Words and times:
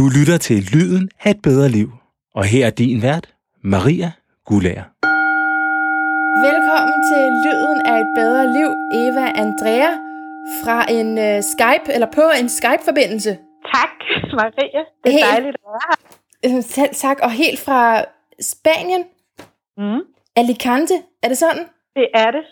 Du 0.00 0.08
lytter 0.18 0.38
til 0.38 0.56
Lyden 0.72 1.10
af 1.24 1.30
et 1.30 1.42
bedre 1.42 1.68
liv. 1.68 1.88
Og 2.34 2.44
her 2.44 2.66
er 2.66 2.70
din 2.70 3.02
vært, 3.02 3.34
Maria 3.62 4.12
Gulager. 4.44 4.86
Velkommen 6.48 6.98
til 7.10 7.22
Lyden 7.44 7.80
af 7.92 7.96
et 8.04 8.10
bedre 8.20 8.44
liv, 8.58 8.68
Eva 9.04 9.26
Andrea, 9.44 9.90
fra 10.62 10.78
en 10.98 11.08
uh, 11.26 11.42
Skype, 11.52 11.86
eller 11.94 12.06
på 12.18 12.24
en 12.40 12.48
Skype-forbindelse. 12.48 13.30
Tak, 13.74 13.94
Maria. 14.32 14.80
Det 15.04 15.08
er 15.08 15.10
Helt- 15.10 15.24
dejligt 15.32 15.56
at 15.56 15.62
være 15.66 15.96
her. 16.50 16.56
Øh, 16.56 16.62
Selv 16.62 16.94
tak, 16.94 17.18
og 17.22 17.30
helt 17.30 17.60
fra 17.60 18.04
Spanien, 18.40 19.04
Mm. 19.76 20.00
Alicante, 20.36 20.94
er 21.22 21.28
det 21.28 21.38
sådan? 21.38 21.64
Det 21.96 22.06
er 22.14 22.30
det. 22.30 22.44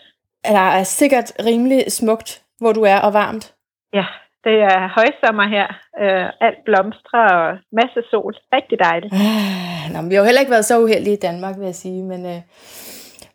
Der 0.45 0.59
er 0.79 0.83
sikkert 0.83 1.31
rimelig 1.45 1.91
smukt, 1.91 2.41
hvor 2.59 2.73
du 2.73 2.81
er, 2.83 2.97
og 2.99 3.13
varmt. 3.13 3.53
Ja, 3.93 4.05
det 4.43 4.55
er 4.71 4.87
højsommer 4.97 5.47
her. 5.55 5.67
Uh, 6.03 6.47
alt 6.47 6.57
blomstrer 6.65 7.25
og 7.41 7.57
masse 7.79 7.99
sol. 8.11 8.33
Rigtig 8.53 8.79
dejligt. 8.79 9.13
Ah, 9.13 9.93
Nå, 9.93 10.09
vi 10.09 10.15
har 10.15 10.21
jo 10.21 10.25
heller 10.25 10.41
ikke 10.41 10.51
været 10.51 10.65
så 10.65 10.79
uheldige 10.79 11.13
i 11.13 11.19
Danmark, 11.27 11.57
vil 11.57 11.65
jeg 11.65 11.75
sige, 11.75 12.03
men, 12.03 12.25
øh, 12.25 12.41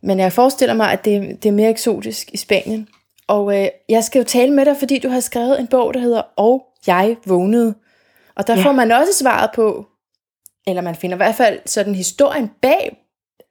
men 0.02 0.18
jeg 0.18 0.32
forestiller 0.32 0.74
mig, 0.74 0.92
at 0.92 1.04
det, 1.04 1.42
det 1.42 1.48
er 1.48 1.52
mere 1.52 1.70
eksotisk 1.70 2.28
i 2.32 2.36
Spanien. 2.36 2.88
Og 3.28 3.60
øh, 3.60 3.66
jeg 3.88 4.04
skal 4.04 4.18
jo 4.18 4.24
tale 4.24 4.52
med 4.52 4.64
dig, 4.64 4.76
fordi 4.76 4.98
du 4.98 5.08
har 5.08 5.20
skrevet 5.20 5.60
en 5.60 5.66
bog, 5.68 5.94
der 5.94 6.00
hedder 6.00 6.22
Og 6.36 6.66
jeg 6.86 7.16
vågnede. 7.26 7.74
Og 8.36 8.46
der 8.46 8.56
Ja. 8.56 8.62
får 8.64 8.72
man 8.72 8.92
også 8.92 9.12
svaret 9.20 9.50
på, 9.54 9.86
eller 10.66 10.82
man 10.82 10.94
finder 10.94 11.16
i 11.16 11.22
hvert 11.24 11.34
fald 11.34 11.58
sådan 11.66 11.94
historien 11.94 12.50
bag, 12.62 12.96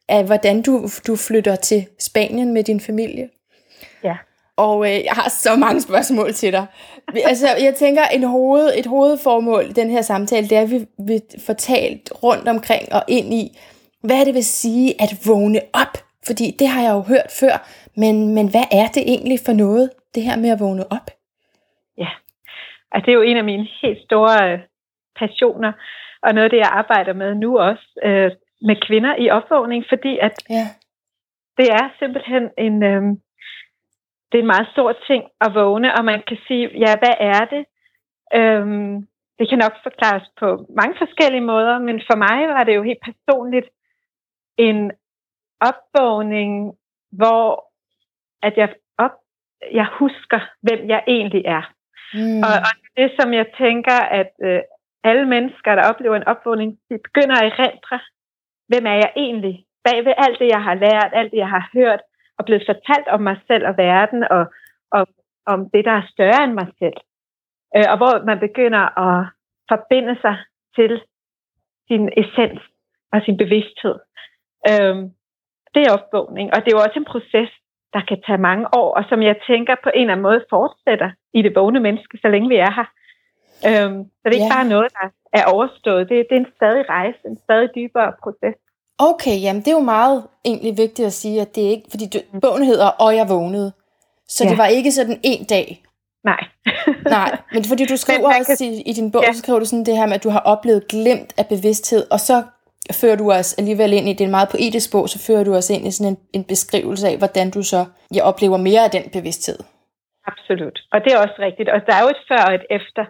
af 0.09 0.25
hvordan 0.25 0.61
du, 0.61 0.87
du 1.07 1.15
flytter 1.15 1.55
til 1.55 1.87
Spanien 1.99 2.53
med 2.53 2.63
din 2.63 2.79
familie. 2.79 3.29
Ja. 4.57 4.63
Og 4.63 4.85
øh, 4.85 5.03
jeg 5.07 5.13
har 5.13 5.29
så 5.29 5.55
mange 5.55 5.81
spørgsmål 5.81 6.33
til 6.33 6.53
dig. 6.53 6.65
Altså, 7.25 7.47
jeg 7.47 7.75
tænker, 7.75 8.03
en 8.03 8.23
hoved, 8.23 8.71
et 8.77 8.85
hovedformål 8.85 9.63
i 9.63 9.73
den 9.73 9.89
her 9.89 10.01
samtale, 10.01 10.47
det 10.49 10.57
er, 10.57 10.61
at 10.61 10.71
vi, 10.71 10.79
vi 11.07 11.19
får 11.45 11.53
talt 11.53 12.13
rundt 12.23 12.47
omkring 12.47 12.93
og 12.93 13.03
ind 13.07 13.33
i, 13.33 13.59
hvad 14.03 14.25
det 14.25 14.33
vil 14.33 14.43
sige 14.45 15.01
at 15.01 15.11
vågne 15.27 15.59
op. 15.73 15.97
Fordi 16.27 16.55
det 16.59 16.67
har 16.67 16.81
jeg 16.81 16.93
jo 16.93 17.01
hørt 17.01 17.31
før, 17.39 17.55
men, 17.97 18.35
men 18.35 18.51
hvad 18.51 18.67
er 18.71 18.87
det 18.87 19.03
egentlig 19.07 19.39
for 19.45 19.53
noget, 19.53 19.89
det 20.15 20.23
her 20.23 20.37
med 20.37 20.49
at 20.49 20.59
vågne 20.59 20.91
op? 20.91 21.07
Altså, 22.93 23.05
det 23.05 23.11
er 23.11 23.19
jo 23.21 23.29
en 23.31 23.37
af 23.37 23.43
mine 23.43 23.67
helt 23.81 24.01
store 24.07 24.51
øh, 24.51 24.59
passioner, 25.19 25.71
og 26.23 26.33
noget 26.33 26.43
af 26.43 26.49
det, 26.49 26.57
jeg 26.57 26.71
arbejder 26.71 27.13
med 27.13 27.35
nu 27.35 27.59
også 27.59 27.87
øh, 28.03 28.31
med 28.61 28.75
kvinder 28.87 29.15
i 29.15 29.29
opvågning, 29.29 29.85
fordi 29.89 30.17
at 30.17 30.35
Ja. 30.49 30.65
det 31.57 31.67
er 31.79 31.85
simpelthen 31.99 32.43
en, 32.57 32.83
øh, 32.83 33.01
det 34.33 34.39
er 34.39 34.43
en 34.43 34.55
meget 34.55 34.69
stor 34.71 34.91
ting 35.07 35.23
at 35.41 35.53
vågne, 35.53 35.93
og 35.97 36.05
man 36.05 36.23
kan 36.27 36.37
sige, 36.47 36.69
ja, 36.77 36.91
hvad 37.01 37.15
er 37.19 37.45
det? 37.53 37.65
Øhm, 38.39 39.07
det 39.39 39.49
kan 39.49 39.57
nok 39.57 39.75
forklares 39.83 40.27
på 40.39 40.65
mange 40.79 40.95
forskellige 40.97 41.47
måder, 41.53 41.79
men 41.79 42.01
for 42.09 42.17
mig 42.25 42.47
var 42.47 42.63
det 42.63 42.75
jo 42.75 42.83
helt 42.83 43.03
personligt 43.09 43.67
en 44.57 44.91
opvågning, 45.69 46.73
hvor 47.11 47.73
at 48.41 48.57
jeg, 48.57 48.69
op, 48.97 49.15
jeg 49.71 49.87
husker, 49.99 50.39
hvem 50.61 50.89
jeg 50.89 51.03
egentlig 51.07 51.43
er. 51.45 51.63
Mm. 52.13 52.41
Og, 52.45 52.53
og 52.67 52.73
det, 52.97 53.11
som 53.19 53.33
jeg 53.33 53.47
tænker, 53.57 53.99
at 54.19 54.31
øh, 54.43 54.61
alle 55.03 55.25
mennesker, 55.25 55.75
der 55.75 55.89
oplever 55.89 56.15
en 56.15 56.29
opvågning, 56.33 56.79
de 56.89 56.97
begynder 57.07 57.35
at 57.35 57.45
erindre, 57.51 57.99
hvem 58.67 58.85
er 58.85 58.97
jeg 59.03 59.11
egentlig? 59.15 59.65
Bag 59.83 60.05
ved 60.05 60.13
alt 60.17 60.39
det, 60.39 60.47
jeg 60.47 60.63
har 60.63 60.73
lært, 60.73 61.11
alt 61.13 61.31
det, 61.31 61.37
jeg 61.37 61.49
har 61.49 61.69
hørt, 61.73 62.01
og 62.43 62.47
blevet 62.47 62.65
fortalt 62.71 63.07
om 63.15 63.21
mig 63.21 63.37
selv 63.47 63.63
og 63.67 63.77
verden, 63.77 64.23
og, 64.35 64.43
og 64.91 65.07
om 65.45 65.69
det, 65.73 65.85
der 65.85 65.91
er 65.91 66.11
større 66.13 66.43
end 66.43 66.53
mig 66.53 66.67
selv. 66.79 66.97
Øh, 67.75 67.85
og 67.91 67.97
hvor 67.97 68.13
man 68.29 68.39
begynder 68.39 68.83
at 69.05 69.19
forbinde 69.71 70.15
sig 70.21 70.35
til 70.77 71.01
sin 71.87 72.03
essens 72.21 72.61
og 73.13 73.21
sin 73.25 73.37
bevidsthed. 73.37 73.95
Øh, 74.69 74.95
det 75.73 75.81
er 75.83 75.93
opvågning, 75.97 76.47
og 76.53 76.57
det 76.61 76.67
er 76.67 76.77
jo 76.77 76.85
også 76.87 76.99
en 76.99 77.11
proces, 77.13 77.51
der 77.95 78.01
kan 78.09 78.21
tage 78.27 78.45
mange 78.49 78.65
år, 78.81 78.89
og 78.97 79.03
som 79.09 79.21
jeg 79.21 79.35
tænker 79.47 79.75
på 79.83 79.89
en 79.93 80.01
eller 80.01 80.13
anden 80.13 80.27
måde 80.29 80.45
fortsætter 80.49 81.11
i 81.33 81.41
det 81.41 81.55
vågne 81.55 81.79
menneske, 81.79 82.17
så 82.21 82.27
længe 82.27 82.49
vi 82.49 82.55
er 82.67 82.71
her. 82.79 82.87
Øhm, 83.69 83.99
så 84.19 84.23
det 84.25 84.31
er 84.33 84.39
ikke 84.39 84.53
Ja. 84.53 84.57
bare 84.57 84.73
noget, 84.75 84.89
der 84.99 85.07
er 85.39 85.45
overstået. 85.53 86.09
Det, 86.09 86.17
det 86.29 86.35
er 86.35 86.39
en 86.45 86.53
stadig 86.55 86.89
rejse, 86.89 87.19
en 87.25 87.37
stadig 87.37 87.69
dybere 87.75 88.13
proces. 88.23 88.55
Okay, 88.99 89.41
jamen 89.41 89.61
det 89.61 89.67
er 89.67 89.71
jo 89.75 89.79
meget 89.79 90.23
egentlig 90.45 90.77
vigtigt 90.77 91.05
at 91.05 91.13
sige, 91.13 91.41
at 91.41 91.55
det 91.55 91.65
er 91.65 91.69
ikke, 91.69 91.87
fordi 91.89 92.05
du, 92.13 92.39
bogen 92.41 92.63
hedder 92.63 92.87
Og 92.87 93.15
jeg 93.15 93.29
vågnede. 93.29 93.71
Så 94.27 94.43
ja. 94.43 94.49
det 94.49 94.57
var 94.57 94.65
ikke 94.65 94.91
sådan 94.91 95.19
en 95.23 95.45
dag. 95.45 95.83
Nej. 96.23 96.43
Nej, 97.17 97.37
men 97.53 97.63
fordi 97.63 97.85
du 97.85 97.97
skriver 97.97 98.27
man 98.29 98.39
også 98.39 98.63
i, 98.63 98.81
i 98.89 98.93
din 98.93 99.11
bog, 99.11 99.23
ja. 99.23 99.33
Så 99.33 99.39
skriver 99.39 99.59
du 99.59 99.65
sådan 99.65 99.85
det 99.85 99.97
her 99.97 100.05
med, 100.05 100.15
at 100.15 100.23
du 100.23 100.29
har 100.29 100.39
oplevet 100.39 100.87
glemt 100.87 101.33
af 101.37 101.47
bevidsthed, 101.47 102.11
og 102.11 102.19
så 102.19 102.43
fører 103.01 103.15
du 103.15 103.31
os 103.31 103.53
alligevel 103.59 103.93
ind 103.93 104.09
i, 104.09 104.13
det 104.13 104.21
er 104.21 104.25
en 104.25 104.37
meget 104.39 104.49
poetisk 104.49 104.91
bog, 104.91 105.09
så 105.09 105.19
fører 105.27 105.43
du 105.43 105.55
os 105.55 105.69
ind 105.69 105.87
i 105.87 105.91
sådan 105.91 106.13
en, 106.13 106.19
en 106.33 106.43
beskrivelse 106.43 107.07
af, 107.07 107.17
hvordan 107.17 107.51
du 107.51 107.63
så 107.63 107.85
ja, 108.15 108.21
oplever 108.23 108.57
mere 108.57 108.83
af 108.83 108.91
den 108.91 109.05
bevidsthed. 109.17 109.59
Absolut. 110.31 110.79
Og 110.93 111.03
det 111.03 111.13
er 111.13 111.19
også 111.25 111.37
rigtigt. 111.39 111.69
Og 111.69 111.79
der 111.87 111.93
er 111.95 112.01
jo 112.01 112.09
et 112.15 112.23
før 112.29 112.41
og 112.47 112.53
et 112.53 112.65
efter 112.69 113.03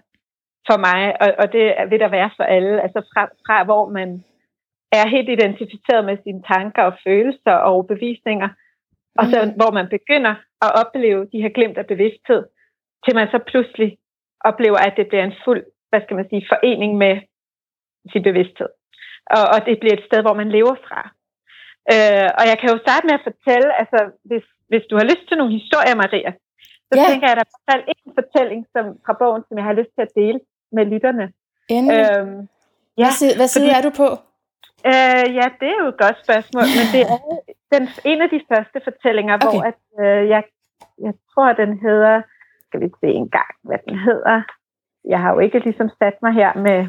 for 0.68 0.78
mig, 0.88 1.02
og, 1.22 1.28
og 1.42 1.48
det 1.56 1.66
vil 1.90 2.00
der 2.00 2.10
være 2.10 2.32
for 2.38 2.44
alle. 2.44 2.82
Altså 2.86 3.00
fra, 3.14 3.24
fra 3.46 3.64
hvor 3.64 3.90
man 3.90 4.24
er 4.98 5.08
helt 5.16 5.30
identificeret 5.30 6.06
med 6.09 6.18
sine 6.24 6.42
tanker 6.54 6.84
og 6.90 6.94
følelser 7.08 7.52
og 7.64 7.72
overbevisninger, 7.74 8.50
og 9.20 9.26
så 9.31 9.38
Mm. 9.46 9.52
hvor 9.59 9.72
man 9.80 9.88
begynder 9.98 10.34
at 10.66 10.72
opleve 10.81 11.22
de 11.34 11.42
her 11.44 11.50
glemt 11.58 11.78
af 11.78 11.88
bevidsthed, 11.94 12.42
til 13.03 13.16
man 13.16 13.28
så 13.34 13.40
pludselig 13.52 13.90
oplever, 14.50 14.78
at 14.88 14.94
det 14.98 15.08
bliver 15.08 15.24
en 15.24 15.40
fuld, 15.46 15.64
hvad 15.90 16.02
skal 16.03 16.16
man 16.20 16.30
sige, 16.30 16.46
forening 16.53 16.92
med 17.03 17.16
sin 18.12 18.24
bevidsthed. 18.30 18.70
Og, 19.38 19.44
og 19.53 19.59
det 19.68 19.80
bliver 19.80 19.96
et 19.98 20.06
sted, 20.09 20.22
hvor 20.22 20.34
man 20.42 20.50
lever 20.58 20.76
fra. 20.88 21.02
Øh, 21.94 22.30
og 22.40 22.44
jeg 22.52 22.58
kan 22.59 22.70
jo 22.74 22.78
starte 22.86 23.06
med 23.08 23.16
at 23.20 23.28
fortælle, 23.30 23.70
altså 23.82 24.00
hvis, 24.30 24.46
hvis 24.72 24.86
du 24.90 24.96
har 25.00 25.06
lyst 25.12 25.24
til 25.28 25.38
nogle 25.38 25.53
historier, 25.59 25.96
Maria, 26.03 26.32
så 26.90 26.94
ja. 27.00 27.06
tænker 27.09 27.28
jeg, 27.28 27.38
at 27.38 27.48
der 27.68 27.74
er 27.78 27.84
en 28.06 28.12
fortælling 28.20 28.62
som, 28.74 28.86
fra 29.06 29.14
bogen, 29.22 29.44
som 29.48 29.58
jeg 29.59 29.66
har 29.70 29.74
lyst 29.80 29.92
til 29.96 30.02
at 30.08 30.16
dele 30.22 30.40
med 30.76 30.86
lytterne. 30.94 31.26
Endelig. 31.76 32.06
Øh, 32.12 32.28
Øhm, 32.28 32.42
ja, 33.02 33.06
hvad 33.08 33.16
side, 33.22 33.34
hvad 33.40 33.48
side 33.48 33.66
fordi- 33.66 33.78
er 33.78 33.82
du 33.88 33.92
på? 34.03 34.08
Øh, 34.92 35.26
ja, 35.40 35.46
det 35.60 35.68
er 35.74 35.78
jo 35.84 35.88
et 35.94 35.98
godt 35.98 36.18
spørgsmål, 36.24 36.64
men 36.78 36.86
det 36.94 37.02
er 37.12 37.18
den, 37.74 37.84
en 38.12 38.22
af 38.22 38.30
de 38.30 38.42
første 38.52 38.78
fortællinger, 38.88 39.36
okay. 39.36 39.46
hvor 39.48 39.62
at, 39.72 39.80
øh, 40.02 40.30
jeg, 40.30 40.44
jeg 41.06 41.14
tror, 41.34 41.54
den 41.54 41.72
hedder, 41.88 42.22
skal 42.68 42.80
vi 42.82 42.90
se 43.02 43.08
en 43.22 43.30
gang, 43.30 43.52
hvad 43.64 43.78
den 43.88 43.98
hedder. 44.00 44.42
Jeg 45.14 45.20
har 45.20 45.34
jo 45.34 45.40
ikke 45.40 45.60
ligesom 45.60 45.90
sat 46.00 46.14
mig 46.22 46.34
her 46.34 46.52
med, 46.68 46.80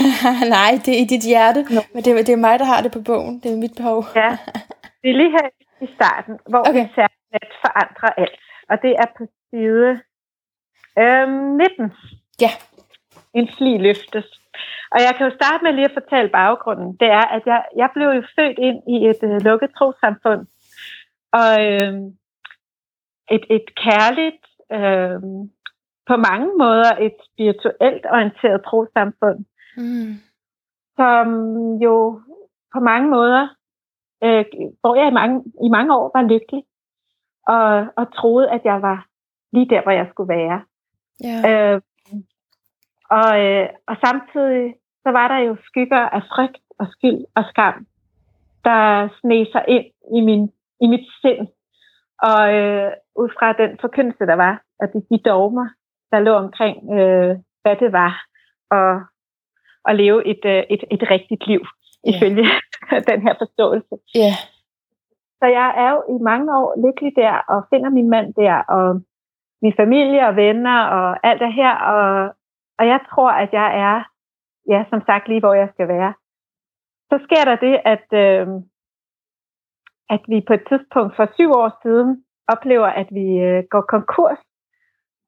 Nej, 0.56 0.70
det 0.84 0.90
er 0.96 1.00
i 1.04 1.10
dit 1.14 1.24
hjerte, 1.32 1.60
Nå. 1.74 1.80
men 1.94 2.02
det, 2.04 2.10
er- 2.12 2.24
det 2.28 2.32
er 2.32 2.46
mig, 2.48 2.58
der 2.58 2.64
har 2.64 2.80
det 2.82 2.92
på 2.92 3.00
bogen. 3.00 3.40
Det 3.42 3.52
er 3.52 3.56
mit 3.56 3.74
behov. 3.76 4.04
ja, 4.16 4.30
det 5.02 5.08
er 5.10 5.16
lige 5.20 5.30
her 5.30 5.48
i 5.86 5.88
starten, 5.94 6.38
hvor 6.48 6.58
Okay. 6.68 6.86
særligt 6.94 7.54
forandrer 7.64 8.10
alt. 8.22 8.36
Og 8.70 8.76
det 8.82 8.90
er 9.02 9.06
på 9.18 9.24
side 9.50 9.90
øhm, 10.98 11.56
19. 11.56 11.92
Ja. 12.40 12.50
En 13.34 13.48
fli 13.58 13.78
løftes. 13.78 14.39
Og 14.92 14.98
jeg 15.06 15.14
kan 15.16 15.26
jo 15.28 15.34
starte 15.34 15.64
med 15.64 15.72
lige 15.72 15.90
at 15.90 15.98
fortælle 16.00 16.30
baggrunden. 16.30 16.96
Det 17.00 17.08
er, 17.08 17.26
at 17.36 17.42
jeg, 17.46 17.64
jeg 17.76 17.90
blev 17.94 18.08
jo 18.08 18.22
født 18.38 18.58
ind 18.58 18.78
i 18.94 18.96
et 19.10 19.22
øh, 19.22 19.40
lukket 19.40 19.70
trosamfund. 19.78 20.46
Og 21.32 21.50
øh, 21.66 21.94
et, 23.30 23.44
et 23.50 23.66
kærligt, 23.84 24.44
øh, 24.72 25.20
på 26.06 26.16
mange 26.16 26.50
måder 26.58 26.90
et 27.06 27.16
spirituelt 27.28 28.06
orienteret 28.10 28.64
trosamfund, 28.64 29.44
Mm. 29.76 30.14
som 30.96 31.26
jo 31.74 32.22
på 32.74 32.80
mange 32.80 33.08
måder, 33.10 33.48
øh, 34.24 34.44
hvor 34.80 34.94
jeg 34.94 35.08
i 35.08 35.14
mange, 35.20 35.44
i 35.66 35.68
mange 35.68 35.96
år 35.96 36.10
var 36.14 36.22
lykkelig, 36.22 36.64
og, 37.48 37.86
og 37.96 38.14
troede, 38.14 38.50
at 38.50 38.60
jeg 38.64 38.82
var 38.82 39.06
lige 39.52 39.68
der, 39.68 39.82
hvor 39.82 39.90
jeg 39.90 40.06
skulle 40.10 40.34
være. 40.34 40.62
Ja. 41.24 41.38
Øh, 41.74 41.80
og, 43.10 43.40
øh, 43.44 43.68
og 43.86 43.96
samtidig 44.04 44.74
så 45.02 45.10
var 45.10 45.28
der 45.28 45.38
jo 45.38 45.56
skygger 45.64 45.98
af 46.16 46.22
frygt 46.34 46.58
og 46.78 46.86
skyld 46.90 47.24
og 47.36 47.44
skam, 47.50 47.86
der 48.64 49.08
sneg 49.20 49.46
sig 49.52 49.64
ind 49.68 49.86
i, 50.16 50.20
min, 50.20 50.52
i 50.80 50.86
mit 50.86 51.06
sind. 51.20 51.48
Og 52.22 52.54
øh, 52.54 52.92
ud 53.16 53.28
fra 53.38 53.52
den 53.52 53.78
forkyndelse, 53.80 54.26
der 54.26 54.34
var, 54.34 54.62
at 54.80 54.92
de, 54.92 55.02
de 55.10 55.18
dogmer, 55.30 55.68
der 56.10 56.18
lå 56.20 56.32
omkring, 56.32 56.76
øh, 56.98 57.36
hvad 57.62 57.76
det 57.76 57.92
var 57.92 58.12
at, 58.70 59.02
at 59.88 59.96
leve 59.96 60.26
et, 60.26 60.44
øh, 60.44 60.62
et, 60.70 60.84
et 60.90 61.02
rigtigt 61.10 61.46
liv, 61.46 61.60
Ja. 62.04 62.10
ifølge 62.16 62.44
den 63.10 63.22
her 63.22 63.34
forståelse. 63.38 63.94
Ja. 64.14 64.32
Så 65.40 65.46
jeg 65.46 65.68
er 65.76 65.90
jo 65.90 66.00
i 66.14 66.22
mange 66.22 66.56
år 66.58 66.86
lykkelig 66.86 67.12
der, 67.16 67.34
og 67.48 67.66
finder 67.70 67.90
min 67.90 68.10
mand 68.10 68.34
der, 68.34 68.54
og 68.76 69.00
min 69.62 69.74
familie 69.76 70.26
og 70.28 70.36
venner, 70.36 70.80
og 70.84 71.26
alt 71.28 71.40
det 71.40 71.52
her. 71.54 71.74
Og, 71.76 72.34
og 72.78 72.86
jeg 72.86 73.00
tror, 73.10 73.30
at 73.30 73.48
jeg 73.52 73.68
er, 73.80 74.02
ja, 74.68 74.84
som 74.90 75.02
sagt, 75.06 75.28
lige 75.28 75.40
hvor 75.40 75.54
jeg 75.54 75.68
skal 75.74 75.88
være. 75.88 76.14
Så 77.10 77.18
sker 77.24 77.44
der 77.44 77.56
det, 77.56 77.74
at, 77.84 78.06
øh, 78.24 78.46
at 80.10 80.22
vi 80.28 80.44
på 80.46 80.52
et 80.54 80.64
tidspunkt 80.68 81.16
for 81.16 81.26
syv 81.34 81.50
år 81.50 81.78
siden 81.82 82.24
oplever, 82.48 82.86
at 82.86 83.08
vi 83.10 83.26
øh, 83.48 83.64
går 83.70 83.80
konkurs. 83.80 84.38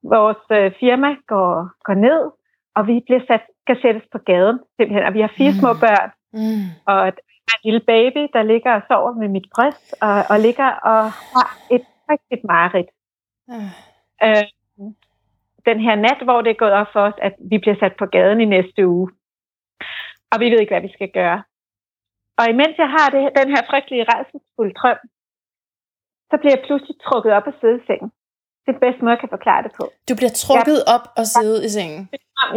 Vores 0.03 0.45
øh, 0.51 0.73
firma 0.81 1.11
går, 1.27 1.71
går 1.85 1.95
ned, 1.95 2.31
og 2.77 2.87
vi 2.87 3.03
bliver 3.07 3.23
sat, 3.29 3.45
skal 3.65 3.83
sættes 3.83 4.07
på 4.13 4.19
gaden, 4.19 4.59
simpelthen. 4.77 5.07
Og 5.09 5.15
vi 5.15 5.21
har 5.21 5.33
fire 5.37 5.51
mm. 5.51 5.59
små 5.61 5.73
børn, 5.85 6.11
Mm. 6.35 6.65
og 6.87 7.09
et, 7.09 7.19
en 7.55 7.61
lille 7.65 7.81
baby, 7.81 8.23
der 8.33 8.43
ligger 8.43 8.73
og 8.75 8.83
sover 8.89 9.13
med 9.13 9.29
mit 9.29 9.47
bryst, 9.55 9.95
og, 10.03 10.25
og 10.31 10.41
ligger 10.41 10.71
og 10.93 11.03
har 11.35 11.49
et 11.71 11.85
rigtigt 12.11 12.45
mareridt. 12.45 12.91
Ah. 13.49 13.71
Øh, 14.25 14.45
den 15.67 15.81
her 15.81 15.95
nat, 15.95 16.21
hvor 16.25 16.43
det 16.43 16.51
er 16.51 16.63
gået 16.65 16.73
op 16.73 16.87
for 16.93 17.01
os, 17.01 17.15
at 17.19 17.35
vi 17.51 17.59
bliver 17.59 17.77
sat 17.81 17.95
på 17.99 18.07
gaden 18.07 18.41
i 18.41 18.45
næste 18.45 18.89
uge. 18.89 19.11
Og 20.33 20.37
vi 20.41 20.47
ved 20.51 20.59
ikke, 20.61 20.75
hvad 20.75 20.87
vi 20.89 20.93
skal 20.97 21.11
gøre. 21.21 21.39
Og 22.39 22.45
imens 22.55 22.75
jeg 22.85 22.91
har 22.97 23.09
det, 23.15 23.23
den 23.41 23.49
her 23.55 23.63
frygtelige 23.71 24.07
redselsfulde 24.13 24.75
drøm, 24.81 25.01
så 26.31 26.35
bliver 26.41 26.55
jeg 26.57 26.65
pludselig 26.67 26.97
trukket 27.07 27.33
op 27.39 27.47
af 27.51 27.55
sædesengen. 27.61 28.11
Det 28.63 28.69
er 28.69 28.77
den 28.79 28.85
bedste 28.87 29.01
måde, 29.03 29.15
jeg 29.17 29.23
kan 29.25 29.37
forklare 29.37 29.63
det 29.67 29.73
på. 29.81 29.85
Du 30.09 30.15
bliver 30.19 30.35
trukket 30.45 30.79
op 30.95 31.05
og 31.21 31.27
sidde 31.27 31.65
i 31.67 31.71
sengen. 31.77 32.03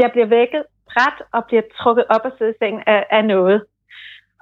Jeg 0.03 0.09
bliver 0.13 0.29
vækket 0.37 0.63
ret 0.99 1.19
og 1.35 1.41
bliver 1.49 1.65
trukket 1.79 2.05
op 2.15 2.23
af 2.29 2.33
sædesengen 2.37 2.83
af, 2.93 3.01
af 3.17 3.25
noget. 3.25 3.57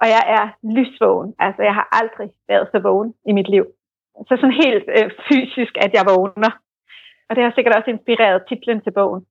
Og 0.00 0.06
jeg 0.14 0.22
er 0.38 0.44
lysvågen. 0.76 1.34
Altså, 1.38 1.62
jeg 1.62 1.74
har 1.74 1.86
aldrig 2.00 2.28
været 2.48 2.68
så 2.72 2.78
vågen 2.78 3.14
i 3.30 3.32
mit 3.32 3.48
liv. 3.54 3.64
Så 4.28 4.32
sådan 4.40 4.60
helt 4.66 4.86
øh, 4.98 5.10
fysisk, 5.28 5.72
at 5.84 5.90
jeg 5.96 6.04
vågner. 6.12 6.52
Og 7.28 7.36
det 7.36 7.42
har 7.44 7.52
sikkert 7.54 7.76
også 7.76 7.90
inspireret 7.90 8.46
titlen 8.48 8.80
til 8.82 8.92
bogen. 8.98 9.22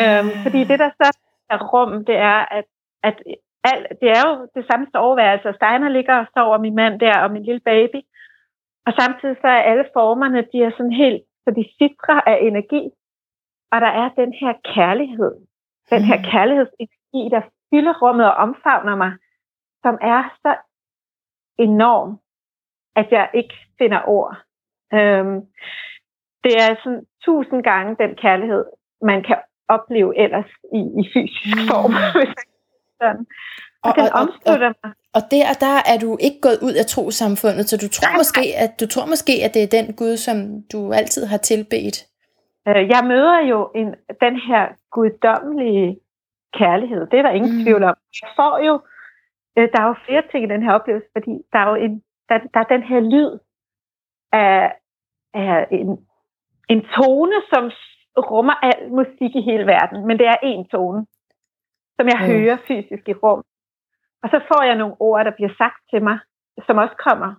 Øhm, 0.00 0.30
fordi 0.44 0.60
det, 0.70 0.78
der 0.84 0.90
så 1.00 1.08
er 1.50 1.58
rum, 1.72 2.04
det 2.04 2.16
er, 2.16 2.40
at, 2.58 2.68
at 3.02 3.16
alt, 3.64 3.86
det 4.00 4.08
er 4.18 4.22
jo 4.28 4.48
det 4.54 4.66
samme 4.70 4.86
soveværelse, 4.94 5.48
og 5.48 5.54
Steiner 5.54 5.88
ligger 5.88 6.16
og 6.18 6.26
sover, 6.34 6.58
min 6.58 6.74
mand 6.74 7.00
der, 7.00 7.18
og 7.18 7.30
min 7.30 7.42
lille 7.42 7.60
baby. 7.60 8.00
Og 8.86 8.92
samtidig 9.00 9.36
så 9.40 9.46
er 9.48 9.62
alle 9.70 9.84
formerne, 9.92 10.46
de 10.52 10.58
er 10.62 10.70
sådan 10.70 10.92
helt, 10.92 11.22
så 11.44 11.50
de 11.58 11.64
sidder 11.78 12.20
af 12.26 12.38
energi. 12.42 12.90
Og 13.72 13.80
der 13.80 13.86
er 14.02 14.08
den 14.08 14.32
her 14.32 14.52
kærlighed, 14.74 15.34
den 15.90 16.02
her 16.02 16.18
kærlighedsenergi, 16.30 17.22
der 17.34 17.42
fylder 17.70 17.94
rummet 18.02 18.26
og 18.26 18.34
omfavner 18.34 18.96
mig, 18.96 19.12
som 19.82 19.98
er 20.00 20.22
så 20.42 20.56
enorm, 21.58 22.18
at 22.96 23.08
jeg 23.10 23.30
ikke 23.34 23.54
finder 23.78 24.00
ord. 24.08 24.36
Øhm, 24.92 25.36
det 26.44 26.54
er 26.64 26.76
sådan 26.82 27.06
tusind 27.24 27.62
gange 27.62 27.96
den 27.96 28.16
kærlighed, 28.16 28.64
man 29.02 29.22
kan 29.22 29.38
opleve 29.68 30.18
ellers 30.18 30.50
i, 30.74 30.80
i 31.00 31.04
fysisk 31.14 31.56
Mm. 31.56 31.68
form. 31.70 31.92
hvis 32.18 32.34
man 32.40 32.49
sådan. 33.02 33.26
Og, 33.84 33.90
Og- 33.90 33.94
den 33.96 34.04
og- 34.04 34.10
og- 34.14 34.20
omslutter 34.22 34.72
mig. 34.84 34.92
Og 35.16 35.22
der, 35.34 35.44
der 35.66 35.76
er 35.92 35.98
du 36.04 36.10
ikke 36.26 36.40
gået 36.46 36.58
ud 36.66 36.74
af 36.82 36.86
trosamfundet, 36.94 37.64
så 37.68 37.76
du 37.84 37.88
tror 37.96 38.08
Nej, 38.10 38.16
måske, 38.20 38.44
at 38.64 38.70
du 38.80 38.86
tror 38.92 39.06
måske, 39.14 39.34
at 39.46 39.54
det 39.54 39.62
er 39.62 39.70
den 39.78 39.86
Gud, 40.00 40.16
som 40.26 40.36
du 40.72 40.78
altid 41.00 41.22
har 41.32 41.36
tilbedt. 41.50 41.96
Øh, 42.68 42.82
Jeg 42.94 43.02
møder 43.12 43.38
jo 43.52 43.58
en, 43.80 43.88
den 44.24 44.34
her 44.48 44.62
guddommelige 44.96 45.88
kærlighed. 46.60 47.02
Det 47.10 47.18
er 47.18 47.22
der 47.22 47.30
ingen 47.38 47.52
Mm. 47.52 47.56
mm. 47.58 47.64
tvivl 47.64 47.82
om. 47.90 47.96
Jeg 48.22 48.30
får 48.38 48.54
jo, 48.68 48.74
øh, 49.56 49.68
der 49.72 49.78
er 49.82 49.88
jo 49.92 49.94
flere 50.06 50.22
ting 50.30 50.40
i 50.44 50.52
den 50.54 50.62
her 50.62 50.72
oplevelse, 50.78 51.08
fordi 51.16 51.32
der 51.52 51.58
er 51.58 51.68
jo 51.72 51.74
en, 51.86 51.92
der, 52.28 52.38
der 52.54 52.60
er 52.60 52.68
den 52.74 52.82
her 52.90 53.00
lyd 53.14 53.30
af, 54.32 54.72
af 55.34 55.66
en, 55.70 55.88
en 56.72 56.80
tone, 56.96 57.36
som 57.52 57.62
rummer 58.30 58.56
al 58.68 58.78
musik 58.98 59.32
i 59.40 59.42
hele 59.50 59.66
verden, 59.66 60.06
men 60.06 60.18
det 60.18 60.26
er 60.26 60.36
en 60.42 60.64
tone, 60.68 61.06
som 62.00 62.08
jeg 62.08 62.18
Mm. 62.20 62.26
hører 62.26 62.56
fysisk 62.68 63.08
i 63.08 63.14
rum. 63.22 63.42
Og 64.22 64.28
så 64.32 64.38
får 64.48 64.62
jeg 64.62 64.76
nogle 64.76 64.96
ord, 65.00 65.24
der 65.24 65.30
bliver 65.38 65.52
sagt 65.58 65.80
til 65.90 66.02
mig, 66.02 66.18
som 66.66 66.76
også 66.78 66.96
kommer, 67.08 67.30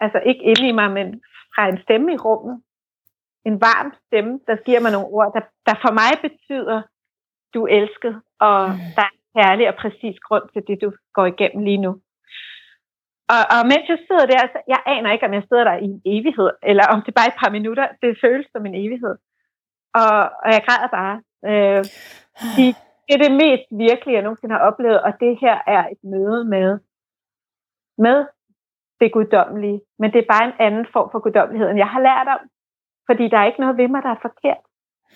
altså 0.00 0.18
ikke 0.30 0.42
inde 0.50 0.68
i 0.68 0.72
mig, 0.72 0.90
men 0.98 1.22
fra 1.54 1.68
en 1.68 1.82
stemme 1.82 2.12
i 2.14 2.16
rummet. 2.16 2.62
En 3.44 3.60
varm 3.60 3.88
stemme, 4.06 4.40
der 4.46 4.56
giver 4.66 4.80
mig 4.80 4.92
nogle 4.92 5.06
ord, 5.16 5.32
der, 5.34 5.42
der 5.66 5.74
for 5.84 5.92
mig 6.00 6.12
betyder, 6.26 6.82
du 7.54 7.58
er 7.66 7.70
elsket, 7.78 8.14
og 8.40 8.58
Mm. 8.70 8.76
der 8.96 9.02
er 9.08 9.12
en 9.16 9.24
kærlig 9.38 9.68
og 9.68 9.74
præcis 9.82 10.16
grund 10.26 10.44
til 10.52 10.62
det, 10.68 10.76
du 10.84 10.92
går 11.16 11.26
igennem 11.26 11.64
lige 11.64 11.82
nu. 11.86 11.92
Og, 13.34 13.42
og 13.54 13.60
mens 13.72 13.84
jeg 13.92 13.98
sidder 14.06 14.26
der, 14.32 14.40
så 14.52 14.58
jeg 14.74 14.80
aner 14.86 15.12
ikke, 15.12 15.26
om 15.26 15.34
jeg 15.34 15.44
sidder 15.48 15.64
der 15.64 15.76
i 15.84 15.84
en 15.94 16.02
evighed, 16.14 16.50
eller 16.70 16.84
om 16.94 17.02
det 17.06 17.14
bare 17.14 17.26
er 17.28 17.32
et 17.34 17.40
par 17.44 17.50
minutter. 17.56 17.86
Det 18.02 18.18
føles 18.24 18.46
som 18.52 18.66
en 18.66 18.74
evighed. 18.84 19.14
Og, 20.00 20.16
og 20.44 20.48
jeg 20.56 20.62
græder 20.66 20.90
bare. 20.98 21.16
Øh, 21.50 21.84
fordi 22.42 22.66
det 23.08 23.14
er 23.14 23.22
det 23.28 23.32
mest 23.44 23.64
virkelige, 23.70 24.14
jeg 24.14 24.22
nogensinde 24.22 24.54
har 24.54 24.60
oplevet, 24.70 25.02
og 25.02 25.12
det 25.20 25.38
her 25.40 25.56
er 25.66 25.88
et 25.88 25.98
møde 26.04 26.44
med, 26.44 26.78
med 27.98 28.26
det 29.00 29.12
guddommelige. 29.12 29.80
Men 29.98 30.12
det 30.12 30.18
er 30.18 30.32
bare 30.34 30.46
en 30.46 30.54
anden 30.66 30.86
form 30.92 31.08
for 31.12 31.18
guddommelighed, 31.18 31.68
end 31.70 31.78
jeg 31.78 31.88
har 31.88 32.00
lært 32.00 32.28
om. 32.28 32.40
Fordi 33.06 33.28
der 33.28 33.38
er 33.38 33.46
ikke 33.46 33.60
noget 33.60 33.76
ved 33.76 33.88
mig, 33.88 34.02
der 34.02 34.08
er 34.10 34.22
forkert. 34.22 34.62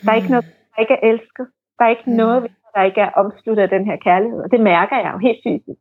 Der 0.05 0.11
er 0.12 0.17
ikke 0.17 0.31
noget, 0.31 0.44
der 0.75 0.81
ikke 0.83 0.94
er 0.94 1.09
elsket. 1.11 1.47
Der 1.79 1.85
er 1.85 1.89
ikke 1.89 2.11
Mm. 2.11 2.17
noget 2.17 2.43
ved 2.43 2.50
mig, 2.50 2.71
der 2.75 2.83
ikke 2.83 3.00
er 3.00 3.11
omsluttet 3.11 3.62
af 3.62 3.69
den 3.69 3.85
her 3.87 3.97
kærlighed. 3.97 4.41
Og 4.44 4.50
det 4.50 4.61
mærker 4.61 4.97
jeg 4.99 5.11
jo 5.15 5.19
helt 5.19 5.41
fysisk. 5.47 5.81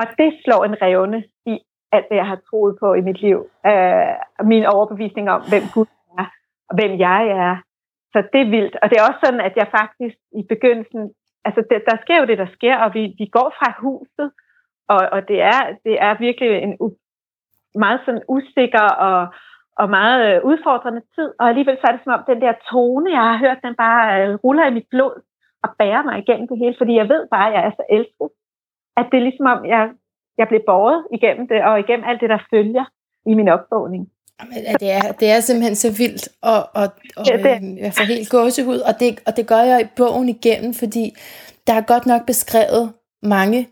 Og 0.00 0.04
det 0.18 0.30
slår 0.44 0.64
en 0.64 0.82
revne 0.82 1.24
i 1.46 1.58
alt 1.92 2.06
det, 2.10 2.16
jeg 2.16 2.26
har 2.26 2.40
troet 2.50 2.76
på 2.80 2.94
i 2.94 3.00
mit 3.00 3.20
liv. 3.20 3.38
Øh, 3.66 4.14
min 4.52 4.64
overbevisning 4.66 5.30
om, 5.30 5.40
hvem 5.48 5.62
Gud 5.74 5.86
er, 6.18 6.26
og 6.68 6.74
hvem 6.78 6.98
jeg 6.98 7.22
er. 7.28 7.56
Så 8.12 8.18
det 8.32 8.40
er 8.40 8.50
vildt. 8.56 8.76
Og 8.82 8.86
det 8.90 8.96
er 8.98 9.08
også 9.08 9.20
sådan, 9.24 9.40
at 9.48 9.54
jeg 9.56 9.74
faktisk 9.78 10.16
i 10.40 10.42
begyndelsen, 10.52 11.02
altså 11.44 11.60
det, 11.70 11.82
der 11.90 11.96
sker 12.04 12.18
jo 12.20 12.26
det, 12.30 12.38
der 12.38 12.50
sker, 12.56 12.76
og 12.84 12.94
vi, 12.94 13.02
vi 13.18 13.26
går 13.36 13.48
fra 13.58 13.68
huset, 13.84 14.28
og, 14.88 15.00
og 15.14 15.28
det, 15.28 15.38
er, 15.42 15.60
det 15.84 15.94
er 16.06 16.22
virkelig 16.26 16.50
en 16.66 16.76
u, 16.80 16.88
meget 17.74 18.00
sådan 18.04 18.22
usikker 18.28 18.86
og, 19.08 19.20
og 19.80 19.90
meget 19.90 20.20
øh, 20.28 20.44
udfordrende 20.50 21.02
tid, 21.14 21.28
og 21.40 21.48
alligevel 21.48 21.76
så 21.76 21.84
er 21.88 21.92
det 21.92 22.04
som 22.04 22.16
om, 22.16 22.22
den 22.26 22.40
der 22.40 22.52
tone, 22.70 23.10
jeg 23.10 23.24
har 23.30 23.38
hørt, 23.44 23.64
den 23.64 23.74
bare 23.74 24.04
øh, 24.18 24.34
ruller 24.44 24.66
i 24.66 24.76
mit 24.78 24.88
blod 24.90 25.22
og 25.64 25.70
bærer 25.78 26.02
mig 26.02 26.18
igennem 26.18 26.48
det 26.48 26.58
hele, 26.58 26.74
fordi 26.78 26.94
jeg 26.94 27.08
ved 27.08 27.22
bare, 27.30 27.48
at 27.48 27.54
jeg 27.54 27.62
er 27.66 27.70
så 27.70 27.84
elsket, 27.90 28.28
at 28.96 29.06
det 29.10 29.16
er 29.18 29.26
ligesom 29.28 29.46
om, 29.46 29.66
jeg, 29.66 29.82
jeg 30.38 30.48
blev 30.48 30.60
båret 30.66 31.06
igennem 31.12 31.48
det, 31.48 31.64
og 31.64 31.80
igennem 31.80 32.08
alt 32.08 32.20
det, 32.20 32.30
der 32.30 32.46
følger 32.50 32.84
i 33.26 33.34
min 33.34 33.48
opvågning. 33.48 34.02
Jamen, 34.42 34.64
det, 34.80 34.90
er, 34.90 35.12
det 35.12 35.30
er 35.30 35.40
simpelthen 35.40 35.76
så 35.76 35.90
vildt, 35.90 36.28
og, 36.42 36.68
og, 36.74 36.88
og 37.16 37.26
Ja, 37.26 37.36
det- 37.36 37.62
øh, 37.72 37.78
jeg 37.78 37.94
får 37.94 38.04
helt 38.04 38.28
gåsehud, 38.28 38.78
og 38.78 39.00
det, 39.00 39.20
og 39.26 39.36
det 39.36 39.46
gør 39.46 39.60
jeg 39.60 39.80
i 39.80 39.86
bogen 39.96 40.28
igennem, 40.28 40.74
fordi 40.74 41.14
der 41.66 41.72
er 41.74 41.80
godt 41.80 42.06
nok 42.06 42.26
beskrevet 42.26 42.92
mange 43.22 43.68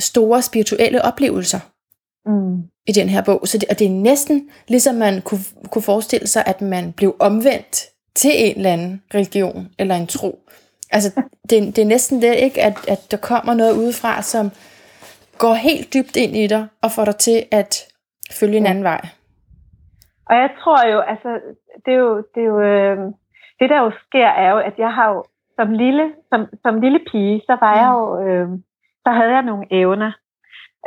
store 0.00 0.42
spirituelle 0.42 1.02
oplevelser 1.02 1.60
Mm. 2.26 2.62
i 2.86 2.92
den 2.92 3.08
her 3.08 3.22
bog. 3.22 3.48
Så 3.48 3.58
det, 3.58 3.68
og 3.68 3.78
det 3.78 3.86
er 3.86 3.90
næsten 3.90 4.48
ligesom 4.68 4.94
man 4.94 5.22
kunne, 5.22 5.40
kunne 5.70 5.82
forestille 5.82 6.26
sig, 6.26 6.42
at 6.46 6.60
man 6.60 6.92
blev 6.92 7.16
omvendt 7.18 7.84
til 8.14 8.30
en 8.34 8.56
eller 8.56 8.72
anden 8.72 9.02
religion 9.14 9.68
eller 9.78 9.94
en 9.96 10.06
tro. 10.06 10.38
Altså, 10.90 11.10
det, 11.50 11.76
det 11.76 11.82
er 11.82 11.86
næsten 11.86 12.22
det, 12.22 12.34
ikke? 12.36 12.62
At, 12.62 12.74
at 12.88 13.10
der 13.10 13.16
kommer 13.16 13.54
noget 13.54 13.72
udefra, 13.76 14.22
som 14.22 14.50
går 15.38 15.54
helt 15.54 15.94
dybt 15.94 16.16
ind 16.16 16.36
i 16.36 16.46
dig 16.46 16.66
og 16.82 16.92
får 16.92 17.04
dig 17.04 17.16
til 17.16 17.44
at 17.50 17.84
følge 18.30 18.56
en 18.56 18.66
anden 18.66 18.84
vej. 18.84 19.06
Og 20.30 20.36
jeg 20.36 20.50
tror 20.60 20.88
jo, 20.92 20.98
altså, 21.12 21.40
det 21.84 21.92
er 21.94 21.98
jo, 21.98 22.16
det, 22.34 22.42
er 22.42 22.46
jo, 22.46 22.60
øh, 22.60 22.98
det 23.60 23.70
der 23.70 23.80
jo 23.84 23.90
sker, 24.06 24.26
er 24.26 24.50
jo, 24.50 24.58
at 24.58 24.78
jeg 24.78 24.94
har 24.94 25.08
jo, 25.12 25.24
som 25.58 25.72
lille, 25.72 26.14
som, 26.30 26.40
som 26.62 26.80
lille 26.80 27.00
pige, 27.10 27.42
så 27.46 27.56
var 27.60 27.74
jeg 27.80 27.90
jo, 27.98 28.02
øh, 28.24 28.48
så 29.04 29.10
havde 29.10 29.32
jeg 29.32 29.42
nogle 29.42 29.66
evner. 29.70 30.12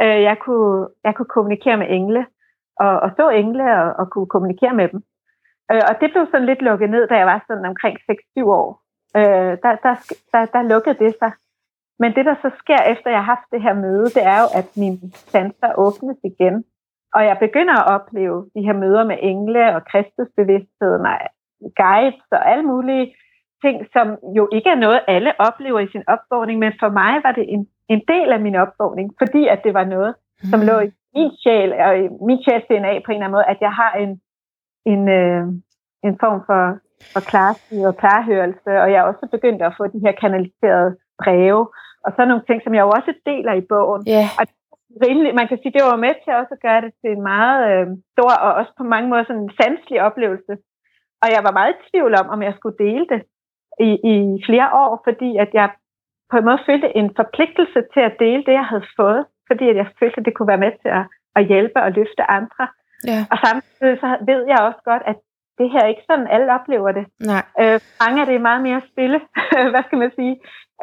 Øh, 0.01 0.21
jeg, 0.29 0.37
kunne, 0.39 0.87
jeg 1.03 1.15
kunne 1.15 1.33
kommunikere 1.35 1.77
med 1.77 1.87
engle, 1.89 2.25
og, 2.79 2.99
og 2.99 3.09
så 3.17 3.29
engle, 3.29 3.63
og, 3.81 3.93
og 3.99 4.09
kunne 4.09 4.27
kommunikere 4.27 4.73
med 4.73 4.87
dem. 4.89 5.03
Øh, 5.71 5.81
og 5.89 5.93
det 6.01 6.11
blev 6.11 6.25
sådan 6.31 6.45
lidt 6.45 6.61
lukket 6.61 6.89
ned, 6.89 7.07
da 7.07 7.15
jeg 7.15 7.25
var 7.25 7.43
sådan 7.47 7.65
omkring 7.65 7.97
6-7 8.37 8.43
år. 8.43 8.81
Øh, 9.17 9.53
der, 9.63 9.73
der, 9.85 9.95
der, 10.31 10.45
der 10.45 10.61
lukkede 10.61 10.99
det 11.05 11.15
sig. 11.19 11.31
Men 11.99 12.15
det, 12.15 12.25
der 12.25 12.35
så 12.41 12.49
sker, 12.61 12.81
efter 12.93 13.09
jeg 13.09 13.19
har 13.19 13.35
haft 13.35 13.51
det 13.51 13.61
her 13.61 13.73
møde, 13.73 14.05
det 14.05 14.23
er 14.33 14.39
jo, 14.43 14.47
at 14.59 14.67
mine 14.77 14.99
sanser 15.31 15.71
åbnes 15.77 16.17
igen. 16.23 16.65
Og 17.15 17.21
jeg 17.29 17.37
begynder 17.45 17.75
at 17.79 17.89
opleve 17.97 18.37
de 18.55 18.61
her 18.67 18.73
møder 18.73 19.03
med 19.03 19.17
engle 19.21 19.75
og 19.75 19.81
kristusbevidsthed, 19.91 20.93
nej, 21.09 21.27
guides 21.81 22.27
og 22.31 22.51
alle 22.51 22.63
mulige 22.63 23.15
ting, 23.63 23.75
som 23.93 24.07
jo 24.37 24.43
ikke 24.51 24.69
er 24.69 24.83
noget, 24.85 24.99
alle 25.07 25.31
oplever 25.47 25.79
i 25.79 25.91
sin 25.91 26.03
opvågning, 26.07 26.59
men 26.59 26.73
for 26.79 26.89
mig 26.89 27.13
var 27.25 27.31
det 27.31 27.45
en, 27.53 27.67
en 27.89 28.01
del 28.07 28.29
af 28.35 28.39
min 28.39 28.55
opvågning, 28.55 29.07
fordi 29.21 29.47
at 29.47 29.59
det 29.63 29.73
var 29.73 29.85
noget, 29.95 30.15
som 30.51 30.59
lå 30.69 30.79
i 30.79 30.89
min 31.15 31.31
sjæl, 31.41 31.73
og 31.85 31.93
i 32.03 32.05
min 32.27 32.39
sjæls 32.43 32.65
DNA 32.69 32.93
på 33.05 33.09
en 33.11 33.15
eller 33.15 33.25
anden 33.25 33.37
måde, 33.37 33.51
at 33.53 33.59
jeg 33.61 33.73
har 33.81 33.93
en, 34.03 34.11
en, 34.93 35.01
øh, 35.19 35.43
en 36.07 36.15
form 36.23 36.39
for, 36.47 36.63
for 37.13 37.21
klarsyn 37.29 37.85
og 37.89 37.97
klarhørelse, 38.01 38.71
og 38.83 38.87
jeg 38.91 38.99
er 38.99 39.09
også 39.11 39.27
begyndt 39.31 39.61
at 39.61 39.75
få 39.77 39.83
de 39.87 40.03
her 40.05 40.13
kanaliserede 40.21 40.91
breve, 41.23 41.61
og 42.05 42.09
så 42.15 42.21
nogle 42.25 42.43
ting, 42.47 42.59
som 42.63 42.73
jeg 42.75 42.81
jo 42.81 42.89
også 42.97 43.13
deler 43.25 43.53
i 43.53 43.65
bogen. 43.71 44.03
Ja, 44.07 44.25
Rimelig, 45.05 45.35
man 45.35 45.47
kan 45.47 45.57
sige, 45.61 45.73
det 45.77 45.83
var 45.91 45.95
med 46.05 46.13
til 46.23 46.33
også 46.41 46.53
at 46.57 46.61
gøre 46.67 46.81
det 46.85 46.91
til 47.01 47.09
en 47.11 47.23
meget 47.33 47.59
øh, 47.71 47.87
stor, 48.13 48.31
og 48.45 48.51
også 48.59 48.71
på 48.77 48.83
mange 48.93 49.09
måder 49.09 49.23
sådan 49.27 49.41
en 49.41 49.55
sanselig 49.61 50.01
oplevelse. 50.07 50.53
Og 51.23 51.27
jeg 51.35 51.41
var 51.47 51.51
meget 51.59 51.73
i 51.75 51.81
tvivl 51.89 52.13
om, 52.21 52.27
om 52.29 52.41
jeg 52.47 52.53
skulle 52.57 52.77
dele 52.85 53.05
det 53.13 53.21
i, 53.87 53.89
i 54.13 54.15
flere 54.47 54.69
år, 54.83 55.01
fordi 55.07 55.29
at 55.43 55.49
jeg 55.53 55.69
på 56.31 56.37
en 56.37 56.45
måde 56.45 56.59
følte 56.69 56.97
en 56.97 57.09
forpligtelse 57.15 57.79
til 57.93 57.99
at 58.09 58.15
dele 58.19 58.43
det, 58.47 58.53
jeg 58.61 58.65
havde 58.71 58.85
fået, 58.99 59.25
fordi 59.49 59.65
at 59.69 59.75
jeg 59.81 59.87
følte, 59.99 60.17
at 60.19 60.25
det 60.25 60.33
kunne 60.35 60.51
være 60.53 60.63
med 60.65 60.71
til 60.81 60.89
at, 60.99 61.05
at 61.35 61.45
hjælpe 61.51 61.79
og 61.85 61.91
løfte 61.91 62.23
andre. 62.39 62.63
ja. 63.11 63.19
Og 63.31 63.37
samtidig 63.45 63.97
så 64.03 64.07
ved 64.29 64.41
jeg 64.51 64.59
også 64.69 64.81
godt, 64.91 65.03
at 65.11 65.17
det 65.57 65.71
her 65.71 65.79
er 65.83 65.87
ikke 65.93 66.07
sådan, 66.09 66.27
alle 66.27 66.53
oplever 66.57 66.91
det. 66.91 67.05
Nej. 67.31 67.43
Øh, 67.61 67.79
mange 68.03 68.21
er 68.21 68.25
det 68.25 68.41
meget 68.41 68.61
mere 68.67 68.81
stille, 68.91 69.19
hvad 69.71 69.83
skal 69.87 69.97
man 70.03 70.11
sige, 70.19 70.35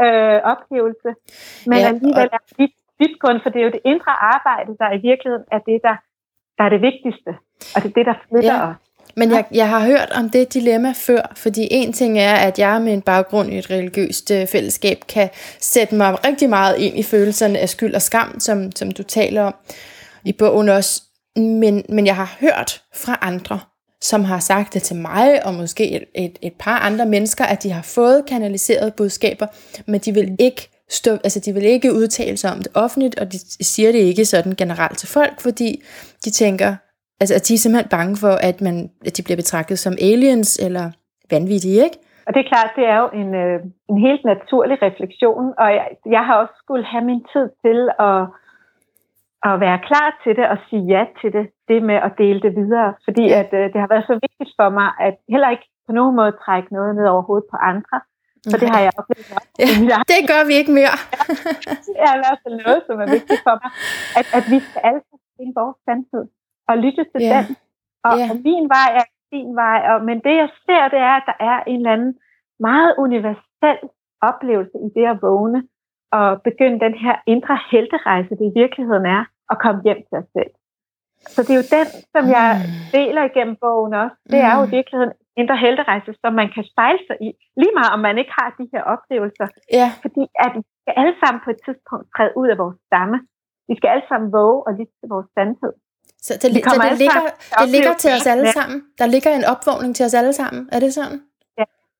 øh, 0.04 0.38
oplevelse. 0.54 1.10
Men 1.70 1.78
Ja, 1.78 1.88
alligevel 1.92 2.28
og- 2.32 2.38
er 2.38 2.42
dybt, 2.58 2.79
dybtgående, 3.00 3.40
for 3.42 3.50
det 3.50 3.58
er 3.60 3.64
jo 3.68 3.70
det 3.76 3.84
indre 3.92 4.12
arbejde, 4.34 4.70
der 4.80 4.88
i 4.98 5.00
virkeligheden 5.08 5.46
er 5.56 5.60
det, 5.68 5.78
der, 5.86 5.96
der 6.58 6.64
er 6.66 6.68
det 6.74 6.80
vigtigste. 6.88 7.30
Og 7.74 7.78
det 7.82 7.88
er 7.92 7.96
det, 7.98 8.06
der 8.10 8.14
flytter 8.28 8.54
Ja. 8.56 8.68
os. 8.70 8.76
Men 9.16 9.30
jeg, 9.30 9.44
jeg 9.54 9.68
har 9.68 9.86
hørt 9.86 10.10
om 10.18 10.30
det 10.30 10.54
dilemma 10.54 10.92
før, 10.96 11.32
fordi 11.36 11.68
en 11.70 11.92
ting 11.92 12.18
er, 12.18 12.34
at 12.34 12.58
jeg 12.58 12.82
med 12.82 12.92
en 12.92 13.02
baggrund 13.02 13.52
i 13.52 13.58
et 13.58 13.70
religiøst 13.70 14.30
øh, 14.30 14.46
fællesskab 14.46 14.98
kan 15.08 15.28
sætte 15.60 15.94
mig 15.94 16.26
rigtig 16.26 16.48
meget 16.48 16.78
ind 16.78 16.98
i 16.98 17.02
følelserne 17.02 17.58
af 17.58 17.68
skyld 17.68 17.94
og 17.94 18.02
skam, 18.02 18.40
som, 18.40 18.72
som 18.72 18.90
du 18.90 19.02
taler 19.02 19.42
om 19.42 19.54
i 20.24 20.32
bogen 20.32 20.68
også. 20.68 21.02
Men, 21.36 21.84
men 21.88 22.06
jeg 22.06 22.16
har 22.16 22.36
hørt 22.40 22.82
fra 22.94 23.18
andre, 23.22 23.60
som 24.00 24.24
har 24.24 24.38
sagt 24.38 24.74
det 24.74 24.82
til 24.82 24.96
mig, 24.96 25.46
og 25.46 25.54
måske 25.54 25.90
et, 25.90 26.04
et, 26.14 26.38
et 26.42 26.52
par 26.58 26.78
andre 26.78 27.06
mennesker, 27.06 27.44
at 27.44 27.62
de 27.62 27.70
har 27.70 27.82
fået 27.82 28.24
kanaliseret 28.28 28.94
budskaber, 28.94 29.46
men 29.86 30.00
de 30.00 30.12
vil 30.14 30.36
ikke 30.38 30.68
stå, 30.90 31.10
altså 31.10 31.40
de 31.40 31.52
vil 31.52 31.64
ikke 31.64 31.94
udtale 31.94 32.36
sig 32.36 32.50
om 32.54 32.58
det 32.58 32.72
offentligt, 32.74 33.20
og 33.20 33.26
de 33.32 33.38
siger 33.72 33.92
det 33.92 33.98
ikke 33.98 34.24
sådan 34.24 34.52
generelt 34.62 34.98
til 34.98 35.08
folk, 35.08 35.36
fordi 35.40 35.82
de 36.24 36.30
tænker, 36.30 36.70
altså 37.20 37.34
at 37.34 37.48
de 37.48 37.54
er 37.54 37.58
simpelthen 37.58 37.90
bange 37.98 38.16
for, 38.16 38.34
at, 38.48 38.60
man, 38.60 38.90
at 39.06 39.16
de 39.16 39.22
bliver 39.22 39.40
betragtet 39.42 39.78
som 39.78 39.94
aliens 40.08 40.50
eller 40.66 40.86
vanvittige, 41.30 41.84
ikke? 41.84 41.98
Og 42.26 42.34
det 42.34 42.40
er 42.40 42.52
klart, 42.54 42.70
det 42.76 42.86
er 42.92 42.98
jo 43.04 43.08
en, 43.22 43.30
øh, 43.34 43.58
en 43.90 43.98
helt 44.06 44.24
naturlig 44.24 44.82
refleksion, 44.82 45.54
og 45.58 45.68
jeg, 45.78 45.88
jeg 46.06 46.22
har 46.26 46.36
også 46.42 46.54
skulle 46.62 46.84
have 46.84 47.04
min 47.04 47.22
tid 47.32 47.46
til 47.64 47.78
at, 48.08 48.20
at 49.48 49.54
være 49.64 49.78
klar 49.88 50.08
til 50.24 50.32
det 50.38 50.46
og 50.52 50.58
sige 50.68 50.84
ja 50.94 51.02
til 51.20 51.32
det, 51.36 51.46
det 51.68 51.82
med 51.82 51.98
at 52.06 52.12
dele 52.18 52.40
det 52.46 52.52
videre, 52.56 52.94
fordi 53.06 53.24
at, 53.40 53.50
øh, 53.52 53.64
det 53.72 53.80
har 53.82 53.90
været 53.92 54.06
så 54.06 54.14
vigtigt 54.26 54.52
for 54.58 54.68
mig, 54.78 54.88
at 55.00 55.14
heller 55.28 55.50
ikke 55.50 55.66
på 55.86 55.92
nogen 55.98 56.16
måde 56.16 56.32
trække 56.44 56.68
noget 56.72 56.92
ned 56.98 57.06
over 57.12 57.22
hovedet 57.22 57.48
på 57.50 57.56
andre, 57.56 57.96
så 58.50 58.56
det 58.62 58.68
har 58.74 58.80
jeg 58.86 58.92
oplevet 59.00 59.26
også. 59.38 59.48
Ja, 59.90 59.96
i 60.00 60.04
det 60.12 60.20
gør 60.30 60.42
vi 60.50 60.54
ikke 60.60 60.72
mere. 60.80 60.94
det 61.88 61.96
er 62.06 62.12
i 62.18 62.20
hvert 62.24 62.38
fald 62.42 62.56
noget, 62.66 62.80
som 62.86 62.96
er 63.04 63.08
vigtigt 63.16 63.40
for 63.46 63.54
mig, 63.62 63.70
at, 64.18 64.26
at 64.38 64.44
vi 64.52 64.58
skal 64.66 64.80
alle 64.88 65.00
finde 65.36 65.52
vores 65.60 65.76
sandhed 65.86 66.24
og 66.70 66.74
lytte 66.84 67.02
til 67.12 67.20
Ja. 67.32 67.40
den. 67.46 67.56
Og, 68.08 68.14
Ja. 68.20 68.26
og 68.30 68.36
min 68.48 68.64
vej 68.76 68.88
er 69.00 69.06
din 69.34 69.50
vej, 69.62 69.78
og, 69.92 69.98
men 70.08 70.16
det 70.26 70.34
jeg 70.42 70.48
ser, 70.66 70.82
det 70.94 71.00
er, 71.10 71.14
at 71.20 71.26
der 71.30 71.36
er 71.50 71.56
en 71.72 71.80
eller 71.80 71.92
anden 71.96 72.12
meget 72.68 72.90
universel 73.04 73.78
oplevelse 74.30 74.76
i 74.86 74.88
det 74.96 75.06
at 75.12 75.18
vågne 75.28 75.60
og 76.18 76.28
begynde 76.48 76.78
den 76.86 76.94
her 77.04 77.16
indre 77.34 77.56
helterejse, 77.72 78.30
det 78.40 78.46
i 78.52 78.58
virkeligheden 78.62 79.06
er, 79.16 79.22
at 79.52 79.56
komme 79.64 79.80
hjem 79.86 80.00
til 80.08 80.16
os 80.22 80.28
selv. 80.36 80.52
Så 81.34 81.38
det 81.42 81.50
er 81.54 81.60
jo 81.62 81.68
den, 81.78 81.86
som 82.14 82.24
jeg 82.36 82.48
deler 82.96 83.22
igennem 83.30 83.56
bogen 83.64 83.94
også. 84.04 84.16
Det 84.32 84.40
er 84.48 84.52
jo 84.58 84.62
i 84.62 84.66
Mm. 84.66 84.72
virkeligheden 84.78 85.12
en 85.12 85.29
indre 85.40 85.56
helterejse, 85.66 86.10
som 86.22 86.32
man 86.40 86.48
kan 86.54 86.64
spejle 86.72 87.00
sig 87.08 87.16
i. 87.28 87.28
Lige 87.60 87.74
meget 87.78 87.92
om 87.96 88.00
man 88.08 88.16
ikke 88.20 88.34
har 88.38 88.48
de 88.58 88.64
her 88.72 88.82
oplevelser, 88.94 89.46
Ja, 89.80 89.88
fordi 90.04 90.22
at 90.44 90.50
vi 90.56 90.62
skal 90.80 90.94
alle 91.00 91.14
sammen 91.20 91.40
på 91.44 91.50
et 91.54 91.60
tidspunkt 91.66 92.06
træde 92.14 92.32
ud 92.40 92.48
af 92.52 92.58
vores 92.62 92.78
stamme. 92.88 93.16
Vi 93.70 93.74
skal 93.78 93.88
alle 93.94 94.06
sammen 94.10 94.28
våge 94.38 94.58
og 94.66 94.72
lytte 94.78 94.94
til 95.00 95.08
vores 95.14 95.28
sandhed. 95.36 95.72
så 96.26 96.32
det, 96.42 96.48
så 96.74 96.78
det, 96.86 96.98
ligger, 97.04 97.22
det 97.60 97.68
ligger 97.76 97.94
til 98.02 98.10
os 98.16 98.26
alle 98.32 98.48
sammen. 98.58 98.78
Der 99.00 99.06
ligger 99.14 99.30
en 99.40 99.46
opvågning 99.52 99.90
til 99.96 100.04
os 100.08 100.14
alle 100.20 100.34
sammen. 100.40 100.62
Er 100.74 100.80
det 100.84 100.92
sådan? 100.98 101.18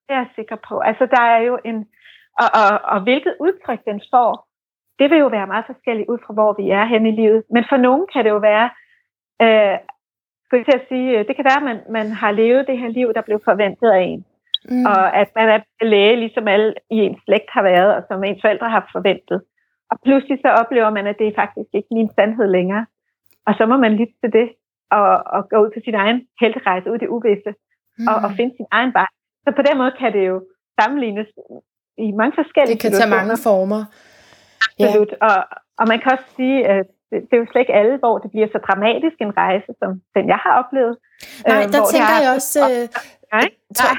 Det 0.07 0.13
er 0.17 0.21
jeg 0.23 0.29
sikker 0.39 0.57
på. 0.69 0.75
Altså, 0.89 1.05
der 1.15 1.23
er 1.35 1.41
jo 1.49 1.55
en... 1.69 1.77
Og, 2.41 2.49
og, 2.61 2.69
og 2.93 2.97
hvilket 3.05 3.33
udtryk 3.45 3.81
den 3.89 3.99
får, 4.13 4.31
det 4.99 5.07
vil 5.11 5.19
jo 5.25 5.29
være 5.37 5.47
meget 5.53 5.65
forskelligt 5.71 6.09
ud 6.09 6.19
fra, 6.25 6.33
hvor 6.37 6.51
vi 6.59 6.65
er 6.79 6.85
hen 6.93 7.03
i 7.11 7.13
livet. 7.21 7.43
Men 7.55 7.63
for 7.69 7.77
nogen 7.77 8.05
kan 8.13 8.23
det 8.25 8.31
jo 8.35 8.41
være... 8.51 8.67
Øh, 9.45 9.77
skal 10.51 10.59
jeg 10.59 10.69
til 10.69 10.81
at 10.81 10.89
sige, 10.91 11.09
øh, 11.19 11.27
det 11.27 11.35
kan 11.35 11.45
være, 11.49 11.61
at 11.61 11.67
man, 11.71 11.79
man 11.97 12.07
har 12.21 12.31
levet 12.31 12.67
det 12.69 12.77
her 12.81 12.89
liv, 12.99 13.07
der 13.17 13.21
blev 13.21 13.39
forventet 13.49 13.89
af 13.97 14.03
en. 14.11 14.25
Mm. 14.69 14.85
og 14.91 15.03
at 15.21 15.29
man 15.35 15.47
er 15.55 15.85
læge, 15.93 16.15
ligesom 16.15 16.47
alle 16.47 16.73
i 16.95 16.97
ens 17.05 17.21
slægt 17.25 17.49
har 17.57 17.63
været, 17.71 17.91
og 17.95 18.01
som 18.07 18.23
ens 18.23 18.41
forældre 18.41 18.69
har 18.69 18.89
forventet. 18.95 19.39
Og 19.91 19.95
pludselig 20.05 20.37
så 20.41 20.49
oplever 20.61 20.89
man, 20.97 21.07
at 21.07 21.15
det 21.19 21.27
er 21.27 21.39
faktisk 21.43 21.69
ikke 21.73 21.91
min 21.91 22.09
sandhed 22.15 22.47
længere. 22.57 22.85
Og 23.47 23.53
så 23.57 23.63
må 23.65 23.77
man 23.77 23.93
lytte 23.99 24.13
til 24.21 24.31
det, 24.39 24.47
og, 24.91 25.09
og 25.35 25.49
gå 25.49 25.57
ud 25.63 25.69
på 25.75 25.79
sin 25.85 25.95
egen 25.95 26.19
helterejse 26.41 26.91
ud 26.91 26.95
i 26.95 27.03
det 27.03 27.13
uvisse, 27.15 27.51
og, 28.09 28.15
og 28.25 28.29
finde 28.37 28.53
sin 28.59 28.69
egen 28.71 28.93
vej. 28.99 29.09
Så 29.43 29.49
på 29.57 29.61
den 29.67 29.75
måde 29.77 29.93
kan 29.99 30.13
det 30.13 30.23
jo 30.31 30.37
sammenlignes 30.79 31.27
i 31.97 32.11
mange 32.11 32.33
forskellige 32.41 32.75
det 32.75 32.81
kan 32.81 32.91
tage 32.91 33.15
mange 33.19 33.37
former. 33.47 33.81
Ja. 34.79 34.85
Absolut. 34.85 35.13
Og, 35.27 35.37
og 35.79 35.85
man 35.91 35.99
kan 35.99 36.11
også 36.15 36.27
sige, 36.39 36.57
at 36.75 36.87
det, 37.11 37.33
er 37.33 37.41
jo 37.43 37.47
slet 37.51 37.63
ikke 37.63 37.79
alle, 37.81 37.95
hvor 38.03 38.15
det 38.23 38.29
bliver 38.33 38.47
så 38.51 38.59
dramatisk 38.67 39.17
en 39.19 39.37
rejse, 39.37 39.71
som 39.81 39.89
den 40.15 40.25
jeg 40.33 40.39
har 40.45 40.53
oplevet. 40.61 40.95
Nej, 41.47 41.57
Øh, 41.57 41.63
der 41.73 41.81
tænker 41.93 42.15
jeg 42.23 42.31
også... 42.39 42.59
Øh, 42.71 42.85
Nej, 43.37 43.49
tror, 43.79 43.95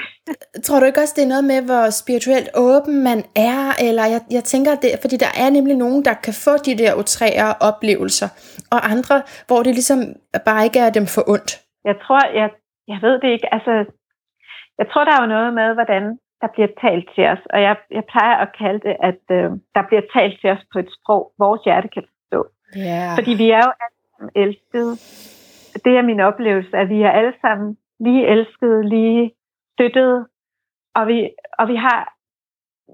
tror 0.64 0.80
du 0.80 0.86
ikke 0.86 1.00
også, 1.04 1.14
det 1.16 1.24
er 1.24 1.34
noget 1.34 1.48
med, 1.52 1.60
hvor 1.68 1.84
spirituelt 2.02 2.48
åben 2.68 2.96
man 3.08 3.18
er? 3.50 3.60
Eller 3.86 4.04
jeg, 4.14 4.20
jeg 4.36 4.44
tænker, 4.52 4.70
det, 4.82 4.90
fordi 5.04 5.16
der 5.24 5.32
er 5.44 5.50
nemlig 5.50 5.76
nogen, 5.84 6.00
der 6.08 6.14
kan 6.26 6.34
få 6.46 6.54
de 6.66 6.78
der 6.82 6.92
utrære 7.00 7.48
oplevelser, 7.68 8.28
og 8.74 8.80
andre, 8.94 9.16
hvor 9.48 9.60
det 9.62 9.72
ligesom 9.78 9.98
bare 10.48 10.64
ikke 10.68 10.80
er 10.86 10.90
dem 10.98 11.06
for 11.14 11.22
ondt. 11.34 11.50
Jeg 11.90 11.96
tror, 12.04 12.22
jeg, 12.40 12.48
jeg 12.92 12.98
ved 13.06 13.14
det 13.22 13.30
ikke. 13.36 13.48
Altså, 13.56 13.72
jeg 14.80 14.86
tror, 14.90 15.04
der 15.04 15.12
er 15.14 15.22
jo 15.22 15.34
noget 15.36 15.50
med, 15.60 15.68
hvordan 15.78 16.02
der 16.42 16.48
bliver 16.54 16.70
talt 16.84 17.06
til 17.14 17.24
os. 17.32 17.42
Og 17.54 17.58
jeg, 17.66 17.76
jeg 17.98 18.04
plejer 18.12 18.36
at 18.44 18.50
kalde 18.60 18.80
det, 18.86 18.96
at 19.10 19.22
øh, 19.38 19.48
der 19.76 19.82
bliver 19.88 20.04
talt 20.16 20.36
til 20.40 20.50
os 20.54 20.64
på 20.72 20.78
et 20.82 20.90
sprog, 20.96 21.22
vores 21.44 21.62
hjerte 21.66 21.88
kan 21.94 22.04
Ja. 22.76 23.14
Fordi 23.18 23.32
vi 23.42 23.50
er 23.50 23.62
jo 23.66 23.72
alle 23.82 23.98
sammen 24.10 24.30
elskede. 24.34 24.92
Det 25.84 25.92
er 25.98 26.02
min 26.02 26.20
oplevelse, 26.20 26.76
at 26.76 26.88
vi 26.88 27.02
er 27.02 27.10
alle 27.10 27.34
sammen 27.40 27.76
lige 28.00 28.26
elskede, 28.26 28.88
lige 28.88 29.32
støttede. 29.72 30.26
Og 30.94 31.06
vi, 31.06 31.30
og 31.58 31.68
vi 31.68 31.76
har, 31.76 32.14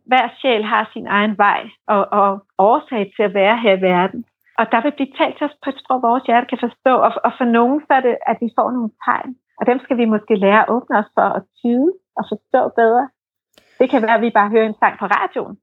hver 0.06 0.28
sjæl 0.40 0.64
har 0.64 0.90
sin 0.92 1.06
egen 1.06 1.38
vej 1.38 1.61
og, 1.87 2.02
og 2.12 2.47
årsag 2.58 3.12
til 3.16 3.23
at 3.23 3.35
være 3.35 3.58
her 3.58 3.76
i 3.76 3.80
verden. 3.80 4.25
Og 4.58 4.66
der 4.73 4.80
vil 4.82 4.92
blive 4.97 5.12
talt 5.18 5.37
til 5.37 5.47
os 5.47 5.56
på 5.64 5.70
et 5.70 5.80
sprog, 5.80 6.02
vores 6.02 6.25
hjerte 6.28 6.47
kan 6.52 6.64
forstå. 6.66 6.94
Og, 7.06 7.12
og 7.26 7.32
for 7.38 7.44
nogen 7.44 7.80
så 7.87 7.92
er 7.99 8.00
det, 8.08 8.16
at 8.30 8.37
vi 8.40 8.49
får 8.58 8.70
nogle 8.76 8.90
tegn. 9.04 9.30
Og 9.58 9.66
dem 9.70 9.78
skal 9.85 9.97
vi 10.00 10.04
måske 10.14 10.35
lære 10.44 10.62
at 10.62 10.70
åbne 10.75 10.99
os 10.99 11.11
for 11.16 11.28
at 11.38 11.42
tyde 11.58 11.90
og 12.18 12.25
forstå 12.32 12.61
bedre. 12.80 13.04
Det 13.78 13.90
kan 13.90 14.02
være, 14.02 14.14
at 14.18 14.25
vi 14.26 14.30
bare 14.38 14.50
hører 14.54 14.66
en 14.66 14.78
sang 14.80 14.94
på 14.99 15.06
radioen. 15.06 15.56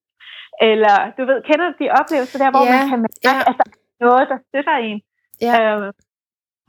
Eller, 0.72 0.96
du 1.18 1.22
ved, 1.30 1.38
kender 1.50 1.66
du 1.70 1.74
de 1.84 1.88
oplevelser 2.00 2.38
der, 2.44 2.50
hvor 2.52 2.66
Ja, 2.66 2.72
man 2.76 2.90
kan 2.92 3.00
mærke, 3.06 3.20
ja. 3.28 3.36
at 3.50 3.56
der 3.60 3.68
er 3.72 3.85
noget, 4.00 4.28
der 4.32 4.38
støtter 4.50 4.76
en, 4.90 5.02
Ja. 5.42 5.54
øh, 5.62 5.94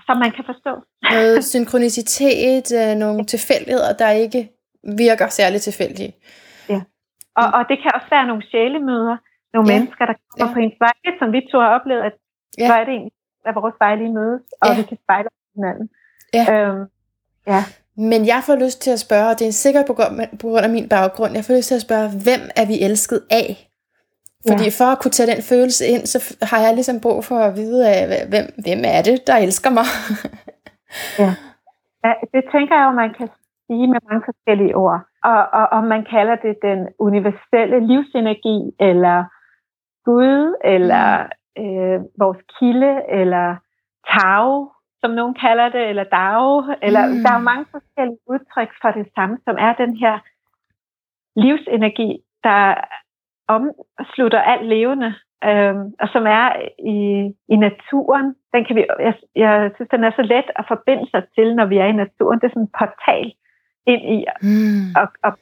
som 0.07 0.17
man 0.19 0.31
kan 0.37 0.45
forstå. 0.51 0.73
Noget 1.13 1.45
synkronicitet, 1.55 2.67
øh, 2.81 2.95
nogle 3.05 3.25
tilfældigheder, 3.25 3.93
der 3.93 4.11
ikke 4.11 4.51
virker 5.03 5.29
særligt 5.29 5.63
tilfældige. 5.63 6.13
Og, 7.43 7.47
og 7.59 7.63
det 7.71 7.77
kan 7.83 7.91
også 7.95 8.07
være 8.11 8.27
nogle 8.27 8.43
sjælemøder, 8.51 9.17
nogle 9.55 9.69
Ja, 9.69 9.75
ja. 9.75 9.79
mennesker, 9.79 10.05
der 10.11 10.15
kommer 10.31 10.47
ja. 10.47 10.47
ja. 10.49 10.55
på 10.55 10.59
ens 10.65 10.79
vej, 10.87 10.97
som 11.21 11.33
vi 11.33 11.41
to 11.53 11.59
har 11.65 11.71
oplevet, 11.79 12.03
at 12.09 12.13
Ja. 12.59 12.63
ja. 12.63 12.69
så 12.69 12.75
er 12.81 12.85
det 12.85 12.93
egentlig, 12.99 13.13
at 13.47 13.55
vores 13.55 13.75
veje 13.83 13.97
lige 14.03 14.13
mødes, 14.21 14.43
og 14.61 14.69
Ja. 14.69 14.73
ja. 14.73 14.79
vi 14.81 14.85
kan 14.91 14.99
spejle 15.05 15.29
hinanden. 15.57 15.87
Ja. 16.39 16.45
Øhm, 16.55 16.85
ja. 17.53 17.61
Men 18.11 18.21
jeg 18.27 18.41
får 18.47 18.57
lyst 18.65 18.79
til 18.83 18.91
at 18.91 19.01
spørge, 19.07 19.29
og 19.33 19.39
det 19.39 19.47
er 19.49 19.53
sikkert 19.65 19.87
på 19.87 19.95
grund 20.51 20.65
af 20.69 20.71
min 20.71 20.89
baggrund, 20.89 21.33
jeg 21.35 21.45
får 21.45 21.55
lyst 21.57 21.69
til 21.69 21.75
at 21.81 21.87
spørge, 21.89 22.09
hvem 22.27 22.43
er 22.61 22.67
vi 22.67 22.77
elsket 22.89 23.21
af? 23.31 23.71
Fordi 24.51 24.69
ja. 24.71 24.77
for 24.79 24.89
at 24.93 25.01
kunne 25.01 25.17
tage 25.17 25.31
den 25.33 25.43
følelse 25.53 25.83
ind, 25.93 26.03
så 26.13 26.19
har 26.51 26.61
jeg 26.65 26.75
ligesom 26.75 27.01
brug 27.01 27.25
for 27.25 27.39
at 27.49 27.57
vide, 27.57 27.81
af, 27.95 28.01
hvem, 28.31 28.47
hvem 28.65 28.81
er 28.97 29.03
det, 29.09 29.17
der 29.27 29.37
elsker 29.37 29.71
mig? 29.79 29.87
ja, 32.05 32.13
det 32.35 32.43
tænker 32.55 32.75
jeg 32.77 32.87
jo, 32.89 32.93
man 33.05 33.15
kan 33.19 33.29
sige 33.67 33.87
med 33.93 34.01
mange 34.09 34.23
forskellige 34.31 34.77
ord. 34.77 35.01
Og, 35.25 35.41
og 35.59 35.67
om 35.79 35.85
man 35.85 36.03
kalder 36.15 36.37
det 36.37 36.55
den 36.63 36.81
universelle 36.99 37.79
livsenergi, 37.91 38.59
eller 38.81 39.25
Gud, 40.05 40.57
eller 40.65 41.07
øh, 41.63 41.99
vores 42.23 42.41
kilde, 42.59 42.95
eller 43.21 43.57
Tao, 44.13 44.71
som 45.01 45.11
nogen 45.11 45.35
kalder 45.45 45.69
det, 45.69 45.85
eller 45.91 46.05
Dao, 46.05 46.49
eller 46.83 47.07
Mm. 47.07 47.13
mm. 47.13 47.23
der 47.25 47.33
er 47.33 47.49
mange 47.51 47.67
forskellige 47.71 48.19
udtryk 48.33 48.71
for 48.83 48.91
det 48.99 49.07
samme, 49.15 49.39
som 49.45 49.57
er 49.59 49.73
den 49.83 49.97
her 49.97 50.15
livsenergi, 51.45 52.11
der 52.45 52.75
omslutter 53.49 54.41
alt 54.53 54.67
levende, 54.67 55.15
øhm, 55.45 55.85
og 56.03 56.09
som 56.15 56.25
er 56.27 56.47
i, 56.95 56.99
i 57.55 57.57
naturen. 57.57 58.27
Den 58.55 58.65
kan 58.65 58.77
vi, 58.77 58.85
jeg, 59.07 59.15
jeg 59.37 59.71
synes, 59.75 59.91
den 59.95 60.05
er 60.05 60.11
så 60.17 60.23
let 60.23 60.49
at 60.57 60.65
forbinde 60.69 61.11
sig 61.11 61.23
til, 61.35 61.55
når 61.55 61.67
vi 61.67 61.77
er 61.79 61.87
i 61.87 62.01
naturen. 62.05 62.39
Det 62.41 62.47
er 62.47 62.55
sådan 62.55 62.63
en 62.63 62.77
portal 62.81 63.27
ind 63.87 64.03
i 64.17 64.19
Mm. 64.43 64.87
og, 65.01 65.07
og 65.27 65.33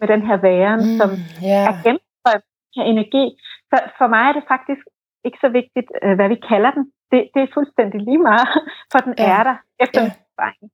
med 0.00 0.08
den 0.08 0.22
her 0.28 0.36
væren, 0.36 0.80
mm. 0.86 0.96
som 1.00 1.10
ja. 1.50 1.60
er 1.70 1.74
gennemstrømt 1.84 2.44
af 2.82 2.84
energi. 2.92 3.24
Så 3.70 3.76
for 3.98 4.06
mig 4.06 4.22
er 4.28 4.32
det 4.32 4.44
faktisk 4.48 4.84
ikke 5.26 5.38
så 5.40 5.48
vigtigt, 5.48 5.88
øh, 6.02 6.14
hvad 6.16 6.28
vi 6.28 6.38
kalder 6.50 6.70
den. 6.70 6.84
Det, 7.10 7.20
det 7.34 7.40
er 7.42 7.54
fuldstændig 7.54 8.00
lige 8.00 8.22
meget, 8.30 8.48
for 8.92 8.98
den 9.06 9.14
Ja. 9.18 9.38
er 9.38 9.42
der 9.48 9.56
efter 9.84 10.00
erfaring. 10.00 10.70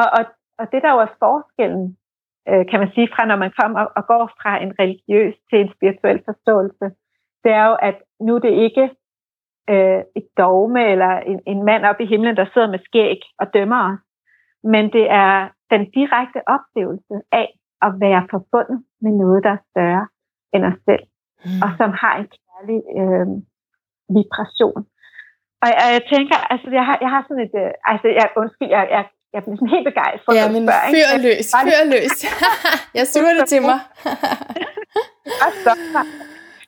Og, 0.00 0.06
og, 0.18 0.24
og 0.58 0.64
det 0.72 0.80
der 0.82 0.90
jo 0.94 0.98
er 1.06 1.12
forskellen, 1.24 1.96
øh, 2.50 2.64
kan 2.70 2.80
man 2.80 2.90
sige, 2.94 3.08
fra 3.14 3.24
når 3.26 3.36
man 3.36 3.52
kommer 3.60 3.80
og 3.80 4.06
går 4.06 4.24
fra 4.42 4.62
en 4.62 4.72
religiøs 4.80 5.34
til 5.50 5.58
en 5.60 5.72
spirituel 5.74 6.20
forståelse, 6.28 6.86
det 7.44 7.52
er 7.52 7.66
jo, 7.70 7.74
at 7.88 7.96
nu 8.20 8.34
er 8.34 8.38
det 8.38 8.54
ikke 8.66 8.84
øh, 9.72 10.02
et 10.18 10.28
dogme 10.38 10.82
eller 10.92 11.12
en, 11.30 11.40
en 11.46 11.64
mand 11.64 11.84
oppe 11.84 12.02
i 12.02 12.06
himlen, 12.06 12.36
der 12.36 12.46
sidder 12.52 12.70
med 12.70 12.78
skæg 12.84 13.20
og 13.40 13.46
dømmer 13.54 13.80
os, 13.92 14.02
men 14.64 14.84
det 14.92 15.10
er 15.10 15.48
den 15.70 15.90
direkte 15.90 16.40
oplevelse 16.56 17.14
af 17.32 17.48
at 17.82 17.92
være 18.00 18.26
forbundet 18.30 18.84
med 19.00 19.12
noget, 19.12 19.44
der 19.44 19.50
er 19.50 19.64
større 19.70 20.06
end 20.54 20.64
os 20.64 20.78
selv, 20.88 21.04
mm. 21.44 21.60
og 21.64 21.70
som 21.78 21.90
har 22.02 22.14
en 22.20 22.28
kærlig 22.36 22.80
øh, 23.00 23.26
vibration. 24.16 24.80
Og 25.62 25.68
jeg, 25.74 25.86
jeg 25.96 26.04
tænker, 26.12 26.36
altså 26.52 26.68
jeg 26.78 26.84
har, 26.88 26.98
jeg 27.04 27.10
har 27.14 27.22
sådan 27.28 27.44
et, 27.46 27.54
øh, 27.62 27.72
altså 27.92 28.08
jeg, 28.18 28.26
undskyld, 28.40 28.68
jeg, 28.76 28.84
jeg, 28.96 29.04
jeg 29.38 29.44
bliver 29.44 29.58
sådan 29.60 29.74
helt 29.76 29.88
begejstret. 29.92 30.32
Ja, 30.38 30.44
men 30.54 30.62
spørg, 30.64 30.84
fyr 30.94 31.10
løs, 31.26 31.46
fyr 31.64 31.80
løs. 31.94 32.16
jeg 32.98 33.04
suger 33.12 33.34
det 33.38 33.46
til 33.52 33.60
mig. 33.68 33.78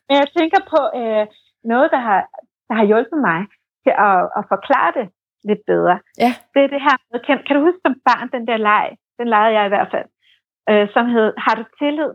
men 0.06 0.14
jeg 0.20 0.28
tænker 0.38 0.60
på 0.72 0.80
øh, 1.00 1.24
noget, 1.72 1.88
der 1.94 2.00
har, 2.08 2.20
der 2.68 2.74
har 2.78 2.84
hjulpet 2.90 3.18
mig 3.28 3.40
til 3.84 3.92
at, 4.08 4.18
at 4.38 4.42
forklare 4.52 4.90
det 4.98 5.06
lidt 5.48 5.62
bedre. 5.72 5.96
Ja. 6.24 6.32
Det 6.54 6.60
er 6.64 6.70
det 6.74 6.82
her, 6.86 6.96
kan, 7.26 7.36
kan 7.46 7.54
du 7.56 7.60
huske 7.66 7.80
som 7.86 7.94
barn, 8.08 8.26
den 8.36 8.44
der 8.50 8.58
leg, 8.70 8.86
den 9.18 9.26
legede 9.34 9.56
jeg 9.58 9.64
i 9.66 9.72
hvert 9.74 9.90
fald, 9.94 10.08
øh, 10.70 10.84
som 10.94 11.04
hed, 11.14 11.28
har 11.44 11.54
du 11.60 11.64
tillid? 11.80 12.12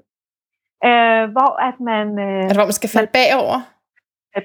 Øh, 0.90 1.24
hvor 1.36 1.52
at 1.70 1.78
man... 1.92 2.08
Øh, 2.26 2.44
altså, 2.44 2.58
hvor 2.60 2.70
man 2.72 2.80
skal 2.82 2.92
falde 2.96 3.12
bagover? 3.18 3.60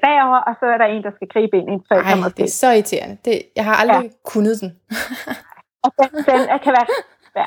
bagover, 0.07 0.41
og 0.49 0.55
så 0.61 0.65
er 0.75 0.79
der 0.79 0.89
en, 0.95 1.03
der 1.03 1.13
skal 1.17 1.29
gribe 1.35 1.57
ind 1.59 1.69
i 1.71 1.73
en 1.73 1.83
Ej, 1.91 2.31
det 2.37 2.45
er 2.45 2.57
så 2.63 2.69
irriterende. 2.71 3.17
Det, 3.25 3.35
jeg 3.57 3.65
har 3.65 3.75
aldrig 3.83 4.05
ja. 4.05 4.31
kunnet 4.33 4.61
den. 4.61 4.71
og 5.85 5.91
den, 5.99 6.09
den 6.29 6.41
kan 6.65 6.73
være 6.79 6.89
svær. 7.33 7.47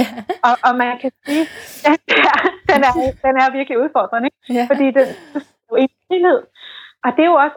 Ja. 0.00 0.06
Og, 0.46 0.54
og 0.66 0.72
man 0.82 0.98
kan 1.02 1.12
sige, 1.24 1.44
at 1.92 2.00
den 2.70 2.80
er, 2.88 2.92
den 3.26 3.34
er 3.42 3.52
virkelig 3.58 3.78
udfordrende, 3.84 4.26
ikke? 4.28 4.40
Ja. 4.58 4.64
fordi 4.70 4.86
den 4.98 5.06
er 5.34 5.40
jo 5.70 5.74
en 5.82 5.88
tillid. 6.10 6.40
Og 7.04 7.10
det 7.16 7.22
er 7.24 7.30
jo 7.34 7.38
også, 7.46 7.56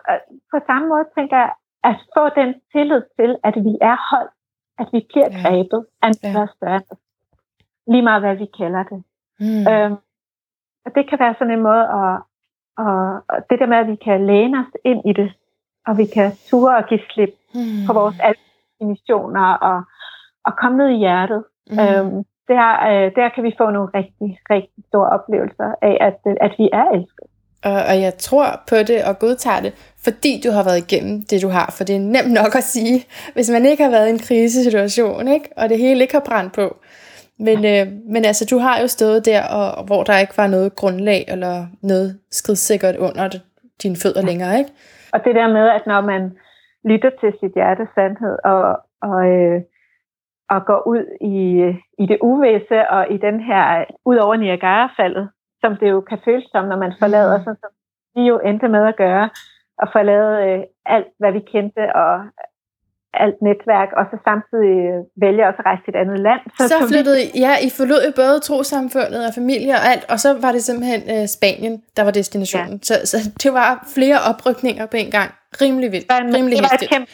på 0.52 0.58
samme 0.68 0.86
måde 0.92 1.06
tænker 1.18 1.38
jeg, 1.38 1.52
at 1.90 1.96
få 2.16 2.24
den 2.40 2.50
tillid 2.74 3.02
til, 3.20 3.32
at 3.44 3.56
vi 3.68 3.74
er 3.82 3.98
hold, 4.12 4.30
at 4.82 4.88
vi 4.94 5.00
bliver 5.10 5.30
Ja. 5.32 5.38
grebet 5.42 5.82
af 6.02 6.08
en 6.08 6.16
Ja. 6.24 6.30
større 6.32 6.48
større. 6.58 6.82
Lige 7.92 8.02
meget, 8.10 8.22
hvad 8.22 8.36
vi 8.36 8.48
kalder 8.60 8.84
det. 8.92 9.00
Mm. 9.40 9.64
Øhm, 9.72 9.96
og 10.86 10.90
det 10.96 11.10
kan 11.10 11.20
være 11.20 11.36
sådan 11.40 11.54
en 11.54 11.62
måde 11.70 11.84
at, 12.00 12.14
og, 12.78 12.96
og 13.32 13.38
det 13.50 13.60
der 13.60 13.66
med, 13.66 13.78
at 13.78 13.88
vi 13.88 13.96
kan 13.96 14.28
læne 14.28 14.60
os 14.60 14.72
ind 14.86 15.02
i 15.10 15.14
det, 15.14 15.34
og 15.88 15.98
vi 15.98 16.06
kan 16.06 16.32
ture 16.50 16.76
og 16.78 16.86
give 16.90 17.00
slip 17.14 17.34
Mm. 17.56 17.86
på 17.88 17.94
vores 17.94 18.16
definitioner 18.80 19.48
og, 19.54 19.78
og 20.46 20.54
komme 20.62 20.78
ned 20.78 20.90
i 20.90 20.98
hjertet. 21.06 21.44
Mm. 21.72 21.80
Øhm, 21.80 22.24
der, 22.48 22.68
øh, 22.90 23.12
der 23.16 23.30
kan 23.36 23.44
vi 23.44 23.54
få 23.58 23.70
nogle 23.70 23.90
rigtig, 24.00 24.30
rigtig 24.50 24.84
store 24.88 25.10
oplevelser 25.10 25.70
af, 25.82 25.98
at, 26.08 26.20
øh, 26.28 26.36
at 26.42 26.52
vi 26.58 26.70
er 26.74 26.86
elsket. 26.96 27.28
Og, 27.70 27.80
og 27.90 27.96
jeg 28.06 28.14
tror 28.18 28.48
på 28.70 28.76
det 28.76 29.00
og 29.10 29.20
godtager 29.20 29.62
det, 29.62 29.74
fordi 30.04 30.42
du 30.46 30.52
har 30.52 30.64
været 30.64 30.84
igennem 30.86 31.16
det, 31.30 31.42
du 31.42 31.50
har. 31.50 31.74
For 31.78 31.84
det 31.84 31.96
er 31.96 32.00
nemt 32.00 32.34
nok 32.42 32.56
at 32.56 32.64
sige, 32.64 33.06
hvis 33.34 33.50
man 33.52 33.66
ikke 33.66 33.84
har 33.84 33.92
været 33.92 34.08
i 34.08 34.10
en 34.10 34.26
krisesituation, 34.28 35.28
ikke? 35.28 35.50
og 35.58 35.70
det 35.70 35.78
hele 35.78 36.02
ikke 36.02 36.14
har 36.14 36.26
brændt 36.30 36.54
på. 36.54 36.78
Men, 37.40 37.58
øh, 37.66 37.86
men 38.14 38.26
altså, 38.26 38.46
du 38.52 38.58
har 38.58 38.80
jo 38.82 38.88
stået 38.88 39.26
der, 39.26 39.42
og, 39.48 39.84
hvor 39.86 40.04
der 40.04 40.20
ikke 40.20 40.38
var 40.38 40.48
noget 40.48 40.76
grundlag 40.76 41.26
eller 41.28 41.66
noget 41.82 42.20
skridsikkert 42.32 42.96
under 42.98 43.30
dine 43.84 43.96
fødder 44.04 44.22
længere, 44.22 44.58
ikke? 44.58 44.72
Og 45.14 45.20
det 45.26 45.36
der 45.36 45.48
med, 45.48 45.70
at 45.70 45.84
når 45.88 46.02
man 46.02 46.32
lytter 46.86 47.10
til 47.20 47.34
sit 47.40 47.54
hjertes 47.54 47.88
sandhed 47.96 48.38
og, 48.44 48.64
og, 49.02 49.18
øh, 49.30 49.62
og 50.54 50.60
går 50.70 50.82
ud 50.94 51.04
i, 51.22 51.36
i 52.04 52.06
det 52.12 52.18
uvisse 52.22 52.80
og 52.96 53.04
i 53.16 53.18
den 53.28 53.38
her, 53.50 53.64
ud 54.06 54.18
over 54.26 54.36
Niagara-faldet, 54.36 55.26
som 55.62 55.72
det 55.80 55.88
jo 55.94 56.00
kan 56.10 56.20
føles 56.26 56.46
som, 56.52 56.66
når 56.72 56.78
man 56.86 56.94
forlader, 57.02 57.38
Mm. 57.38 57.44
sådan 57.44 57.60
som 57.64 57.72
vi 58.16 58.22
jo 58.32 58.36
endte 58.50 58.68
med 58.68 58.84
at 58.92 58.96
gøre, 59.06 59.30
og 59.82 59.88
forlade 59.96 60.32
øh, 60.48 60.60
alt, 60.96 61.08
hvad 61.20 61.32
vi 61.32 61.40
kendte, 61.54 61.84
og 61.96 62.14
alt 63.26 63.38
netværk, 63.42 63.90
og 63.98 64.04
så 64.12 64.16
samtidig 64.30 64.76
øh, 64.92 65.00
vælge 65.24 65.48
også 65.50 65.60
at 65.62 65.66
rejse 65.66 65.82
til 65.84 65.92
et 65.96 66.00
andet 66.04 66.20
land. 66.28 66.42
Så 66.72 66.76
vi- 66.82 66.88
flyttede 66.94 67.20
I, 67.24 67.28
ja, 67.46 67.54
I 67.68 67.70
forlod 67.78 68.02
jo 68.08 68.12
både 68.24 68.40
trosamfundet 68.50 69.22
og 69.28 69.34
familie 69.42 69.74
og 69.80 69.84
alt, 69.92 70.06
og 70.14 70.18
så 70.24 70.30
var 70.46 70.52
det 70.56 70.62
simpelthen 70.70 71.02
øh, 71.16 71.24
Spanien, 71.38 71.76
der 71.98 72.04
var 72.08 72.12
destinationen. 72.22 72.74
Ja. 72.74 72.88
Så, 72.90 72.94
så 73.12 73.18
det 73.44 73.52
var 73.62 73.70
flere 73.96 74.18
oprykninger 74.30 74.86
på 74.94 74.98
en 75.04 75.12
gang. 75.18 75.30
Rimelig 75.62 75.92
vildt. 75.92 76.08
var 76.14 76.18
en- 76.18 76.36
Rimelig 76.38 76.58
det 76.58 76.66
var 76.72 76.78
et 76.84 76.90
kæmpe, 76.94 77.12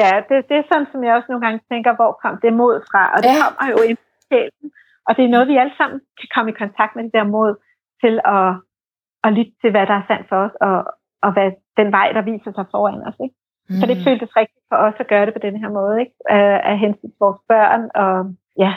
ja, 0.00 0.10
det, 0.28 0.36
det 0.48 0.56
er 0.56 0.62
sådan, 0.70 0.86
som 0.92 1.04
jeg 1.04 1.14
også 1.16 1.26
nogle 1.30 1.44
gange 1.46 1.60
tænker, 1.72 1.92
hvor 1.98 2.12
kom 2.22 2.34
det 2.44 2.52
mod 2.62 2.74
fra? 2.90 3.02
Og 3.14 3.18
det 3.22 3.30
Ja. 3.32 3.36
kommer 3.42 3.64
jo 3.74 3.78
ind 3.88 3.98
i 3.98 4.22
sjælen. 4.28 4.66
Og 5.06 5.16
det 5.16 5.24
er 5.24 5.28
noget, 5.34 5.48
vi 5.48 5.56
alle 5.62 5.74
sammen 5.80 5.98
kan 6.20 6.28
komme 6.34 6.50
i 6.50 6.60
kontakt 6.62 6.92
med 6.96 7.04
det 7.04 7.12
der 7.18 7.24
mod 7.36 7.50
til 8.02 8.14
at, 8.36 8.48
at 9.26 9.30
lytte 9.36 9.52
til, 9.60 9.70
hvad 9.70 9.86
der 9.90 9.96
er 10.00 10.06
sandt 10.10 10.28
for 10.28 10.36
os, 10.46 10.54
og, 10.68 10.76
og 11.22 11.30
hvad 11.32 11.48
den 11.80 11.88
vej, 11.98 12.08
der 12.16 12.22
viser 12.30 12.52
sig 12.54 12.66
foran 12.70 13.02
os. 13.08 13.18
Ikke? 13.24 13.34
Mm. 13.68 13.74
Så 13.80 13.84
det 13.90 13.96
Mm. 13.98 14.04
føltes 14.08 14.36
rigtigt 14.40 14.64
for 14.70 14.76
os 14.86 14.94
at 15.02 15.08
gøre 15.12 15.26
det 15.26 15.34
på 15.34 15.42
den 15.46 15.56
her 15.62 15.68
måde, 15.78 16.00
ikke? 16.00 16.14
Af, 16.38 16.60
af 16.70 16.78
hensyn 16.78 17.08
til 17.10 17.20
vores 17.24 17.40
børn, 17.52 17.82
og 18.04 18.14
ja, 18.64 18.72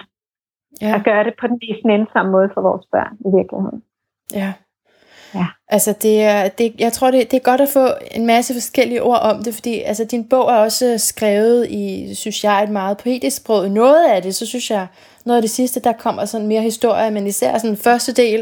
Ja. 0.82 0.92
at 0.96 1.04
gøre 1.10 1.24
det 1.24 1.34
på 1.40 1.48
den 1.48 1.58
mest 1.64 1.86
nænsomme 1.86 2.32
måde 2.32 2.50
for 2.54 2.62
vores 2.62 2.86
børn 2.92 3.14
i 3.28 3.30
virkeligheden. 3.38 3.84
Ja. 4.42 4.50
Ja. 5.36 5.46
Altså, 5.68 5.94
det 6.02 6.24
er, 6.24 6.48
det, 6.48 6.76
jeg 6.80 6.94
tror, 6.94 7.12
det, 7.12 7.32
det 7.32 7.38
er 7.38 7.42
godt 7.44 7.62
at 7.62 7.70
få 7.70 7.88
en 8.12 8.26
masse 8.26 8.54
forskellige 8.54 9.04
ord 9.04 9.20
om 9.22 9.44
det, 9.44 9.54
fordi 9.54 9.82
altså, 9.82 10.06
din 10.06 10.30
bog 10.30 10.50
er 10.52 10.56
også 10.56 10.98
skrevet 10.98 11.68
i, 11.70 12.16
synes 12.16 12.44
jeg, 12.44 12.64
et 12.64 12.70
meget 12.70 12.98
poetisk 12.98 13.38
sprog. 13.38 13.70
Noget 13.72 14.06
af 14.10 14.22
det, 14.22 14.36
så 14.36 14.46
synes 14.46 14.72
jeg, 14.72 14.88
noget 15.26 15.38
af 15.38 15.42
det 15.42 15.52
sidste, 15.52 15.80
der 15.80 15.92
kommer 15.94 16.26
sådan 16.26 16.48
mere 16.48 16.62
historie, 16.62 17.12
men 17.12 17.28
især 17.28 17.58
sådan 17.58 17.70
den 17.76 17.78
første 17.84 18.14
del. 18.14 18.40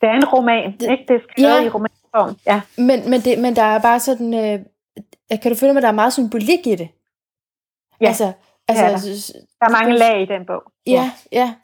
Det 0.00 0.08
er 0.08 0.14
en 0.16 0.24
roman, 0.24 0.72
Det- 0.80 0.90
ikke? 0.90 1.04
Det 1.08 1.14
er 1.16 1.20
skrevet 1.30 1.54
Ja. 1.60 1.64
i 1.64 1.68
romanform. 1.68 2.36
Ja. 2.46 2.60
Men, 2.78 3.10
men, 3.10 3.20
det, 3.20 3.38
men 3.38 3.56
der 3.56 3.62
er 3.62 3.78
bare 3.78 4.00
sådan, 4.00 4.34
øh, 4.34 4.58
kan 5.42 5.50
du 5.52 5.56
føle 5.56 5.72
mig, 5.72 5.82
der 5.82 5.88
er 5.88 5.92
meget 5.92 6.12
symbolik 6.12 6.66
i 6.66 6.74
det? 6.74 6.88
Ja, 8.00 8.06
altså, 8.06 8.32
altså, 8.68 8.84
er 8.84 8.88
der. 8.88 8.96
Der 9.60 9.66
er 9.66 9.70
mange 9.82 9.98
lag 9.98 10.22
i 10.22 10.26
den 10.26 10.46
bog. 10.46 10.62
Ja, 10.86 11.10
ja. 11.32 11.54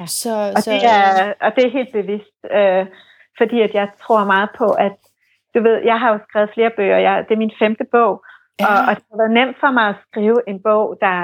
Ja. 0.00 0.06
Så, 0.06 0.52
Og 0.56 0.62
så, 0.62 0.70
det 0.70 0.84
er, 0.84 1.32
og 1.40 1.52
det 1.56 1.64
er 1.66 1.70
helt 1.70 1.92
bevidst, 1.92 2.36
øh, 2.58 2.86
fordi 3.38 3.60
at 3.60 3.74
jeg 3.74 3.88
tror 4.02 4.24
meget 4.24 4.50
på, 4.58 4.66
at 4.86 4.96
du 5.54 5.62
ved, 5.62 5.76
jeg 5.90 6.00
har 6.00 6.12
jo 6.12 6.18
skrevet 6.28 6.50
flere 6.54 6.70
bøger, 6.76 6.98
jeg, 6.98 7.24
det 7.28 7.34
er 7.34 7.44
min 7.44 7.58
femte 7.58 7.84
bog, 7.92 8.24
ja. 8.60 8.66
og, 8.66 8.78
og 8.88 8.92
det 8.96 9.04
har 9.10 9.18
været 9.22 9.36
nemt 9.38 9.56
for 9.60 9.70
mig 9.70 9.86
at 9.88 10.00
skrive 10.06 10.40
en 10.48 10.62
bog, 10.62 10.98
der 11.00 11.18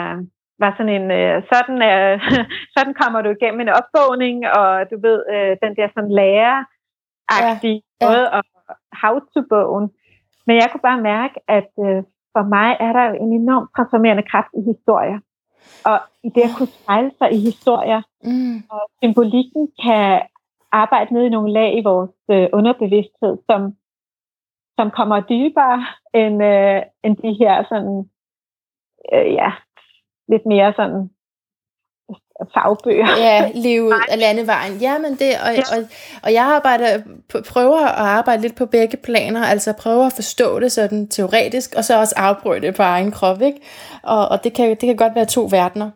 var 0.63 0.71
sådan 0.77 0.95
en, 0.99 1.11
øh, 1.21 1.37
sådan, 1.53 1.79
øh, 1.93 2.15
sådan 2.75 2.95
kommer 3.01 3.21
du 3.23 3.31
igennem 3.31 3.61
en 3.61 3.77
opvågning, 3.81 4.37
og 4.59 4.91
du 4.91 4.97
ved, 5.07 5.19
øh, 5.35 5.53
den 5.63 5.73
der 5.79 5.89
sådan 5.95 6.13
lærer-agtige 6.21 7.81
Ja, 8.01 8.07
ja. 8.07 8.07
måde, 8.07 8.25
og 8.37 8.43
how-to-bogen. 9.03 9.87
Men 10.47 10.55
jeg 10.57 10.69
kunne 10.71 10.87
bare 10.91 11.01
mærke, 11.13 11.37
at 11.49 11.71
øh, 11.87 12.03
for 12.35 12.45
mig 12.57 12.71
er 12.87 12.93
der 12.97 13.05
jo 13.11 13.15
en 13.25 13.33
enorm 13.41 13.69
transformerende 13.77 14.23
kraft 14.31 14.53
i 14.61 14.63
historier. 14.73 15.19
Og 15.91 15.99
i 16.27 16.29
det 16.35 16.43
at 16.49 16.55
kunne 16.57 16.75
spejle 16.79 17.11
sig 17.19 17.29
i 17.37 17.41
historier, 17.51 18.03
mm, 18.25 18.57
og 18.75 18.83
symbolikken 19.03 19.65
kan 19.85 20.23
arbejde 20.73 21.15
ned 21.15 21.23
i 21.25 21.29
nogle 21.37 21.53
lag 21.53 21.79
i 21.79 21.83
vores 21.83 22.11
øh, 22.31 22.49
underbevidsthed, 22.53 23.35
som, 23.51 23.61
som 24.79 24.91
kommer 24.91 25.21
dybere 25.21 25.87
end, 26.15 26.43
øh, 26.45 26.83
end 27.05 27.17
de 27.17 27.33
her 27.41 27.65
sådan, 27.69 27.97
øh, 29.15 29.35
ja, 29.35 29.51
lidt 30.29 30.47
mere 30.47 30.73
sådan 30.77 31.11
fagbøger. 32.55 33.07
ja, 33.19 33.51
livet 33.55 33.95
af 34.09 34.19
landevejen. 34.19 34.73
Jamen 34.81 35.13
det, 35.13 35.33
og, 35.47 35.53
Ja. 35.55 35.63
og, 35.77 35.79
og 36.23 36.33
jeg 36.33 36.45
arbejder, 36.45 37.03
prøver 37.53 37.87
at 37.87 38.07
arbejde 38.19 38.43
lidt 38.43 38.57
på 38.57 38.67
begge 38.67 38.97
planer, 38.97 39.43
altså 39.45 39.75
prøver 39.83 40.07
at 40.07 40.13
forstå 40.13 40.61
det 40.61 40.73
sådan 40.73 41.09
teoretisk, 41.09 41.75
og 41.77 41.85
så 41.85 41.99
også 42.01 42.15
afprøve 42.19 42.61
det 42.61 42.77
på 42.77 42.83
egen 42.83 43.11
krop, 43.11 43.41
ikke? 43.43 43.61
Og, 44.03 44.29
og 44.29 44.45
det, 44.45 44.53
kan, 44.55 44.69
det 44.71 44.81
kan 44.81 44.97
godt 44.97 45.15
være 45.15 45.25
to 45.25 45.49
verdener. 45.51 45.91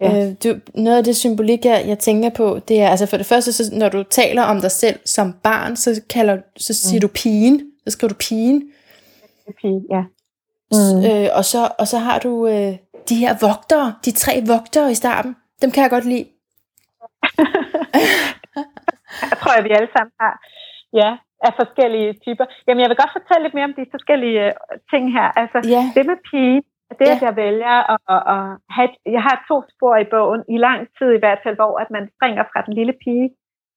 Ja. 0.00 0.26
Øh, 0.26 0.34
du, 0.44 0.60
noget 0.74 0.98
af 0.98 1.04
det 1.04 1.16
symbolik, 1.16 1.64
jeg, 1.64 1.84
jeg 1.86 1.98
tænker 1.98 2.30
på, 2.30 2.58
det 2.68 2.80
er, 2.80 2.88
altså 2.88 3.06
for 3.06 3.16
det 3.16 3.26
første, 3.26 3.52
så, 3.52 3.74
når 3.74 3.88
du 3.88 4.02
taler 4.02 4.42
om 4.42 4.60
dig 4.60 4.70
selv 4.70 4.98
som 5.04 5.32
barn, 5.32 5.76
så, 5.76 6.02
kalder, 6.10 6.36
så 6.56 6.74
siger 6.74 6.98
mm. 6.98 7.00
du 7.00 7.08
pigen, 7.08 7.70
så 7.86 7.90
skriver 7.90 8.08
du 8.08 8.14
pigen, 8.28 8.62
Pige, 9.60 9.82
ja. 9.90 10.02
mm. 10.72 11.04
Øh, 11.10 11.28
og, 11.38 11.44
så, 11.44 11.68
og 11.78 11.86
så 11.88 11.98
har 11.98 12.18
du 12.18 12.46
øh, 12.46 12.72
de 13.08 13.16
her 13.16 13.34
vogtere, 13.40 13.94
de 14.04 14.10
tre 14.10 14.42
vogtere 14.46 14.90
i 14.90 14.94
starten, 14.94 15.36
dem 15.62 15.70
kan 15.70 15.82
jeg 15.82 15.90
godt 15.90 16.04
lide. 16.04 16.26
Jeg 19.30 19.36
tror, 19.40 19.52
at 19.58 19.64
vi 19.64 19.70
alle 19.78 19.90
sammen 19.96 20.14
har, 20.22 20.34
ja, 21.00 21.10
af 21.46 21.52
forskellige 21.60 22.10
typer. 22.24 22.44
Jamen, 22.66 22.80
jeg 22.82 22.88
vil 22.90 23.00
godt 23.02 23.16
fortælle 23.18 23.42
lidt 23.44 23.56
mere 23.56 23.68
om 23.70 23.76
de 23.80 23.86
forskellige 23.96 24.40
øh, 24.46 24.52
ting 24.92 25.04
her. 25.16 25.28
Altså, 25.42 25.58
Ja. 25.74 25.82
det 25.96 26.02
med 26.10 26.18
pige, 26.30 26.58
det 26.90 27.08
at 27.14 27.22
Ja. 27.22 27.26
jeg 27.26 27.36
vælger 27.36 27.76
at, 27.92 28.00
at, 28.14 28.22
at 28.34 28.44
have, 28.76 28.90
jeg 29.16 29.22
har 29.28 29.36
to 29.50 29.56
spor 29.72 29.96
i 29.96 30.10
bogen, 30.14 30.42
i 30.54 30.56
lang 30.66 30.80
tid 30.98 31.10
i 31.14 31.22
hvert 31.22 31.40
fald, 31.42 31.56
hvor 31.56 31.78
at 31.82 31.90
man 31.90 32.04
springer 32.14 32.44
fra 32.52 32.60
den 32.66 32.74
lille 32.74 32.94
pige 33.04 33.28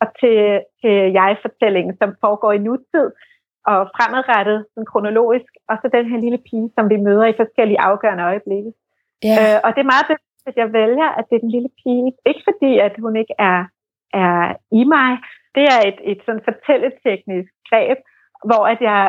og 0.02 0.08
til, 0.20 0.38
til 0.82 0.96
jeg-fortællingen, 1.20 1.94
som 2.02 2.10
foregår 2.24 2.52
i 2.52 2.66
nutid 2.68 3.08
og 3.72 3.80
fremadrettet, 3.96 4.66
sådan 4.74 4.92
kronologisk, 4.92 5.52
og 5.70 5.76
så 5.82 5.86
den 5.98 6.06
her 6.12 6.20
lille 6.26 6.42
pige, 6.50 6.70
som 6.76 6.90
vi 6.90 6.98
møder 7.08 7.26
i 7.26 7.40
forskellige 7.42 7.82
afgørende 7.90 8.24
øjeblikke. 8.24 8.72
Ja. 9.24 9.36
Øh, 9.40 9.58
og 9.64 9.70
det 9.74 9.82
er 9.82 9.94
meget 9.94 10.08
bevidst, 10.12 10.48
at 10.52 10.58
jeg 10.62 10.74
vælger, 10.74 11.10
at 11.18 11.26
det 11.30 11.36
er 11.36 11.46
den 11.46 11.56
lille 11.58 11.72
pige. 11.82 12.12
Ikke 12.30 12.44
fordi, 12.50 12.72
at 12.88 12.94
hun 13.04 13.16
ikke 13.22 13.36
er, 13.40 13.60
er 14.14 14.40
i 14.80 14.84
mig. 14.96 15.12
Det 15.56 15.66
er 15.74 15.80
et, 15.90 16.00
et 16.12 16.20
sådan 16.26 16.48
fortælleteknisk 16.50 17.52
greb, 17.70 18.00
hvor 18.50 18.64
at 18.74 18.80
jeg 18.90 19.02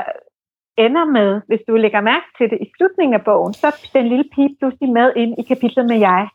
ender 0.86 1.04
med, 1.18 1.40
hvis 1.48 1.62
du 1.68 1.72
lægger 1.76 2.00
mærke 2.00 2.28
til 2.38 2.46
det 2.50 2.58
i 2.64 2.70
slutningen 2.76 3.14
af 3.14 3.24
bogen, 3.24 3.52
så 3.54 3.66
er 3.66 3.74
den 3.98 4.08
lille 4.08 4.28
pige 4.34 4.56
pludselig 4.58 4.90
med 4.98 5.08
ind 5.16 5.32
i 5.40 5.42
kapitlet 5.52 5.86
med 5.86 5.98
jeg. 6.08 6.28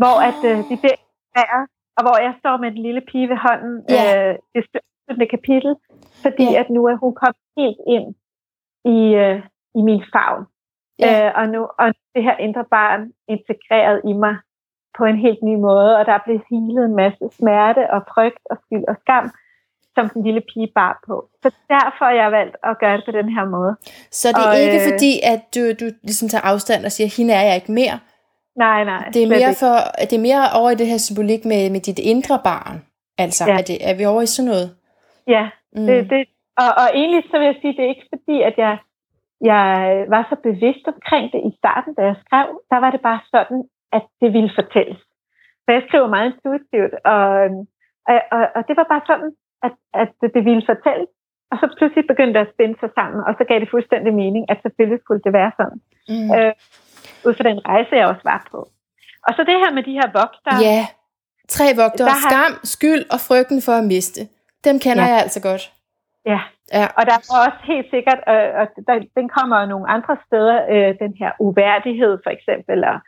hvor 0.00 0.16
at 0.28 0.40
øh, 0.50 0.58
de 0.68 0.76
bliver 0.82 0.98
og 1.96 2.02
hvor 2.06 2.18
jeg 2.26 2.34
står 2.38 2.56
med 2.56 2.70
den 2.70 2.82
lille 2.82 3.02
pige 3.10 3.28
ved 3.28 3.38
hånden, 3.46 3.74
Ja. 3.88 4.04
øh, 4.30 4.34
det 4.54 4.62
største 4.68 5.26
kapitel, 5.34 5.72
fordi 6.24 6.46
ja. 6.52 6.60
at 6.60 6.70
nu 6.70 6.80
er 6.90 6.96
hun 7.02 7.14
kommet 7.22 7.44
helt 7.60 7.80
ind 7.96 8.06
i, 8.96 8.98
øh, 9.24 9.38
i 9.78 9.80
min 9.88 10.02
favn. 10.14 10.42
Ja. 10.98 11.26
Øh, 11.26 11.32
og 11.38 11.44
nu 11.48 11.60
og 11.78 11.86
det 12.14 12.22
her 12.28 12.36
indre 12.36 12.64
barn 12.76 13.12
integreret 13.28 14.00
i 14.10 14.12
mig 14.12 14.36
på 14.98 15.04
en 15.04 15.18
helt 15.26 15.42
ny 15.42 15.54
måde, 15.68 15.96
og 15.98 16.06
der 16.06 16.12
er 16.12 16.24
blevet 16.24 16.44
healet 16.50 16.84
en 16.84 16.96
masse 16.96 17.24
smerte 17.38 17.90
og 17.94 18.00
frygt 18.12 18.44
og 18.50 18.56
skyld 18.64 18.84
og 18.88 18.96
skam, 19.02 19.26
som 19.96 20.04
den 20.14 20.22
lille 20.26 20.42
pige 20.50 20.70
bar 20.78 20.92
på. 21.06 21.14
Så 21.42 21.48
derfor 21.74 22.04
har 22.10 22.16
jeg 22.22 22.32
valgt 22.38 22.56
at 22.70 22.74
gøre 22.82 22.96
det 22.96 23.04
på 23.08 23.14
den 23.18 23.28
her 23.36 23.44
måde. 23.56 23.72
Så 24.20 24.26
det 24.36 24.44
er 24.44 24.48
Og, 24.50 24.58
ikke 24.64 24.80
øh, 24.82 24.88
fordi, 24.92 25.12
at 25.32 25.40
du, 25.54 25.62
du 25.80 25.86
ligesom 26.08 26.28
tager 26.28 26.44
afstand 26.52 26.80
og 26.84 26.92
siger, 26.92 27.08
hende 27.16 27.32
er 27.40 27.44
jeg 27.48 27.54
ikke 27.60 27.72
mere. 27.80 27.96
Nej, 28.64 28.84
nej. 28.84 29.04
Det 29.14 29.20
er 29.22 29.28
mere, 29.38 29.54
for, 29.62 29.74
det 30.10 30.16
er 30.20 30.24
mere 30.30 30.44
over 30.58 30.70
i 30.70 30.74
det 30.80 30.86
her 30.92 30.98
symbolik 31.06 31.42
med, 31.44 31.62
med 31.74 31.80
dit 31.88 31.98
indre 32.12 32.36
barn. 32.50 32.76
Altså. 33.18 33.44
Ja. 33.48 33.52
er, 33.58 33.62
det, 33.70 33.78
er 33.90 33.94
vi 33.98 34.04
over 34.12 34.22
i 34.22 34.26
sådan 34.26 34.50
noget? 34.52 34.68
Ja, 35.36 35.44
Mm. 35.76 35.86
det, 35.86 36.10
det, 36.10 36.20
og, 36.62 36.70
og 36.80 36.86
egentlig 37.00 37.22
så 37.30 37.34
vil 37.38 37.46
jeg 37.50 37.58
sige, 37.60 37.72
det 37.76 37.84
er 37.84 37.94
ikke 37.94 38.08
fordi, 38.14 38.36
at 38.48 38.54
jeg, 38.64 38.74
jeg 39.50 39.66
var 40.14 40.22
så 40.30 40.36
bevidst 40.48 40.84
omkring 40.94 41.24
det 41.32 41.40
i 41.48 41.52
starten, 41.60 41.92
da 41.98 42.02
jeg 42.10 42.16
skrev. 42.24 42.48
Der 42.70 42.78
var 42.84 42.90
det 42.90 43.00
bare 43.08 43.20
sådan, 43.34 43.60
at 43.96 44.04
det 44.20 44.32
ville 44.36 44.52
fortælles. 44.60 45.00
Så 45.64 45.68
jeg 45.76 45.82
skriver 45.88 46.08
meget 46.14 46.26
intuitivt, 46.32 46.94
og, 47.14 47.24
og, 48.10 48.16
og, 48.36 48.42
og 48.56 48.60
det 48.68 48.74
var 48.80 48.86
bare 48.92 49.04
sådan, 49.10 49.30
at, 49.66 49.72
at 50.02 50.08
det 50.34 50.44
ville 50.48 50.62
fortælles. 50.72 51.08
Og 51.50 51.56
så 51.60 51.66
pludselig 51.78 52.04
begyndte 52.12 52.34
det 52.38 52.46
at 52.46 52.52
spænde 52.54 52.76
sig 52.82 52.90
sammen, 52.98 53.20
og 53.28 53.32
så 53.38 53.44
gav 53.48 53.58
det 53.60 53.70
fuldstændig 53.70 54.12
mening, 54.22 54.42
at 54.52 54.58
selvfølgelig 54.64 55.00
skulle 55.04 55.22
det 55.26 55.32
være 55.40 55.52
sådan. 55.60 55.78
Mm. 56.12 56.28
Øh, 56.36 56.52
ud 57.26 57.34
fra 57.36 57.44
den 57.50 57.58
rejse, 57.68 57.90
jeg 58.00 58.06
også 58.12 58.24
var 58.32 58.40
på. 58.50 58.60
Og 59.26 59.32
så 59.36 59.40
det 59.50 59.56
her 59.62 59.70
med 59.76 59.82
de 59.88 59.92
her 60.00 60.08
vogter. 60.20 60.54
Ja. 60.68 60.80
Tre 61.48 61.66
vogtere. 61.82 62.08
Har- 62.08 62.30
Skam, 62.30 62.52
skyld 62.74 63.04
og 63.14 63.20
frygten 63.28 63.58
for 63.66 63.72
at 63.80 63.84
miste. 63.84 64.20
Dem 64.66 64.76
kender 64.84 65.04
Ja. 65.04 65.10
jeg 65.12 65.18
altså 65.26 65.40
godt. 65.48 65.62
ja. 66.32 66.40
Ja. 66.72 66.86
Og 66.98 67.02
der 67.06 67.12
er 67.12 67.22
også 67.48 67.60
helt 67.72 67.88
sikkert, 67.94 68.20
øh, 68.32 68.50
og 68.60 68.66
der, 68.86 68.94
den 69.18 69.28
kommer 69.36 69.60
jo 69.60 69.66
nogle 69.66 69.86
andre 69.96 70.16
steder, 70.26 70.56
øh, 70.72 70.90
den 71.04 71.12
her 71.20 71.30
uværdighed 71.40 72.18
for 72.24 72.30
eksempel, 72.36 72.84
og, 72.84 72.98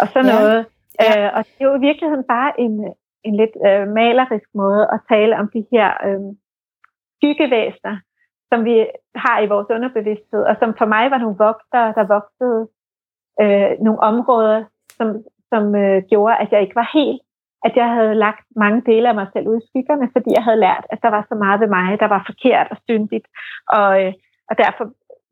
og 0.00 0.06
sådan 0.12 0.30
ja. 0.32 0.38
noget. 0.38 0.66
Ja. 1.00 1.24
Øh, 1.26 1.30
og 1.36 1.44
det 1.44 1.56
er 1.60 1.64
jo 1.70 1.74
i 1.80 1.86
virkeligheden 1.88 2.24
bare 2.34 2.50
en, 2.60 2.74
en 3.28 3.36
lidt 3.40 3.54
øh, 3.68 3.84
malerisk 4.00 4.48
måde 4.54 4.82
at 4.94 5.00
tale 5.12 5.34
om 5.40 5.46
de 5.54 5.62
her 5.72 5.88
øh, 6.06 6.20
skyggevæsener, 7.16 7.96
som 8.50 8.64
vi 8.68 8.76
har 9.24 9.36
i 9.40 9.50
vores 9.52 9.68
underbevidsthed, 9.76 10.42
og 10.50 10.54
som 10.60 10.70
for 10.80 10.88
mig 10.94 11.04
var 11.10 11.18
nogle 11.18 11.40
vokser, 11.46 11.84
der 11.98 12.12
voksede 12.16 12.60
øh, 13.42 13.70
nogle 13.86 14.00
områder, 14.10 14.58
som, 14.96 15.08
som 15.50 15.74
øh, 15.82 16.02
gjorde, 16.10 16.36
at 16.42 16.48
jeg 16.52 16.60
ikke 16.62 16.80
var 16.82 16.90
helt, 16.98 17.22
at 17.66 17.72
jeg 17.80 17.88
havde 17.96 18.14
lagt 18.14 18.46
mange 18.56 18.80
dele 18.90 19.08
af 19.08 19.14
mig 19.20 19.28
selv 19.32 19.46
ud 19.50 19.58
i 19.60 19.66
skyggerne, 19.68 20.06
fordi 20.14 20.30
jeg 20.36 20.44
havde 20.46 20.64
lært, 20.66 20.84
at 20.92 20.98
der 21.04 21.10
var 21.16 21.22
så 21.30 21.34
meget 21.44 21.60
ved 21.60 21.70
mig, 21.78 22.00
der 22.02 22.08
var 22.14 22.22
forkert 22.30 22.66
og 22.70 22.78
syndigt, 22.88 23.26
og, 23.78 23.90
øh, 24.02 24.12
og 24.50 24.54
derfor 24.62 24.84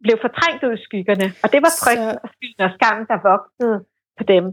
blev 0.05 0.17
fortrængt 0.27 0.63
ud 0.67 0.75
i 0.79 0.85
skyggerne. 0.87 1.27
Og 1.43 1.49
det 1.53 1.61
var 1.67 1.73
frygt 1.83 2.11
Så- 2.11 2.21
og 2.25 2.29
skyld 2.35 2.59
og 2.67 2.71
skam, 2.77 2.99
der 3.11 3.27
voksede 3.33 3.77
på 4.19 4.25
dem. 4.33 4.45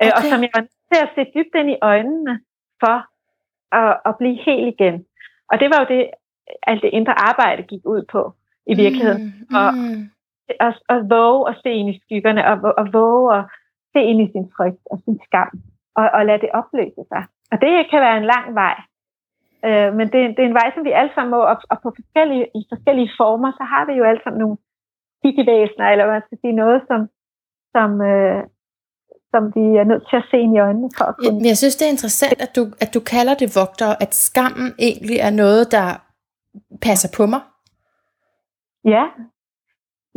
Okay. 0.00 0.12
Og 0.16 0.20
som 0.30 0.40
jeg 0.44 0.52
var 0.56 0.62
nødt 0.66 0.88
til 0.92 1.00
at 1.04 1.10
se 1.14 1.22
dybt 1.34 1.54
ind 1.60 1.70
i 1.74 1.82
øjnene 1.90 2.34
for 2.84 2.96
at, 3.80 3.92
at 4.08 4.14
blive 4.18 4.38
helt 4.48 4.66
igen. 4.74 4.96
Og 5.50 5.60
det 5.60 5.68
var 5.72 5.78
jo 5.82 5.86
det, 5.96 6.02
alt 6.70 6.82
det 6.82 6.90
indre 6.98 7.14
arbejde 7.30 7.62
gik 7.62 7.80
ud 7.84 8.02
på 8.12 8.22
i 8.66 8.74
virkeligheden. 8.82 9.22
Mm. 9.50 9.56
Og- 9.56 9.74
Mm. 9.74 10.02
At, 10.60 10.74
at 10.88 11.10
våge 11.10 11.48
at 11.50 11.56
se 11.62 11.70
ind 11.80 11.88
i 11.94 12.00
skyggerne, 12.04 12.42
og, 12.50 12.56
og 12.80 12.84
våge 12.92 13.36
at 13.38 13.44
se 13.92 14.00
ind 14.10 14.20
i 14.22 14.32
sin 14.32 14.46
frygt 14.56 14.82
og 14.90 14.98
sin 15.04 15.20
skam, 15.26 15.50
og, 15.98 16.06
og 16.16 16.26
lade 16.26 16.40
det 16.44 16.50
opløse 16.60 17.02
sig. 17.12 17.22
Og 17.52 17.56
det 17.60 17.90
kan 17.90 18.00
være 18.06 18.16
en 18.16 18.24
lang 18.34 18.46
vej. 18.54 18.76
Øh, 19.66 19.90
men 19.98 20.06
det, 20.12 20.20
det 20.36 20.42
er 20.42 20.50
en 20.52 20.60
vej, 20.62 20.68
som 20.74 20.84
vi 20.84 20.90
alle 20.90 21.12
sammen 21.14 21.30
må, 21.30 21.40
og, 21.52 21.56
og 21.70 21.76
på 21.82 21.88
forskellige, 21.98 22.46
i 22.58 22.60
forskellige 22.72 23.10
former, 23.20 23.50
så 23.58 23.64
har 23.72 23.84
vi 23.86 23.92
jo 23.92 24.04
alle 24.04 24.20
sammen 24.24 24.40
nogle 24.40 24.56
skyggevæsener, 25.18 25.86
eller 25.88 26.04
hvad 26.04 26.14
man 26.14 26.26
skal 26.26 26.38
sige, 26.40 26.60
noget, 26.62 26.80
som, 26.88 27.00
som, 27.74 27.90
øh, 28.12 28.42
som 29.32 29.42
vi 29.56 29.64
er 29.82 29.86
nødt 29.90 30.04
til 30.10 30.16
at 30.22 30.26
se 30.30 30.36
ind 30.44 30.52
i 30.56 30.60
øjnene 30.68 30.90
for 30.96 31.04
at 31.10 31.14
kunne 31.16 31.48
jeg 31.50 31.56
synes, 31.62 31.76
det 31.76 31.84
er 31.86 31.94
interessant, 31.96 32.38
at 32.46 32.52
du, 32.56 32.62
at 32.84 32.90
du 32.96 33.00
kalder 33.14 33.34
det 33.42 33.48
vogter, 33.60 33.90
at 34.04 34.12
skammen 34.14 34.68
egentlig 34.88 35.18
er 35.28 35.32
noget, 35.44 35.72
der 35.76 35.88
passer 36.86 37.10
på 37.16 37.24
mig. 37.32 37.40
Ja. 38.94 39.04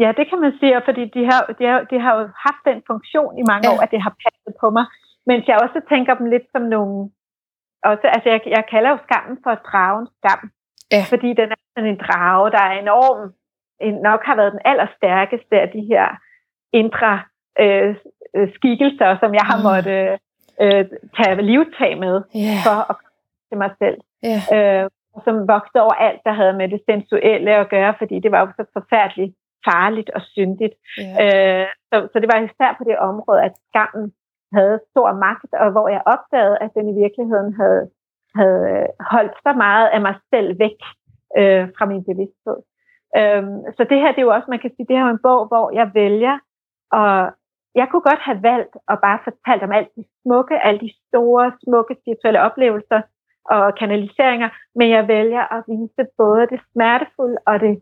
Ja, 0.03 0.09
det 0.17 0.25
kan 0.29 0.39
man 0.43 0.53
sige, 0.59 0.81
fordi 0.87 1.03
de 1.15 1.21
har, 1.31 1.41
de, 1.59 1.65
har, 1.71 1.79
de 1.91 1.97
har 2.03 2.13
jo 2.19 2.23
haft 2.47 2.61
den 2.69 2.79
funktion 2.89 3.31
i 3.41 3.43
mange 3.51 3.65
Ja. 3.67 3.71
ja. 3.71 3.77
år, 3.77 3.81
at 3.85 3.91
det 3.93 4.01
har 4.05 4.13
passet 4.23 4.53
på 4.61 4.67
mig. 4.77 4.85
Men 5.27 5.35
jeg 5.47 5.57
også 5.65 5.79
tænker 5.91 6.13
dem 6.19 6.27
lidt 6.33 6.47
som 6.53 6.61
nogle... 6.75 6.95
Også, 7.89 8.05
altså, 8.15 8.29
jeg, 8.33 8.41
jeg 8.57 8.63
kalder 8.73 8.89
jo 8.89 8.99
skammen 9.07 9.37
for 9.43 9.53
dragens 9.69 10.09
skam. 10.19 10.41
Ja. 10.91 11.03
Fordi 11.11 11.29
den 11.39 11.47
er 11.55 11.59
sådan 11.73 11.89
en 11.93 12.01
drage, 12.05 12.51
der 12.55 12.63
er 12.69 12.75
enorm, 12.85 13.19
en, 13.85 13.95
nok 14.09 14.21
har 14.27 14.35
været 14.35 14.51
den 14.55 14.65
allerstærkeste 14.71 15.55
af 15.63 15.69
de 15.75 15.81
her 15.91 16.05
indre 16.81 17.11
øh, 17.63 17.95
øh, 18.35 18.47
skikkelser, 18.55 19.17
som 19.21 19.33
jeg 19.39 19.45
har 19.51 19.57
Mm. 19.57 19.63
måttet 19.69 20.01
øh, 20.63 20.85
tage 21.17 21.41
livtag 21.41 21.91
med 22.05 22.15
Ja, 22.45 22.55
for 22.67 22.77
at 22.91 22.95
komme 23.01 23.19
til 23.49 23.57
mig 23.63 23.71
selv 23.81 23.97
ja. 24.29 24.39
øh, 24.55 24.89
og 25.15 25.21
som 25.25 25.35
voksede 25.47 25.83
over 25.85 25.93
alt, 26.07 26.21
der 26.27 26.33
havde 26.33 26.53
med 26.53 26.67
det 26.69 26.81
sensuelle 26.89 27.51
at 27.55 27.69
gøre, 27.69 27.93
fordi 27.97 28.15
det 28.19 28.31
var 28.31 28.39
jo 28.39 28.47
så 28.59 28.63
forfærdeligt 28.73 29.33
farligt 29.69 30.09
og 30.09 30.21
syndigt. 30.21 30.75
ja. 30.97 31.13
Øh, 31.61 31.67
så, 31.89 31.95
så 32.11 32.15
det 32.21 32.29
var 32.33 32.39
især 32.39 32.71
på 32.77 32.83
det 32.89 32.97
område, 33.09 33.43
at 33.47 33.53
skammen 33.69 34.13
havde 34.53 34.79
stor 34.91 35.13
magt, 35.25 35.51
og 35.53 35.71
hvor 35.71 35.87
jeg 35.95 36.01
opdagede, 36.13 36.57
at 36.61 36.69
den 36.77 36.85
i 36.89 36.99
virkeligheden 37.03 37.53
havde, 37.61 37.83
havde 38.39 38.61
øh, 38.73 38.87
holdt 39.13 39.35
så 39.45 39.53
meget 39.65 39.87
af 39.95 40.01
mig 40.01 40.15
selv 40.33 40.59
væk 40.59 40.79
øh, 41.39 41.63
fra 41.77 41.85
min 41.91 42.03
bevidsthed. 42.09 42.57
Øh, 43.19 43.43
så 43.77 43.81
det 43.89 43.97
her, 44.01 44.09
det 44.11 44.21
er 44.21 44.27
jo 44.29 44.35
også, 44.37 44.47
man 44.49 44.59
kan 44.63 44.71
sige, 44.75 44.87
det 44.89 44.97
her 44.97 45.05
er 45.05 45.09
en 45.17 45.25
bog, 45.29 45.41
hvor 45.47 45.65
jeg 45.79 45.87
vælger, 45.93 46.35
og 46.91 47.11
jeg 47.75 47.87
kunne 47.89 48.05
godt 48.09 48.23
have 48.29 48.43
valgt 48.43 48.73
at 48.91 48.97
bare 49.05 49.19
fortalt 49.23 49.63
om 49.63 49.71
alt 49.71 49.91
det 49.95 50.05
smukke, 50.21 50.55
alle 50.65 50.79
de 50.79 50.91
store, 51.07 51.51
smukke 51.63 51.95
spirituelle 52.01 52.41
oplevelser 52.41 53.01
og 53.45 53.75
kanaliseringer, 53.75 54.49
men 54.75 54.89
jeg 54.89 55.07
vælger 55.07 55.43
at 55.55 55.63
vise 55.67 56.03
både 56.17 56.47
det 56.51 56.59
smertefulde 56.71 57.37
og 57.47 57.59
det 57.59 57.81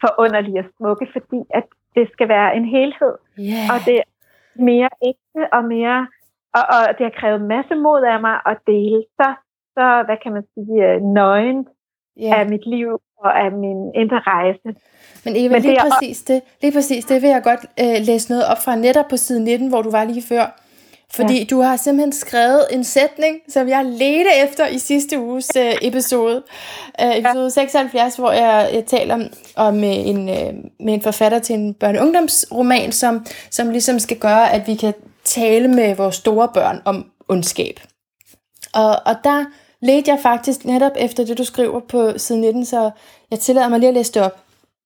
forunderlige 0.00 0.58
og 0.58 0.68
smukke, 0.76 1.06
fordi 1.12 1.40
at 1.50 1.66
det 1.96 2.08
skal 2.12 2.28
være 2.28 2.56
en 2.56 2.64
helhed, 2.64 3.14
ja. 3.38 3.62
og 3.72 3.78
det 3.86 3.96
er 4.02 4.08
mere 4.70 4.90
ægte 5.10 5.42
og 5.52 5.64
mere, 5.64 6.00
og, 6.58 6.64
og 6.74 6.98
det 6.98 7.04
har 7.06 7.14
krævet 7.20 7.40
masse 7.54 7.74
mod 7.74 8.02
af 8.02 8.20
mig 8.20 8.36
at 8.46 8.58
dele 8.66 9.04
så, 9.18 9.28
så 9.76 9.84
hvad 10.06 10.16
kan 10.22 10.32
man 10.32 10.44
sige, 10.54 10.76
øh, 10.88 11.00
nøgen 11.00 11.68
ja. 12.20 12.40
af 12.40 12.46
mit 12.48 12.66
liv 12.66 12.88
og 13.24 13.40
af 13.44 13.52
min 13.52 13.92
indre 13.94 14.18
rejse. 14.18 14.80
Men 15.24 15.36
Eva, 15.36 15.52
Men 15.54 15.62
lige 15.62 15.76
er- 15.76 15.90
præcis 15.90 16.22
det, 16.22 16.42
lige 16.62 16.72
præcis 16.72 17.04
det 17.04 17.22
vil 17.22 17.30
jeg 17.30 17.42
godt 17.42 17.60
øh, 17.80 18.06
læse 18.06 18.30
noget 18.30 18.46
op 18.46 18.62
fra 18.64 18.76
netop 18.76 19.08
på 19.10 19.16
side 19.16 19.44
19, 19.44 19.68
hvor 19.68 19.82
du 19.82 19.90
var 19.90 20.04
lige 20.04 20.22
før. 20.22 20.58
Fordi 21.10 21.38
ja. 21.38 21.44
du 21.44 21.60
har 21.60 21.76
simpelthen 21.76 22.12
skrevet 22.12 22.64
en 22.70 22.84
sætning, 22.84 23.36
som 23.48 23.68
jeg 23.68 23.84
ledte 23.84 24.30
efter 24.44 24.66
i 24.66 24.78
sidste 24.78 25.18
uges 25.20 25.48
øh, 25.56 25.72
episode. 25.82 26.42
Øh, 27.02 27.18
episode 27.18 27.50
76, 27.50 28.16
hvor 28.16 28.32
jeg, 28.32 28.70
jeg 28.72 28.84
taler 28.86 29.14
om, 29.14 29.22
om 29.56 29.76
øh, 29.84 29.90
en, 30.08 30.28
øh, 30.28 30.54
med 30.80 30.94
en 30.94 31.00
forfatter 31.02 31.38
til 31.38 31.54
en 31.54 31.74
børne- 31.84 31.98
og 31.98 32.06
ungdomsroman, 32.06 32.92
som, 32.92 33.26
som 33.50 33.70
ligesom 33.70 33.98
skal 33.98 34.18
gøre, 34.18 34.52
at 34.52 34.66
vi 34.66 34.74
kan 34.74 34.94
tale 35.24 35.68
med 35.68 35.94
vores 35.94 36.14
store 36.16 36.48
børn 36.54 36.82
om 36.84 37.10
ondskab. 37.28 37.80
Og, 38.74 38.90
og 39.06 39.14
der 39.24 39.44
ledte 39.82 40.10
jeg 40.10 40.18
faktisk 40.22 40.64
netop 40.64 40.92
efter 40.96 41.24
det, 41.24 41.38
du 41.38 41.44
skriver 41.44 41.80
på 41.80 42.18
side 42.18 42.40
19, 42.40 42.64
så 42.64 42.90
jeg 43.30 43.40
tillader 43.40 43.68
mig 43.68 43.78
lige 43.78 43.88
at 43.88 43.94
læse 43.94 44.12
det 44.12 44.22
op. 44.22 44.44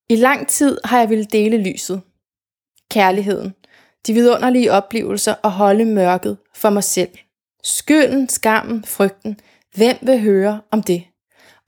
I 0.09 0.15
lang 0.15 0.47
tid 0.47 0.77
har 0.83 0.99
jeg 0.99 1.09
ville 1.09 1.25
dele 1.25 1.57
lyset, 1.57 2.01
kærligheden, 2.91 3.53
de 4.07 4.13
vidunderlige 4.13 4.71
oplevelser 4.71 5.33
og 5.43 5.51
holde 5.51 5.85
mørket 5.85 6.37
for 6.55 6.69
mig 6.69 6.83
selv. 6.83 7.09
Skylden, 7.63 8.29
skammen, 8.29 8.83
frygten. 8.83 9.39
Hvem 9.75 9.95
vil 10.01 10.21
høre 10.21 10.61
om 10.71 10.83
det? 10.83 11.03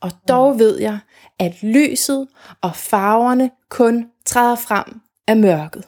Og 0.00 0.10
dog 0.28 0.58
ved 0.58 0.80
jeg, 0.80 0.98
at 1.38 1.62
lyset 1.62 2.28
og 2.62 2.76
farverne 2.76 3.50
kun 3.68 4.10
træder 4.26 4.56
frem 4.56 5.00
af 5.26 5.36
mørket. 5.36 5.84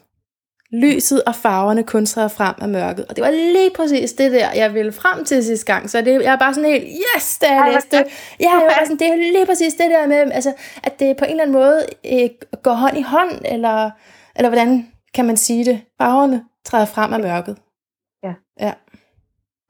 Lyset 0.72 1.20
og 1.30 1.34
farverne 1.34 1.82
kun 1.92 2.04
træder 2.06 2.32
frem 2.38 2.56
af 2.64 2.68
mørket. 2.68 3.04
Og 3.08 3.16
det 3.16 3.22
var 3.24 3.30
lige 3.30 3.72
præcis 3.78 4.12
det 4.12 4.32
der, 4.32 4.48
jeg 4.62 4.74
ville 4.74 4.92
frem 4.92 5.24
til 5.24 5.44
sidste 5.44 5.72
gang. 5.72 5.90
Så 5.90 5.98
det, 6.00 6.12
jeg 6.26 6.32
er 6.34 6.42
bare 6.44 6.54
sådan 6.54 6.70
helt, 6.70 6.88
yes, 7.02 7.38
da 7.38 7.46
jeg 7.54 7.62
læste 7.72 7.96
det. 7.96 8.04
Ja, 8.40 8.50
jeg 8.50 8.66
var 8.70 8.84
sådan, 8.86 9.00
det 9.02 9.08
er 9.12 9.16
lige 9.36 9.46
præcis 9.46 9.74
det 9.74 9.90
der 9.90 10.06
med, 10.06 10.32
altså, 10.38 10.52
at 10.86 11.00
det 11.00 11.16
på 11.16 11.24
en 11.24 11.30
eller 11.30 11.44
anden 11.44 11.58
måde 11.62 11.78
øh, 12.12 12.28
går 12.66 12.76
hånd 12.82 12.96
i 13.02 13.04
hånd, 13.14 13.32
eller, 13.54 13.78
eller 14.36 14.50
hvordan 14.50 14.70
kan 15.16 15.24
man 15.26 15.36
sige 15.36 15.64
det? 15.70 15.76
Farverne 16.00 16.38
træder 16.68 16.88
frem 16.94 17.10
af 17.16 17.20
mørket. 17.28 17.54
Ja. 18.26 18.34
Ja. 18.66 18.72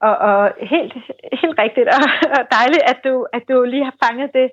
Og, 0.08 0.14
og 0.28 0.40
helt, 0.72 0.92
helt 1.40 1.56
rigtigt, 1.64 1.88
og, 1.94 2.00
og 2.36 2.42
dejligt, 2.58 2.84
at 2.92 2.98
du, 3.06 3.26
at 3.36 3.42
du 3.48 3.56
lige 3.72 3.84
har 3.84 3.96
fanget 4.04 4.30
det, 4.38 4.48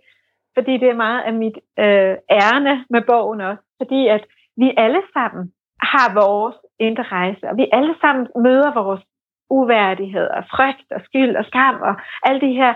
fordi 0.56 0.74
det 0.82 0.90
er 0.90 1.04
meget 1.08 1.22
af 1.28 1.34
mit 1.34 1.58
øh, 1.84 2.14
ærne 2.42 2.74
med 2.94 3.02
bogen 3.12 3.42
også. 3.42 3.64
Fordi 3.82 4.08
at 4.08 4.24
vi 4.62 4.68
alle 4.78 5.02
sammen 5.16 5.44
har 5.82 6.14
vores 6.14 6.56
indre 6.80 7.04
rejse, 7.04 7.50
og 7.50 7.58
vi 7.58 7.66
alle 7.72 7.96
sammen 8.02 8.28
møder 8.36 8.74
vores 8.74 9.04
uværdighed 9.50 10.28
og 10.38 10.44
frygt 10.56 10.92
og 10.92 11.02
skyld 11.08 11.36
og 11.36 11.46
skam 11.46 11.76
og 11.82 11.96
alle 12.24 12.42
de 12.42 12.54
her 12.54 12.74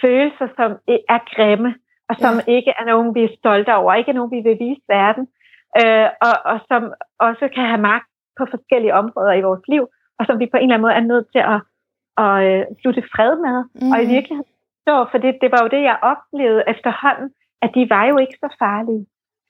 følelser, 0.00 0.48
som 0.56 0.70
er 1.14 1.20
grimme, 1.34 1.74
og 2.08 2.16
som 2.22 2.34
ja. 2.38 2.52
ikke 2.56 2.72
er 2.78 2.84
nogen, 2.84 3.14
vi 3.14 3.22
er 3.24 3.36
stolte 3.38 3.74
over, 3.74 3.94
ikke 3.94 4.10
er 4.10 4.18
nogen, 4.18 4.36
vi 4.36 4.40
vil 4.48 4.58
vise 4.66 4.82
verden, 4.88 5.24
øh, 5.80 6.08
og, 6.26 6.34
og 6.50 6.60
som 6.68 6.82
også 7.18 7.48
kan 7.54 7.66
have 7.72 7.84
magt 7.92 8.08
på 8.38 8.46
forskellige 8.50 8.94
områder 8.94 9.32
i 9.32 9.46
vores 9.48 9.64
liv, 9.68 9.84
og 10.18 10.26
som 10.26 10.38
vi 10.38 10.46
på 10.46 10.56
en 10.56 10.62
eller 10.62 10.74
anden 10.74 10.86
måde 10.86 10.98
er 11.00 11.10
nødt 11.12 11.26
til 11.34 11.42
at, 11.54 11.60
at, 12.24 12.34
øh, 12.46 12.62
slutte 12.80 13.02
fred 13.14 13.32
med. 13.46 13.56
Mm. 13.80 13.92
Og 13.92 13.98
i 14.04 14.06
virkeligheden, 14.16 14.52
så, 14.86 14.94
for 15.10 15.18
det, 15.18 15.38
det 15.42 15.50
var 15.52 15.60
jo 15.62 15.68
det, 15.74 15.82
jeg 15.90 15.98
oplevede 16.12 16.64
efterhånden, 16.72 17.28
at 17.64 17.70
de 17.76 17.90
var 17.94 18.04
jo 18.10 18.16
ikke 18.18 18.36
så 18.44 18.48
farlige. 18.58 19.06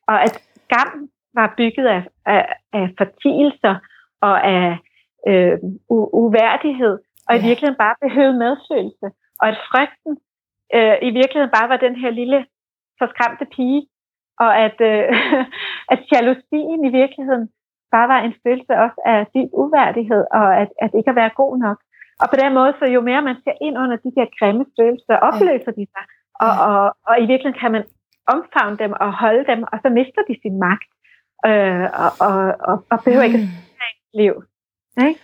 Og 0.09 0.23
at 0.27 0.35
skam 0.65 1.09
var 1.35 1.55
bygget 1.57 1.87
af, 1.87 2.03
af, 2.27 2.45
af 2.73 2.87
fortielser 2.99 3.75
og 4.21 4.47
af 4.47 4.79
øh, 5.29 5.55
u- 5.95 6.11
uværdighed, 6.23 6.99
og 7.29 7.35
ja. 7.35 7.41
i 7.41 7.43
virkeligheden 7.49 7.83
bare 7.85 7.97
behøvede 8.05 8.39
medfølelse. 8.45 9.07
Og 9.41 9.49
at 9.49 9.59
frygten 9.71 10.13
øh, 10.77 10.97
i 11.09 11.11
virkeligheden 11.21 11.57
bare 11.59 11.69
var 11.69 11.77
den 11.87 11.97
her 12.03 12.11
lille 12.11 12.47
forskræmte 12.99 13.47
pige, 13.57 13.83
og 14.45 14.51
at, 14.67 14.79
øh, 14.91 15.05
at 15.93 16.01
jalousien 16.13 16.81
i 16.89 16.91
virkeligheden 17.01 17.47
bare 17.95 18.09
var 18.09 18.21
en 18.21 18.35
følelse 18.45 18.73
også 18.85 19.01
af 19.07 19.27
dyb 19.35 19.51
uværdighed, 19.63 20.25
og 20.41 20.49
at, 20.63 20.69
at 20.85 20.91
ikke 20.99 21.11
at 21.11 21.21
være 21.23 21.39
god 21.43 21.59
nok. 21.67 21.79
Og 22.23 22.27
på 22.31 22.37
den 22.43 22.55
måde, 22.59 22.73
så 22.79 22.85
jo 22.97 23.01
mere 23.01 23.23
man 23.23 23.37
ser 23.45 23.57
ind 23.67 23.79
under 23.83 23.97
de 24.05 24.11
der 24.17 24.27
grimme 24.39 24.65
følelser, 24.79 25.25
opløser 25.29 25.73
de 25.79 25.87
sig, 25.95 26.05
og, 26.45 26.53
og, 26.69 26.85
og 27.09 27.15
i 27.23 27.27
virkeligheden 27.31 27.63
kan 27.63 27.73
man 27.77 27.85
omfavne 28.35 28.77
dem 28.83 28.93
og 29.05 29.11
holde 29.23 29.45
dem, 29.51 29.61
og 29.73 29.77
så 29.83 29.89
mister 29.99 30.23
de 30.29 30.35
sin 30.43 30.57
magt, 30.67 30.91
øh, 31.47 31.83
og, 31.93 32.13
og, 32.19 32.55
og, 32.61 32.85
og 32.91 33.05
behøver 33.05 33.25
ikke 33.25 33.39
at 33.39 33.45
mm. 33.45 33.49
liv. 34.15 34.33
Ikke? 35.09 35.21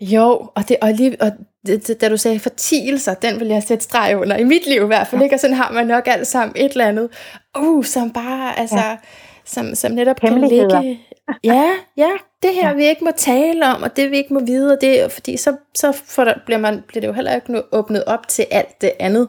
Jo, 0.00 0.48
og, 0.54 0.68
det, 0.68 0.76
og, 0.82 0.92
lige, 0.92 1.16
og 1.20 1.32
det, 1.66 2.00
da 2.00 2.08
du 2.08 2.16
sagde 2.16 2.40
fortielser, 2.40 3.14
den 3.14 3.40
vil 3.40 3.48
jeg 3.48 3.62
sætte 3.62 3.84
streg 3.84 4.16
under, 4.16 4.36
i 4.36 4.44
mit 4.44 4.66
liv 4.66 4.82
i 4.82 4.86
hvert 4.86 5.06
fald, 5.06 5.20
ja. 5.20 5.24
ikke? 5.24 5.36
og 5.36 5.40
sådan 5.40 5.56
har 5.56 5.72
man 5.72 5.86
nok 5.86 6.06
alt 6.06 6.26
sammen 6.26 6.56
et 6.56 6.70
eller 6.70 6.86
andet, 6.86 7.10
uh, 7.58 7.84
som 7.84 8.12
bare, 8.12 8.58
altså, 8.58 8.76
ja. 8.76 8.96
som, 9.44 9.74
som 9.74 9.92
netop 9.92 10.20
kan 10.20 10.40
ligge, 10.40 11.00
ja, 11.44 11.70
ja, 11.96 12.10
det 12.42 12.54
her 12.54 12.68
ja. 12.68 12.74
vi 12.74 12.84
ikke 12.84 13.04
må 13.04 13.10
tale 13.16 13.66
om, 13.66 13.82
og 13.82 13.96
det 13.96 14.10
vi 14.10 14.16
ikke 14.16 14.34
må 14.34 14.40
vide, 14.40 14.72
og 14.72 14.80
det, 14.80 15.12
fordi 15.12 15.36
så, 15.36 15.56
så 15.74 15.92
får 15.92 16.24
der, 16.24 16.34
bliver, 16.46 16.58
man, 16.58 16.84
bliver 16.88 17.00
det 17.00 17.08
jo 17.08 17.12
heller 17.12 17.34
ikke 17.34 17.62
åbnet 17.72 18.04
op 18.04 18.28
til 18.28 18.46
alt 18.50 18.80
det 18.80 18.92
andet, 19.00 19.28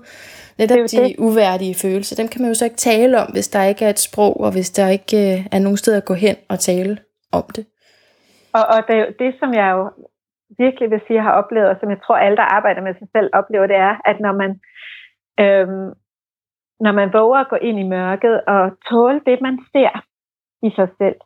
netop 0.58 0.78
det 0.78 0.92
de 0.92 0.98
det. 0.98 1.16
uværdige 1.20 1.76
følelser, 1.76 2.16
dem 2.16 2.28
kan 2.28 2.42
man 2.42 2.50
jo 2.52 2.56
så 2.56 2.66
ikke 2.66 2.84
tale 2.92 3.22
om, 3.22 3.32
hvis 3.32 3.48
der 3.48 3.64
ikke 3.64 3.86
er 3.86 3.90
et 3.90 4.00
sprog, 4.00 4.42
og 4.46 4.52
hvis 4.52 4.70
der 4.72 4.88
ikke 4.88 5.18
øh, 5.18 5.48
er 5.52 5.60
nogen 5.60 5.78
sted 5.78 5.94
at 5.96 6.06
gå 6.06 6.14
hen 6.14 6.36
og 6.50 6.60
tale 6.60 6.98
om 7.32 7.44
det. 7.56 7.66
Og, 8.54 8.64
og 8.74 8.80
det, 8.88 9.16
det, 9.20 9.36
som 9.40 9.54
jeg 9.54 9.72
jo 9.72 9.84
virkelig 10.58 10.92
vil 10.92 11.02
sige, 11.08 11.22
har 11.22 11.32
oplevet, 11.32 11.70
og 11.70 11.78
som 11.80 11.90
jeg 11.90 12.02
tror 12.02 12.16
alle, 12.16 12.38
der 12.38 12.54
arbejder 12.58 12.82
med 12.82 12.94
sig 13.00 13.08
selv, 13.16 13.30
oplever, 13.34 13.68
det 13.68 13.76
er, 13.76 13.96
at 14.06 14.18
når 14.20 14.34
man, 14.42 14.52
øhm, 15.44 15.90
når 16.86 16.92
man 16.92 17.14
våger 17.14 17.40
at 17.40 17.50
gå 17.50 17.56
ind 17.56 17.80
i 17.80 17.92
mørket 17.98 18.42
og 18.54 18.62
tåle 18.90 19.22
det, 19.26 19.42
man 19.42 19.60
ser 19.72 19.94
i 20.68 20.70
sig 20.78 20.90
selv, 20.98 21.18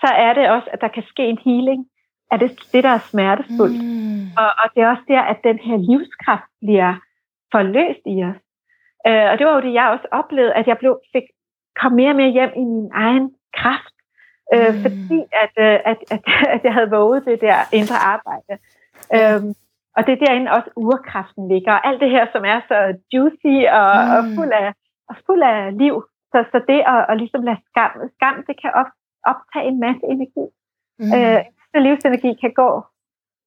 så 0.00 0.08
er 0.26 0.32
det 0.34 0.50
også, 0.50 0.68
at 0.72 0.80
der 0.80 0.88
kan 0.88 1.04
ske 1.12 1.24
en 1.26 1.38
healing 1.44 1.86
af 2.30 2.38
det, 2.38 2.50
det 2.72 2.84
der 2.84 2.90
er 2.98 3.08
smertefuldt. 3.12 3.80
Mm. 3.84 4.26
Og, 4.40 4.50
og 4.60 4.66
det 4.74 4.82
er 4.82 4.88
også 4.90 5.06
der, 5.08 5.22
at 5.32 5.38
den 5.44 5.58
her 5.58 5.76
livskraft 5.76 6.50
bliver 6.60 6.94
forløst 7.52 8.04
i 8.06 8.16
os. 8.30 8.40
Øh, 9.06 9.26
og 9.30 9.38
det 9.38 9.46
var 9.46 9.54
jo 9.54 9.60
det, 9.66 9.72
jeg 9.74 9.88
også 9.94 10.08
oplevede, 10.10 10.54
at 10.54 10.66
jeg 10.66 10.78
blev, 10.78 11.00
fik, 11.12 11.26
kom 11.80 11.92
mere 11.92 12.10
og 12.10 12.16
mere 12.16 12.30
hjem 12.30 12.52
i 12.56 12.64
min 12.74 12.90
egen 12.94 13.26
kraft. 13.58 13.96
Øh, 14.54 14.74
mm. 14.74 14.82
Fordi 14.82 15.18
at, 15.42 15.54
øh, 15.66 15.78
at, 15.90 15.98
at, 16.14 16.22
at 16.54 16.60
jeg 16.64 16.72
havde 16.76 16.90
våget 16.90 17.24
det 17.24 17.40
der 17.40 17.58
indre 17.72 17.98
arbejde. 18.14 18.54
Øhm, 19.16 19.50
og 19.96 20.00
det 20.06 20.12
er 20.12 20.24
derinde 20.24 20.50
også 20.56 20.70
urkraften 20.76 21.48
ligger. 21.48 21.72
Og 21.72 21.86
alt 21.88 22.00
det 22.00 22.10
her, 22.10 22.26
som 22.32 22.42
er 22.44 22.60
så 22.70 22.78
juicy 23.12 23.56
og, 23.80 23.90
mm. 24.04 24.14
og, 24.16 24.22
fuld, 24.36 24.52
af, 24.62 24.68
og 25.10 25.16
fuld 25.26 25.42
af 25.42 25.78
liv. 25.78 25.94
Så, 26.32 26.38
så 26.52 26.58
det 26.70 26.80
at, 26.94 27.00
at 27.10 27.16
ligesom 27.22 27.42
lade 27.42 27.60
skam, 27.68 27.92
skam, 28.16 28.36
det 28.48 28.54
kan 28.62 28.70
op, 28.80 28.90
optage 29.32 29.68
en 29.72 29.80
masse 29.86 30.04
energi. 30.14 30.46
Mm. 30.98 31.12
Øh, 31.16 31.40
så 31.70 31.76
livsenergi 31.86 32.32
kan 32.42 32.52
gå 32.62 32.70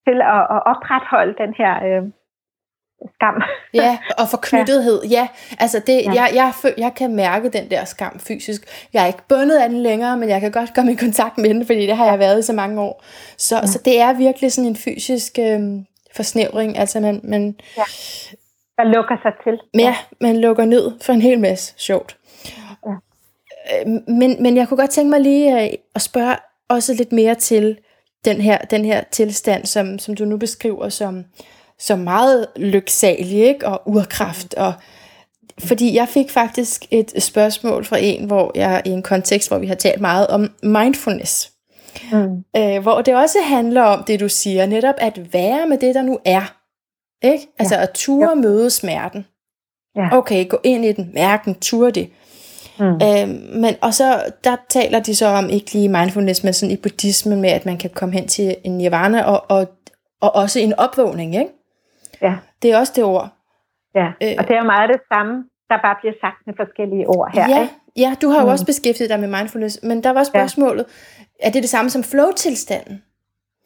til 0.07 0.17
at, 0.35 0.41
at 0.55 0.59
opretholde 0.71 1.35
den 1.43 1.53
her 1.59 1.73
øh, 1.87 2.03
skam. 3.15 3.41
Ja, 3.73 3.97
og 4.19 4.29
forknyttethed. 4.29 5.03
Ja, 5.03 5.09
ja 5.09 5.27
altså 5.59 5.81
det, 5.87 6.05
ja. 6.05 6.11
Jeg, 6.13 6.31
jeg, 6.33 6.73
jeg 6.77 6.93
kan 6.93 7.15
mærke 7.15 7.49
den 7.49 7.71
der 7.71 7.85
skam 7.85 8.19
fysisk. 8.19 8.87
Jeg 8.93 9.03
er 9.03 9.07
ikke 9.07 9.27
bundet 9.29 9.57
af 9.57 9.69
den 9.69 9.83
længere, 9.83 10.17
men 10.17 10.29
jeg 10.29 10.41
kan 10.41 10.51
godt 10.51 10.73
komme 10.75 10.91
i 10.91 10.95
kontakt 10.95 11.37
med 11.37 11.49
den, 11.49 11.65
fordi 11.65 11.87
det 11.87 11.97
har 11.97 12.05
jeg 12.05 12.19
været 12.19 12.39
i 12.39 12.41
så 12.41 12.53
mange 12.53 12.81
år. 12.81 13.03
Så, 13.37 13.55
ja. 13.55 13.65
så 13.65 13.81
det 13.85 13.99
er 14.01 14.13
virkelig 14.13 14.51
sådan 14.51 14.69
en 14.69 14.75
fysisk 14.75 15.39
øh, 15.39 15.59
forsnævring. 16.15 16.77
Altså 16.77 16.99
man, 16.99 17.21
man, 17.23 17.55
ja. 17.77 17.83
Der 18.77 18.83
lukker 18.83 19.15
sig 19.21 19.31
til. 19.43 19.59
Ja, 19.81 19.95
man 20.21 20.41
lukker 20.41 20.65
ned 20.65 20.91
for 21.01 21.13
en 21.13 21.21
hel 21.21 21.39
masse 21.39 21.73
sjovt. 21.77 22.17
Ja. 22.85 22.91
Øh, 22.91 23.87
men, 24.07 24.43
men 24.43 24.57
jeg 24.57 24.67
kunne 24.67 24.77
godt 24.77 24.89
tænke 24.89 25.09
mig 25.09 25.21
lige 25.21 25.63
øh, 25.63 25.69
at 25.95 26.01
spørge 26.01 26.35
også 26.69 26.93
lidt 26.93 27.11
mere 27.11 27.35
til 27.35 27.77
den 28.25 28.41
her, 28.41 28.57
den 28.57 28.85
her 28.85 29.03
tilstand, 29.11 29.65
som, 29.65 29.99
som 29.99 30.15
du 30.15 30.25
nu 30.25 30.37
beskriver 30.37 30.89
som 30.89 31.25
så 31.79 31.95
meget 31.95 32.47
lyksalig, 32.55 33.43
ikke? 33.47 33.67
og 33.67 33.81
urkraft. 33.85 34.53
Og, 34.53 34.73
fordi 35.59 35.95
jeg 35.95 36.07
fik 36.07 36.29
faktisk 36.29 36.85
et 36.91 37.23
spørgsmål 37.23 37.85
fra 37.85 37.97
en, 38.01 38.25
hvor 38.25 38.51
jeg 38.55 38.81
i 38.85 38.89
en 38.89 39.03
kontekst, 39.03 39.49
hvor 39.49 39.57
vi 39.57 39.67
har 39.67 39.75
talt 39.75 40.01
meget 40.01 40.27
om 40.27 40.51
mindfulness. 40.63 41.51
Mm. 42.11 42.43
Øh, 42.57 42.81
hvor 42.81 43.01
det 43.01 43.15
også 43.15 43.37
handler 43.43 43.81
om 43.81 44.03
det, 44.03 44.19
du 44.19 44.29
siger, 44.29 44.65
netop 44.65 44.95
at 44.97 45.33
være 45.33 45.67
med 45.67 45.77
det, 45.77 45.95
der 45.95 46.01
nu 46.01 46.19
er. 46.25 46.55
Ikke? 47.23 47.47
Altså 47.59 47.75
ja. 47.75 47.81
at 47.81 47.89
ture 47.93 48.29
ja. 48.29 48.35
møde 48.35 48.69
smerten. 48.69 49.25
Ja. 49.95 50.17
Okay, 50.17 50.47
gå 50.47 50.59
ind 50.63 50.85
i 50.85 50.91
den, 50.91 51.11
mærke 51.13 51.45
den, 51.45 51.55
ture 51.55 51.91
det. 51.91 52.09
Mm. 52.79 52.85
Øh, 52.85 53.27
men, 53.61 53.75
og 53.81 53.93
så 53.93 54.23
der 54.43 54.55
taler 54.69 54.99
de 54.99 55.15
så 55.15 55.25
om 55.25 55.49
ikke 55.49 55.73
lige 55.73 55.89
mindfulness, 55.89 56.43
men 56.43 56.53
sådan 56.53 56.73
i 56.73 56.77
buddhismen 56.77 57.41
med, 57.41 57.49
at 57.49 57.65
man 57.65 57.77
kan 57.77 57.89
komme 57.89 58.15
hen 58.15 58.27
til 58.27 58.55
en 58.63 58.77
nirvana 58.77 59.23
og, 59.23 59.45
og, 59.49 59.67
og 60.21 60.35
også 60.35 60.59
en 60.59 60.73
opvågning, 60.73 61.35
ikke? 61.35 61.51
Ja. 62.21 62.35
Det 62.61 62.71
er 62.71 62.77
også 62.77 62.93
det 62.95 63.03
ord. 63.03 63.29
Ja, 63.95 64.07
øh. 64.23 64.35
og 64.37 64.47
det 64.47 64.53
er 64.55 64.59
jo 64.59 64.65
meget 64.65 64.89
det 64.89 65.01
samme, 65.13 65.33
der 65.69 65.77
bare 65.81 65.95
bliver 66.01 66.13
sagt 66.21 66.47
med 66.47 66.53
forskellige 66.57 67.07
ord 67.07 67.31
her. 67.33 67.49
Ja, 67.49 67.61
ikke? 67.61 67.73
ja 67.97 68.15
du 68.21 68.29
har 68.29 68.39
jo 68.39 68.45
mm. 68.45 68.51
også 68.51 68.65
beskæftiget 68.65 69.09
dig 69.09 69.19
med 69.19 69.27
mindfulness, 69.27 69.79
men 69.83 70.03
der 70.03 70.09
var 70.09 70.23
spørgsmålet, 70.23 70.85
ja. 71.19 71.47
er 71.47 71.51
det 71.51 71.61
det 71.61 71.69
samme 71.69 71.89
som 71.89 72.03
flow-tilstanden? 72.03 73.03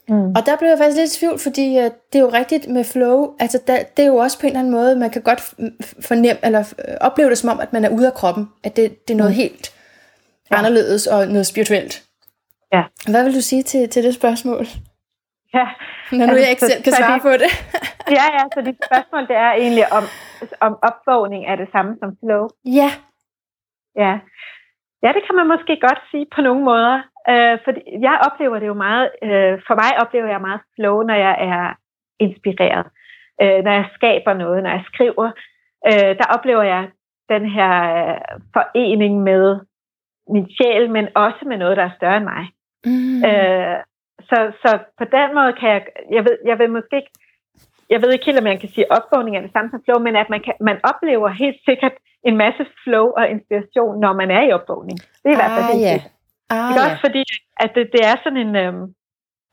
Mm. 0.10 0.30
Og 0.36 0.46
der 0.46 0.56
blev 0.58 0.70
jeg 0.70 0.78
faktisk 0.78 0.98
lidt 0.98 1.16
i 1.16 1.20
tvivl, 1.20 1.40
fordi 1.40 1.78
uh, 1.78 1.84
det 1.84 2.16
er 2.16 2.20
jo 2.20 2.30
rigtigt 2.30 2.68
med 2.68 2.84
flow, 2.84 3.36
altså 3.40 3.60
der, 3.68 3.84
det 3.98 4.04
er 4.04 4.08
jo 4.08 4.16
også 4.16 4.40
på 4.40 4.46
en 4.46 4.48
eller 4.48 4.60
anden 4.60 4.74
måde, 4.74 4.96
man 4.96 5.10
kan 5.10 5.22
godt 5.22 5.42
fornemme, 6.08 6.46
eller 6.46 6.74
øh, 6.88 6.96
opleve 7.02 7.30
det 7.30 7.38
som 7.38 7.50
om, 7.50 7.60
at 7.60 7.74
man 7.74 7.86
er 7.86 7.90
ude 7.90 8.08
af 8.08 8.14
kroppen, 8.14 8.50
at 8.64 8.76
det, 8.76 9.08
det 9.08 9.14
er 9.14 9.18
noget 9.18 9.32
mm. 9.32 9.36
helt 9.36 9.74
ja. 10.52 10.58
anderledes 10.58 11.08
og 11.08 11.28
noget 11.28 11.48
spirituelt. 11.48 12.04
Ja. 12.74 12.84
Hvad 13.10 13.24
vil 13.24 13.36
du 13.36 13.42
sige 13.42 13.64
til, 13.64 13.90
til 13.90 14.04
det 14.04 14.14
spørgsmål? 14.14 14.68
Ja. 15.58 15.68
Når 16.18 16.26
nu 16.26 16.36
jeg 16.44 16.50
ikke 16.50 16.66
selv 16.72 16.84
kan 16.84 16.94
svare 16.94 17.20
de, 17.20 17.28
på 17.30 17.34
det. 17.44 17.52
ja, 18.18 18.26
ja, 18.38 18.44
så 18.54 18.60
dit 18.68 18.80
spørgsmål 18.88 19.24
det 19.32 19.38
er 19.46 19.52
egentlig 19.64 19.86
om, 19.98 20.04
om 20.68 20.74
opvågning 20.90 21.42
er 21.52 21.56
det 21.56 21.70
samme 21.72 21.98
som 22.02 22.18
flow. 22.22 22.44
Ja. 22.80 22.90
Ja. 24.04 24.14
Ja, 25.04 25.10
det 25.16 25.24
kan 25.26 25.36
man 25.36 25.48
måske 25.48 25.74
godt 25.88 26.02
sige 26.12 26.26
på 26.36 26.42
nogle 26.42 26.64
måder. 26.64 26.96
Øh, 27.32 27.56
for 27.64 27.72
jeg 28.08 28.16
oplever 28.28 28.60
det 28.60 28.68
jo 28.68 28.74
meget, 28.74 29.10
øh, 29.24 29.54
for 29.68 29.76
mig 29.82 29.92
oplever 30.04 30.28
jeg 30.28 30.42
meget 30.42 30.62
flow, 30.76 31.02
når 31.02 31.14
jeg 31.14 31.36
er 31.52 31.66
inspireret. 32.20 32.86
Øh, 33.42 33.60
når 33.66 33.72
jeg 33.72 33.88
skaber 33.96 34.34
noget, 34.34 34.64
når 34.64 34.70
jeg 34.70 34.84
skriver, 34.94 35.32
øh, 35.88 36.12
der 36.20 36.28
oplever 36.36 36.64
jeg 36.64 36.84
den 37.30 37.50
her 37.56 37.74
øh, 38.00 38.20
forening 38.54 39.24
med 39.24 39.60
min 40.34 40.48
sjæl, 40.56 40.92
men 40.92 41.08
også 41.16 41.42
med 41.46 41.58
noget, 41.58 41.78
der 41.78 41.84
er 41.84 41.98
større 41.98 42.18
end 42.18 42.30
mig. 42.34 42.46
Mm. 42.86 43.26
Øh, 43.30 43.78
så, 44.22 44.52
så 44.62 44.80
på 44.98 45.06
den 45.06 45.36
måde 45.36 45.54
kan 45.54 45.70
jeg, 45.70 45.86
jeg 46.12 46.24
ved, 46.24 46.38
jeg 46.46 46.60
ved 46.60 46.68
måske 46.68 46.96
ikke, 46.96 47.12
jeg 47.90 48.02
ved 48.02 48.12
ikke 48.12 48.26
helt, 48.26 48.38
om 48.38 48.44
man 48.44 48.60
kan 48.60 48.70
sige, 48.70 48.86
at 48.86 48.98
opvågning 48.98 49.38
er 49.38 49.42
det 49.42 49.52
samme 49.52 49.70
som 49.72 49.84
flow, 49.86 50.00
men 50.00 50.16
at 50.16 50.30
man, 50.30 50.42
kan, 50.42 50.54
man 50.60 50.78
oplever 50.92 51.30
helt 51.30 51.60
sikkert 51.66 51.96
en 52.24 52.38
masse 52.38 52.66
flow 52.84 53.08
og 53.20 53.30
inspiration, 53.30 54.00
når 54.00 54.14
man 54.14 54.32
er 54.32 54.44
i 54.44 54.52
opvågning. 54.52 54.98
Det 55.22 55.28
er 55.30 55.38
i 55.38 55.42
hvert 55.42 55.56
fald 55.58 55.70
ah, 55.70 55.74
det. 55.74 55.82
Yeah. 55.86 56.02
Ah, 56.50 56.70
det 56.70 56.78
er 56.80 56.86
også 56.90 57.02
fordi, 57.08 57.24
at 57.64 57.72
det, 57.76 57.90
det 57.96 58.02
er 58.12 58.16
sådan 58.24 58.44
en 58.48 58.56
øhm, 58.56 58.86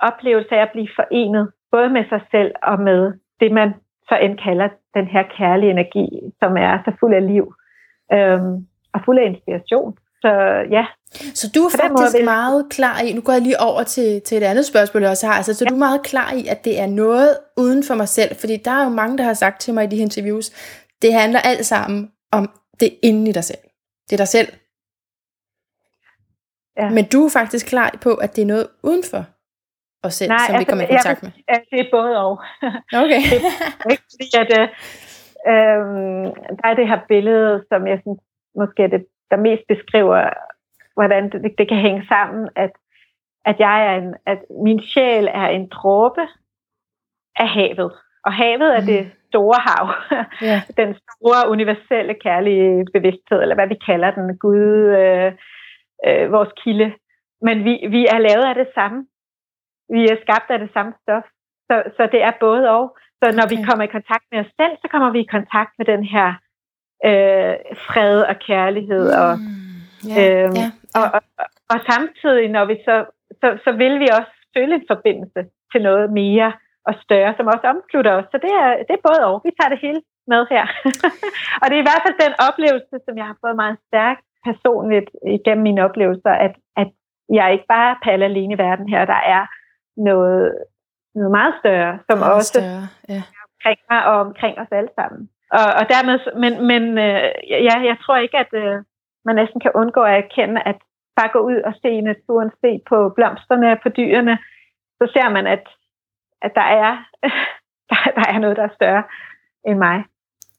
oplevelse 0.00 0.52
af 0.56 0.62
at 0.62 0.72
blive 0.72 0.88
forenet, 0.98 1.44
både 1.74 1.88
med 1.96 2.04
sig 2.08 2.22
selv 2.30 2.52
og 2.62 2.80
med 2.80 3.00
det, 3.40 3.52
man 3.52 3.74
så 4.08 4.14
end 4.24 4.38
kalder 4.38 4.68
den 4.94 5.06
her 5.06 5.22
kærlige 5.36 5.70
energi, 5.70 6.08
som 6.40 6.56
er 6.56 6.78
så 6.84 6.92
fuld 7.00 7.14
af 7.14 7.26
liv 7.26 7.54
øhm, 8.12 8.66
og 8.94 9.00
fuld 9.04 9.18
af 9.18 9.26
inspiration. 9.26 9.96
Så 10.22 10.30
ja. 10.70 10.86
Så 11.34 11.50
du 11.54 11.60
er 11.64 11.70
faktisk 11.70 12.16
måde, 12.16 12.24
meget 12.24 12.66
klar 12.70 13.00
i, 13.00 13.12
nu 13.12 13.20
går 13.20 13.32
jeg 13.32 13.42
lige 13.42 13.60
over 13.60 13.82
til, 13.82 14.22
til 14.22 14.36
et 14.38 14.42
andet 14.42 14.66
spørgsmål, 14.66 15.02
jeg 15.02 15.10
også 15.10 15.26
har, 15.26 15.34
altså, 15.34 15.54
så 15.54 15.64
ja. 15.64 15.68
du 15.68 15.74
er 15.74 15.78
meget 15.78 16.02
klar 16.02 16.32
i, 16.32 16.46
at 16.46 16.64
det 16.64 16.80
er 16.80 16.86
noget 16.86 17.36
uden 17.56 17.84
for 17.84 17.94
mig 17.94 18.08
selv, 18.08 18.36
fordi 18.36 18.56
der 18.56 18.70
er 18.70 18.84
jo 18.84 18.90
mange, 18.90 19.18
der 19.18 19.24
har 19.24 19.34
sagt 19.34 19.60
til 19.60 19.74
mig 19.74 19.84
i 19.84 19.86
de 19.86 19.96
her 19.96 20.02
interviews, 20.02 20.50
det 21.02 21.14
handler 21.14 21.40
alt 21.40 21.66
sammen 21.66 22.10
om 22.32 22.50
det 22.80 22.98
inde 23.02 23.30
i 23.30 23.32
dig 23.32 23.44
selv. 23.44 23.58
Det 24.10 24.12
er 24.12 24.16
dig 24.16 24.28
selv. 24.28 24.48
Ja. 26.78 26.90
Men 26.90 27.04
du 27.12 27.24
er 27.24 27.30
faktisk 27.30 27.66
klar 27.66 27.98
på, 28.02 28.14
at 28.14 28.36
det 28.36 28.42
er 28.42 28.46
noget 28.46 28.66
udenfor. 28.82 29.24
os 30.02 30.14
selv, 30.14 30.30
Nej, 30.30 30.38
som 30.38 30.54
altså, 30.54 30.58
vi 30.58 30.70
kommer 30.70 30.84
i 30.84 30.88
kontakt 30.94 31.22
med? 31.22 31.30
Ja, 31.48 31.56
det 31.70 31.80
er 31.80 31.90
både 31.96 32.12
og. 32.24 32.32
Okay. 33.02 33.22
det 33.84 33.92
er 33.96 34.02
fordi, 34.12 34.28
at 34.42 34.50
øh, 34.60 34.66
øh, 35.52 36.24
der 36.58 36.66
er 36.70 36.74
det 36.80 36.88
her 36.88 37.00
billede, 37.08 37.64
som 37.70 37.86
jeg 37.86 37.98
synes, 38.04 38.20
måske 38.60 38.82
er 38.82 38.90
det, 38.94 39.02
der 39.30 39.36
mest 39.36 39.62
beskriver, 39.68 40.30
hvordan 40.94 41.30
det, 41.30 41.54
det 41.58 41.68
kan 41.68 41.76
hænge 41.76 42.06
sammen, 42.08 42.48
at, 42.56 42.70
at 43.44 43.56
jeg 43.58 43.86
er 43.86 43.94
en, 44.02 44.14
at 44.26 44.40
min 44.64 44.80
sjæl 44.82 45.26
er 45.26 45.48
en 45.48 45.68
dråbe 45.68 46.20
af 47.36 47.48
havet. 47.48 47.92
Og 48.24 48.32
havet 48.32 48.76
er 48.76 48.80
mm. 48.80 48.86
det 48.86 49.10
store 49.28 49.60
hav. 49.68 49.86
Yeah. 50.46 50.60
den 50.82 50.90
store, 50.94 51.50
universelle, 51.54 52.14
kærlige 52.14 52.86
bevidsthed, 52.94 53.38
eller 53.42 53.54
hvad 53.54 53.68
vi 53.68 53.78
kalder 53.88 54.10
den, 54.10 54.38
Gud, 54.38 54.66
øh, 55.00 55.32
øh, 56.06 56.32
vores 56.32 56.52
kilde. 56.62 56.88
Men 57.46 57.64
vi, 57.64 57.74
vi 57.94 58.02
er 58.14 58.18
lavet 58.18 58.46
af 58.50 58.54
det 58.54 58.68
samme. 58.74 59.06
Vi 59.94 60.02
er 60.12 60.16
skabt 60.24 60.48
af 60.50 60.58
det 60.58 60.70
samme 60.74 60.92
stof. 61.02 61.26
Så, 61.68 61.76
så 61.96 62.02
det 62.12 62.22
er 62.22 62.32
både 62.40 62.70
og. 62.70 62.96
Så 63.20 63.26
når 63.36 63.44
okay. 63.46 63.52
vi 63.52 63.64
kommer 63.66 63.84
i 63.84 63.94
kontakt 63.96 64.24
med 64.32 64.38
os 64.44 64.52
selv, 64.60 64.74
så 64.82 64.86
kommer 64.92 65.10
vi 65.10 65.20
i 65.20 65.32
kontakt 65.36 65.72
med 65.78 65.86
den 65.86 66.04
her 66.04 66.28
øh, 67.08 67.54
fred 67.88 68.16
og 68.30 68.36
kærlighed. 68.48 69.06
Og, 69.22 69.32
mm. 69.38 70.10
yeah. 70.10 70.44
Øh, 70.44 70.48
yeah. 70.58 70.70
Og, 70.98 71.06
og, 71.16 71.22
og, 71.72 71.78
samtidig, 71.90 72.48
når 72.56 72.64
vi 72.64 72.76
så, 72.84 72.96
så, 73.40 73.48
så 73.64 73.70
vil 73.72 73.94
vi 74.02 74.08
også 74.18 74.32
føle 74.56 74.74
en 74.74 74.84
forbindelse 74.92 75.40
til 75.72 75.80
noget 75.82 76.12
mere 76.12 76.52
og 76.88 76.94
større, 77.04 77.34
som 77.36 77.46
også 77.46 77.66
omslutter 77.74 78.12
os. 78.18 78.28
Så 78.32 78.38
det 78.44 78.52
er, 78.64 78.70
det 78.86 78.94
er 78.94 79.06
både 79.08 79.20
og. 79.28 79.40
Vi 79.44 79.50
tager 79.58 79.72
det 79.72 79.80
hele 79.86 80.00
med 80.32 80.42
her. 80.54 80.64
og 81.60 81.64
det 81.68 81.76
er 81.76 81.84
i 81.84 81.88
hvert 81.90 82.04
fald 82.04 82.26
den 82.26 82.34
oplevelse, 82.48 82.94
som 83.06 83.14
jeg 83.20 83.26
har 83.30 83.36
fået 83.44 83.56
meget 83.62 83.78
stærkt 83.88 84.24
personligt 84.48 85.10
igennem 85.38 85.62
mine 85.68 85.84
oplevelser, 85.86 86.34
at, 86.46 86.54
at 86.76 86.88
jeg 87.38 87.52
ikke 87.52 87.68
bare 87.68 87.96
paller 88.02 88.26
alene 88.26 88.54
i 88.54 88.58
verden 88.58 88.88
her. 88.88 89.04
Der 89.04 89.22
er 89.36 89.42
noget, 89.96 90.54
noget 91.14 91.30
meget 91.30 91.54
større, 91.60 91.98
som 92.08 92.18
meget 92.18 92.34
også 92.34 92.52
større, 92.54 92.84
ja. 93.08 93.22
omkring 93.48 93.78
mig 93.90 94.00
og 94.10 94.16
omkring 94.26 94.54
os 94.62 94.72
alle 94.78 94.92
sammen. 95.00 95.22
Og, 95.58 95.66
og 95.78 95.84
dermed, 95.92 96.18
men, 96.42 96.52
men 96.70 96.82
øh, 97.06 97.30
ja, 97.68 97.74
jeg 97.90 97.96
tror 98.02 98.16
ikke, 98.16 98.38
at 98.44 98.52
øh, 98.62 98.76
man 99.24 99.36
næsten 99.36 99.60
kan 99.60 99.72
undgå 99.74 100.02
at 100.02 100.16
erkende, 100.24 100.60
at 100.70 100.78
bare 101.16 101.30
gå 101.32 101.40
ud 101.50 101.58
og 101.68 101.72
se 101.82 102.00
naturen, 102.00 102.50
se 102.62 102.70
på 102.88 102.96
blomsterne, 103.16 103.78
på 103.82 103.88
dyrene, 103.88 104.38
så 104.98 105.04
ser 105.14 105.28
man, 105.28 105.46
at 105.46 105.64
at 106.42 106.52
der 106.54 106.66
er, 106.82 106.92
der, 107.90 108.00
der 108.16 108.24
er 108.32 108.38
noget, 108.38 108.56
der 108.56 108.62
er 108.62 108.74
større 108.74 109.02
end 109.66 109.78
mig. 109.78 110.04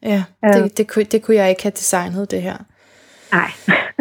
Ja, 0.02 0.24
det, 0.44 0.64
øh. 0.64 0.70
det, 0.78 0.90
kunne, 0.92 1.06
det 1.06 1.24
kunne 1.24 1.38
jeg 1.38 1.50
ikke 1.50 1.64
have 1.64 1.72
designet, 1.72 2.32
det 2.32 2.42
her. 2.42 2.58
Nej. 3.32 3.50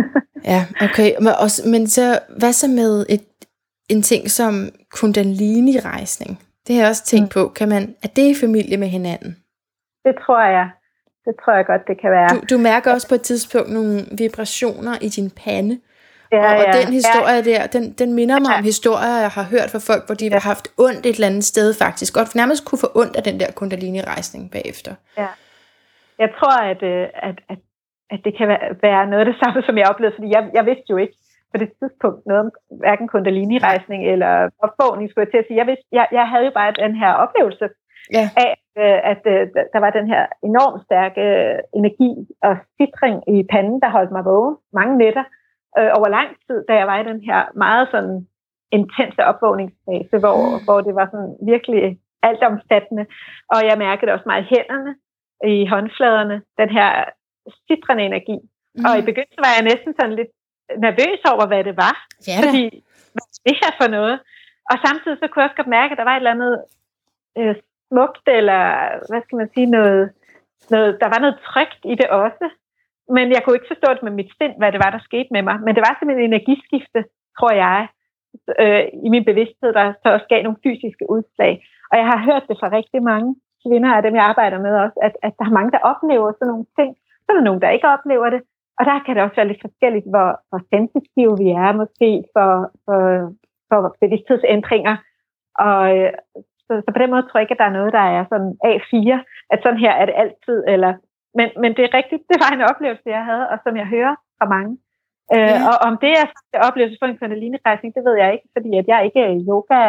ja, 0.52 0.66
okay. 0.82 1.10
Men, 1.20 1.32
også, 1.42 1.68
men 1.68 1.86
så, 1.86 2.18
hvad 2.38 2.52
så 2.52 2.68
med 2.68 3.06
et, 3.08 3.26
en 3.88 4.02
ting 4.02 4.30
som 4.30 4.68
kundalini-rejsning? 4.90 6.42
Det 6.66 6.74
har 6.74 6.82
jeg 6.82 6.90
også 6.90 7.04
tænkt 7.04 7.36
mm. 7.36 7.42
på. 7.42 7.48
Kan 7.48 7.68
man, 7.68 7.96
er 8.02 8.08
det 8.08 8.26
i 8.30 8.40
familie 8.40 8.76
med 8.76 8.88
hinanden? 8.88 9.36
Det 10.04 10.14
tror 10.24 10.42
jeg. 10.42 10.70
Det 11.30 11.38
tror 11.44 11.54
jeg 11.60 11.66
godt, 11.72 11.82
det 11.90 12.00
kan 12.00 12.10
være. 12.10 12.28
Du, 12.28 12.40
du 12.54 12.58
mærker 12.58 12.88
også 12.96 13.08
på 13.08 13.14
et 13.14 13.24
tidspunkt 13.30 13.70
nogle 13.78 13.94
vibrationer 14.22 14.94
i 15.06 15.08
din 15.16 15.30
pande. 15.42 15.74
Ja, 16.32 16.44
og, 16.52 16.58
og 16.60 16.64
ja, 16.66 16.72
den 16.80 16.92
historie 17.00 17.40
ja. 17.44 17.48
der, 17.50 17.66
den, 17.76 17.84
den 18.00 18.10
minder 18.18 18.38
mig 18.44 18.52
ja. 18.52 18.58
om 18.58 18.64
historier, 18.72 19.16
jeg 19.26 19.32
har 19.38 19.46
hørt 19.54 19.68
fra 19.74 19.82
folk, 19.90 20.02
hvor 20.06 20.16
de 20.20 20.26
ja. 20.26 20.32
har 20.36 20.44
haft 20.52 20.66
ondt 20.86 21.02
et 21.06 21.14
eller 21.14 21.30
andet 21.30 21.44
sted 21.52 21.68
faktisk. 21.84 22.10
Godt 22.18 22.34
nærmest 22.40 22.60
kunne 22.66 22.82
få 22.86 22.90
ondt 23.02 23.14
af 23.18 23.22
den 23.28 23.36
der 23.40 23.50
kundalini-rejsning 23.58 24.42
bagefter. 24.56 24.92
Ja. 25.22 25.30
Jeg 26.22 26.30
tror, 26.38 26.56
at, 26.72 26.82
øh, 26.92 27.06
at, 27.28 27.36
at, 27.52 27.58
at 28.14 28.20
det 28.24 28.32
kan 28.38 28.48
være 28.88 29.02
noget 29.10 29.22
af 29.24 29.28
det 29.32 29.38
samme, 29.42 29.62
som 29.66 29.78
jeg 29.78 29.86
oplevede, 29.92 30.16
fordi 30.16 30.28
jeg, 30.36 30.42
jeg 30.58 30.64
vidste 30.70 30.88
jo 30.90 30.96
ikke 31.04 31.16
på 31.52 31.56
det 31.62 31.70
tidspunkt 31.78 32.20
noget 32.26 32.40
om 32.44 32.50
hverken 32.82 33.06
kundalini-rejsning 33.12 34.00
eller 34.12 34.32
opvågning, 34.64 35.06
skulle 35.10 35.24
jeg 35.24 35.32
til 35.32 35.42
at 35.42 35.46
sige. 35.46 35.60
Jeg, 35.62 35.66
vidste, 35.70 35.86
jeg, 35.98 36.06
jeg 36.18 36.26
havde 36.30 36.44
jo 36.48 36.52
bare 36.60 36.72
den 36.84 36.94
her 37.02 37.12
oplevelse 37.24 37.66
ja. 38.16 38.24
af, 38.44 38.50
at, 38.76 39.00
at 39.12 39.22
øh, 39.26 39.48
der 39.72 39.80
var 39.80 39.90
den 39.90 40.06
her 40.06 40.26
enormt 40.42 40.84
stærke 40.84 41.24
energi 41.74 42.12
og 42.42 42.56
citring 42.76 43.16
i 43.36 43.42
panden, 43.52 43.80
der 43.80 43.90
holdt 43.90 44.12
mig 44.12 44.24
vågen 44.24 44.56
mange 44.72 44.98
nætter 44.98 45.24
øh, 45.78 45.90
over 45.98 46.08
lang 46.08 46.30
tid, 46.46 46.64
da 46.68 46.74
jeg 46.74 46.86
var 46.86 46.98
i 47.00 47.08
den 47.10 47.20
her 47.28 47.40
meget 47.54 47.88
sådan 47.90 48.26
intense 48.72 49.24
opvågningsfase, 49.30 50.16
hvor, 50.22 50.38
mm. 50.58 50.64
hvor 50.64 50.80
det 50.80 50.94
var 50.94 51.06
sådan 51.12 51.36
virkelig 51.52 51.98
altomfattende. 52.22 53.06
Og 53.52 53.58
jeg 53.68 53.78
mærkede 53.78 54.12
også 54.12 54.26
meget 54.26 54.44
i 54.44 54.50
hænderne, 54.54 54.92
i 55.54 55.66
håndfladerne, 55.66 56.42
den 56.58 56.70
her 56.78 56.90
citrende 57.66 58.04
energi. 58.04 58.38
Mm. 58.74 58.84
Og 58.86 58.92
i 58.98 59.06
begyndelsen 59.08 59.44
var 59.46 59.52
jeg 59.56 59.68
næsten 59.70 59.92
sådan 59.98 60.16
lidt 60.20 60.32
nervøs 60.86 61.22
over, 61.32 61.46
hvad 61.46 61.64
det 61.64 61.76
var. 61.76 61.94
Ja, 62.28 62.38
fordi, 62.44 62.64
hvad 63.14 63.24
er 63.28 63.42
det 63.46 63.56
her 63.62 63.72
for 63.80 63.88
noget? 63.96 64.16
Og 64.70 64.76
samtidig 64.86 65.16
så 65.18 65.26
kunne 65.26 65.40
jeg 65.40 65.48
også 65.48 65.60
godt 65.60 65.76
mærke, 65.78 65.92
at 65.92 65.98
der 65.98 66.08
var 66.08 66.14
et 66.14 66.22
eller 66.22 66.36
andet 66.36 66.54
øh, 67.38 67.54
smukt, 67.90 68.26
eller 68.38 68.62
hvad 69.08 69.20
skal 69.22 69.36
man 69.40 69.50
sige, 69.54 69.66
noget, 69.76 70.02
noget, 70.74 70.90
der 71.02 71.08
var 71.12 71.20
noget 71.20 71.36
trygt 71.48 71.82
i 71.92 71.94
det 72.00 72.08
også. 72.24 72.46
Men 73.16 73.26
jeg 73.34 73.40
kunne 73.42 73.56
ikke 73.56 73.72
forstå 73.72 73.88
det 73.94 74.02
med 74.02 74.14
mit 74.18 74.32
sind, 74.38 74.54
hvad 74.58 74.72
det 74.72 74.80
var, 74.84 74.90
der 74.90 75.08
skete 75.08 75.30
med 75.30 75.42
mig. 75.48 75.56
Men 75.64 75.74
det 75.74 75.82
var 75.86 75.94
simpelthen 75.94 76.24
en 76.24 76.32
energiskifte, 76.32 77.00
tror 77.38 77.52
jeg, 77.64 77.80
øh, 78.62 78.84
i 79.06 79.08
min 79.14 79.24
bevidsthed, 79.30 79.70
der 79.78 79.86
så 80.02 80.08
også 80.16 80.26
gav 80.32 80.42
nogle 80.42 80.62
fysiske 80.64 81.04
udslag. 81.14 81.52
Og 81.90 81.94
jeg 82.00 82.06
har 82.12 82.20
hørt 82.28 82.44
det 82.48 82.56
fra 82.60 82.68
rigtig 82.78 83.02
mange 83.12 83.30
kvinder 83.64 83.90
af 83.96 84.02
dem, 84.02 84.14
jeg 84.14 84.24
arbejder 84.32 84.58
med 84.66 84.74
også, 84.84 84.98
at, 85.06 85.14
at 85.26 85.32
der 85.38 85.44
er 85.46 85.56
mange, 85.58 85.72
der 85.74 85.86
oplever 85.92 86.32
sådan 86.32 86.48
nogle 86.52 86.66
ting. 86.78 86.90
Så 87.22 87.26
er 87.28 87.36
der 87.36 87.48
nogen, 87.48 87.62
der 87.62 87.70
ikke 87.76 87.88
oplever 87.96 88.30
det. 88.30 88.42
Og 88.78 88.86
der 88.86 88.98
kan 89.04 89.14
det 89.14 89.22
også 89.22 89.36
være 89.36 89.50
lidt 89.50 89.66
forskelligt, 89.66 90.06
hvor, 90.12 90.28
hvor 90.48 90.60
sensitive 90.72 91.34
vi 91.42 91.48
er 91.64 91.72
måske 91.82 92.10
for, 92.34 92.50
for, 92.84 93.00
for 93.68 93.96
bevidsthedsændringer. 94.00 94.96
Og 95.68 95.82
så, 96.70 96.82
så 96.84 96.90
på 96.94 97.00
den 97.02 97.10
måde 97.12 97.22
tror 97.22 97.38
jeg 97.38 97.44
ikke, 97.44 97.56
at 97.56 97.62
der 97.62 97.70
er 97.70 97.78
noget, 97.78 97.92
der 97.98 98.06
er 98.16 98.22
sådan 98.32 98.52
A4, 98.70 99.10
at 99.52 99.58
sådan 99.62 99.82
her 99.84 99.92
er 100.00 100.06
det 100.06 100.16
altid, 100.22 100.58
eller 100.74 100.92
men, 101.38 101.48
men 101.62 101.70
det 101.76 101.82
er 101.84 101.96
rigtigt, 101.98 102.22
det 102.30 102.38
var 102.44 102.50
en 102.52 102.68
oplevelse, 102.70 103.16
jeg 103.16 103.24
havde, 103.30 103.46
og 103.52 103.58
som 103.64 103.74
jeg 103.80 103.86
hører 103.94 104.14
fra 104.38 104.46
mange. 104.54 104.72
Øh, 105.34 105.54
ja. 105.54 105.68
og 105.70 105.76
om 105.88 105.94
det 106.02 106.12
er 106.20 106.24
en 106.26 106.62
oplevelse 106.68 106.96
for 107.00 107.06
en 107.06 107.18
kundalini-rejsning, 107.20 107.90
det 107.96 108.04
ved 108.08 108.16
jeg 108.22 108.30
ikke, 108.34 108.48
fordi 108.54 108.70
at 108.80 108.86
jeg 108.92 109.00
ikke 109.06 109.20
er 109.28 109.32
yoga, 109.50 109.80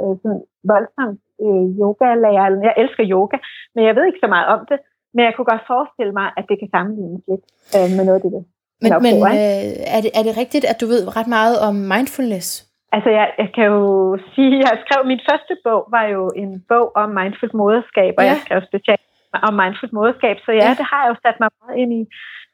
øh, 0.00 0.14
sådan 0.22 0.42
voldsom 0.72 1.10
øh, 1.44 1.66
yoga-lærer. 1.82 2.48
Jeg 2.68 2.74
elsker 2.82 3.04
yoga, 3.14 3.36
men 3.74 3.82
jeg 3.88 3.94
ved 3.96 4.04
ikke 4.06 4.24
så 4.24 4.28
meget 4.34 4.48
om 4.54 4.60
det. 4.70 4.78
Men 5.14 5.22
jeg 5.26 5.32
kunne 5.34 5.50
godt 5.52 5.64
forestille 5.72 6.12
mig, 6.20 6.26
at 6.38 6.44
det 6.50 6.56
kan 6.58 6.68
sammenlignes 6.74 7.22
lidt 7.30 7.44
øh, 7.76 7.88
med 7.96 8.04
noget 8.08 8.18
af 8.20 8.24
det. 8.36 8.44
Men, 8.82 8.90
men 9.06 9.14
øh, 9.22 9.94
er, 9.96 10.00
det, 10.04 10.10
er 10.18 10.22
det 10.26 10.34
rigtigt, 10.42 10.64
at 10.72 10.80
du 10.80 10.86
ved 10.86 11.02
ret 11.18 11.30
meget 11.38 11.56
om 11.68 11.74
mindfulness? 11.94 12.48
Altså, 12.94 13.10
jeg, 13.10 13.26
jeg 13.38 13.50
kan 13.54 13.64
jo 13.64 14.18
sige, 14.34 14.58
jeg 14.66 14.82
skrev, 14.84 15.06
min 15.06 15.20
første 15.30 15.54
bog 15.64 15.88
var 15.90 16.04
jo 16.14 16.22
en 16.36 16.64
bog 16.68 16.86
om 16.96 17.08
mindful 17.20 17.50
moderskab, 17.54 18.14
og 18.18 18.24
ja. 18.24 18.30
jeg 18.30 18.38
skrev 18.44 18.60
specielt 18.70 19.00
om 19.48 19.54
mindful 19.62 19.90
moderskab. 19.92 20.36
Så 20.44 20.50
ja, 20.52 20.64
ja, 20.64 20.70
det 20.80 20.86
har 20.90 21.00
jeg 21.02 21.10
jo 21.12 21.16
sat 21.24 21.40
mig 21.40 21.50
meget 21.60 21.78
ind 21.82 21.92
i. 22.00 22.02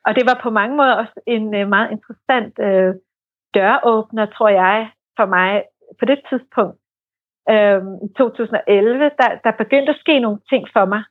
Og 0.07 0.11
det 0.16 0.24
var 0.31 0.40
på 0.42 0.51
mange 0.51 0.77
måder 0.77 0.94
også 1.03 1.16
en 1.27 1.46
uh, 1.59 1.68
meget 1.74 1.88
interessant 1.94 2.55
uh, 2.68 2.90
døråbner, 3.55 4.27
tror 4.27 4.48
jeg, 4.48 4.90
for 5.16 5.27
mig 5.27 5.51
på 5.98 6.05
det 6.05 6.18
tidspunkt. 6.31 6.79
I 8.07 8.09
2011, 8.18 9.11
der, 9.20 9.31
der 9.44 9.53
begyndte 9.62 9.92
at 9.92 10.01
ske 10.01 10.20
nogle 10.20 10.40
ting 10.51 10.62
for 10.72 10.85
mig 10.85 11.03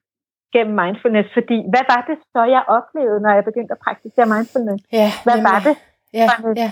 gennem 0.53 0.75
mindfulness, 0.83 1.29
fordi 1.37 1.57
hvad 1.71 1.85
var 1.93 2.01
det 2.09 2.17
så, 2.33 2.41
jeg 2.55 2.63
oplevede, 2.77 3.19
når 3.21 3.33
jeg 3.37 3.43
begyndte 3.49 3.73
at 3.75 3.83
praktisere 3.85 4.27
mindfulness? 4.35 4.81
Ja, 4.99 5.09
hvad 5.25 5.39
var 5.49 5.59
det 5.67 5.75
ja, 6.19 6.27
ja. 6.63 6.69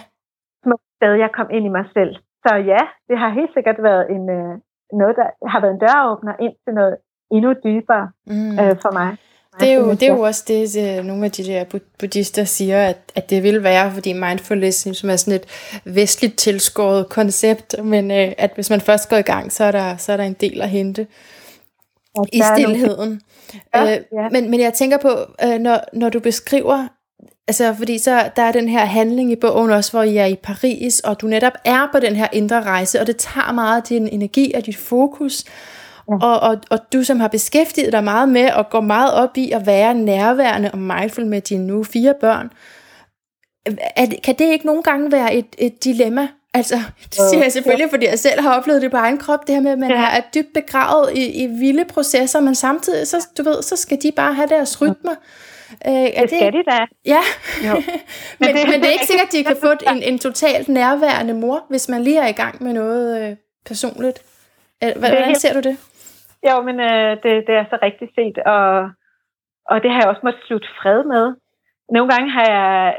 små 0.63 0.75
sted, 0.95 1.13
jeg 1.23 1.31
kom 1.37 1.47
ind 1.55 1.65
i 1.65 1.75
mig 1.77 1.85
selv? 1.93 2.15
Så 2.45 2.55
ja, 2.55 2.81
det 3.09 3.17
har 3.21 3.29
helt 3.39 3.53
sikkert 3.53 3.79
været 3.89 4.03
en, 4.15 4.23
uh, 4.37 4.53
noget, 5.01 5.15
der 5.19 5.27
har 5.51 5.59
været 5.61 5.73
en 5.73 5.83
døråbner 5.85 6.33
ind 6.45 6.55
til 6.63 6.73
noget 6.79 6.95
endnu 7.31 7.53
dybere 7.65 8.05
mm. 8.27 8.59
øh, 8.59 8.75
for 8.83 8.91
mig. 8.99 9.17
Det 9.59 9.69
er, 9.71 9.75
jo, 9.75 9.91
det 9.91 10.03
er 10.03 10.13
jo 10.13 10.21
også 10.21 10.43
det, 10.47 10.77
øh, 10.77 11.05
nogle 11.05 11.25
af 11.25 11.31
de 11.31 11.43
der 11.43 11.79
buddhister 11.99 12.43
siger, 12.43 12.87
at, 12.87 12.97
at 13.15 13.29
det 13.29 13.43
vil 13.43 13.63
være, 13.63 13.91
fordi 13.91 14.13
mindfulness 14.13 14.97
som 14.99 15.09
er 15.09 15.15
sådan 15.15 15.39
et 15.39 15.79
vestligt 15.85 16.37
tilskåret 16.37 17.09
koncept, 17.09 17.83
men 17.83 18.11
øh, 18.11 18.33
at 18.37 18.51
hvis 18.55 18.69
man 18.69 18.81
først 18.81 19.09
går 19.09 19.17
i 19.17 19.21
gang, 19.21 19.51
så 19.51 19.63
er 19.63 19.71
der, 19.71 19.97
så 19.97 20.13
er 20.13 20.17
der 20.17 20.23
en 20.23 20.33
del 20.33 20.61
at 20.61 20.69
hente 20.69 21.07
i 22.33 22.41
stillheden. 22.55 23.21
Ja, 23.75 23.83
øh, 23.83 24.03
ja. 24.13 24.29
Men, 24.31 24.51
men 24.51 24.59
jeg 24.59 24.73
tænker 24.73 24.97
på, 24.97 25.09
øh, 25.43 25.59
når, 25.59 25.79
når 25.93 26.09
du 26.09 26.19
beskriver, 26.19 26.87
altså 27.47 27.73
fordi 27.77 27.97
så 27.97 28.29
der 28.35 28.41
er 28.41 28.51
den 28.51 28.69
her 28.69 28.85
handling 28.85 29.31
i 29.31 29.35
bogen 29.35 29.71
også, 29.71 29.91
hvor 29.91 30.03
I 30.03 30.17
er 30.17 30.25
i 30.25 30.35
Paris, 30.43 30.99
og 30.99 31.21
du 31.21 31.27
netop 31.27 31.53
er 31.65 31.87
på 31.91 31.99
den 31.99 32.15
her 32.15 32.27
indre 32.31 32.63
rejse, 32.63 33.01
og 33.01 33.07
det 33.07 33.17
tager 33.17 33.51
meget 33.51 33.77
af 33.77 33.83
din 33.83 34.07
energi 34.07 34.53
og 34.55 34.65
dit 34.65 34.77
fokus, 34.77 35.43
og, 36.07 36.39
og, 36.39 36.57
og 36.69 36.79
du 36.93 37.03
som 37.03 37.19
har 37.19 37.27
beskæftiget 37.27 37.93
dig 37.93 38.03
meget 38.03 38.29
med 38.29 38.51
og 38.51 38.69
går 38.69 38.81
meget 38.81 39.13
op 39.13 39.37
i 39.37 39.51
at 39.51 39.65
være 39.65 39.93
nærværende 39.93 40.71
og 40.71 40.77
mindful 40.77 41.25
med 41.25 41.41
dine 41.41 41.67
nu 41.67 41.83
fire 41.83 42.13
børn, 42.21 42.49
er, 43.95 44.05
kan 44.23 44.35
det 44.39 44.45
ikke 44.45 44.65
nogle 44.65 44.83
gange 44.83 45.11
være 45.11 45.35
et, 45.35 45.55
et 45.57 45.83
dilemma? 45.83 46.27
Altså, 46.53 46.75
det 47.03 47.19
siger 47.29 47.43
jeg 47.43 47.51
selvfølgelig, 47.51 47.89
fordi 47.89 48.05
jeg 48.05 48.19
selv 48.19 48.41
har 48.41 48.57
oplevet 48.57 48.81
det 48.81 48.91
på 48.91 48.97
egen 48.97 49.17
krop, 49.17 49.47
det 49.47 49.55
her 49.55 49.61
med, 49.61 49.71
at 49.71 49.79
man 49.79 49.91
ja. 49.91 50.17
er 50.17 50.21
dybt 50.35 50.53
begravet 50.53 51.11
i, 51.13 51.43
i 51.43 51.47
vilde 51.47 51.85
processer, 51.85 52.39
men 52.39 52.55
samtidig, 52.55 53.07
så, 53.07 53.27
du 53.37 53.43
ved, 53.43 53.61
så 53.61 53.75
skal 53.75 54.01
de 54.01 54.11
bare 54.11 54.33
have 54.33 54.47
deres 54.47 54.81
rytmer. 54.81 55.15
Øh, 55.89 56.09
er 56.19 56.21
det 56.21 56.29
skal 56.29 56.53
det, 56.53 56.65
de 56.65 56.71
da. 56.71 56.79
Ja, 57.13 57.23
men, 57.69 57.79
men, 58.39 58.49
det, 58.55 58.63
men 58.71 58.77
det 58.81 58.87
er 58.89 58.95
ikke 58.97 59.11
sikkert, 59.11 59.29
at 59.29 59.35
de 59.35 59.43
kan 59.49 59.57
få 59.65 59.71
en, 59.91 60.01
en 60.11 60.19
totalt 60.19 60.67
nærværende 60.69 61.33
mor, 61.33 61.57
hvis 61.69 61.89
man 61.89 62.01
lige 62.01 62.19
er 62.25 62.27
i 62.27 62.39
gang 62.43 62.63
med 62.63 62.73
noget 62.73 63.05
øh, 63.21 63.37
personligt. 63.65 64.17
Hvordan 64.99 65.35
ser 65.35 65.53
du 65.53 65.61
det? 65.69 65.75
Jo, 66.47 66.55
men 66.67 66.75
øh, 66.79 67.11
det, 67.23 67.33
det 67.47 67.55
er 67.61 67.65
så 67.69 67.77
rigtigt 67.87 68.11
set, 68.17 68.37
og, 68.37 68.65
og 69.71 69.77
det 69.83 69.89
har 69.91 69.99
jeg 69.99 70.09
også 70.11 70.23
måttet 70.23 70.43
slutte 70.47 70.67
fred 70.81 71.03
med. 71.13 71.25
Nogle 71.95 72.09
gange 72.13 72.29
har 72.37 72.45
jeg, 72.55 72.95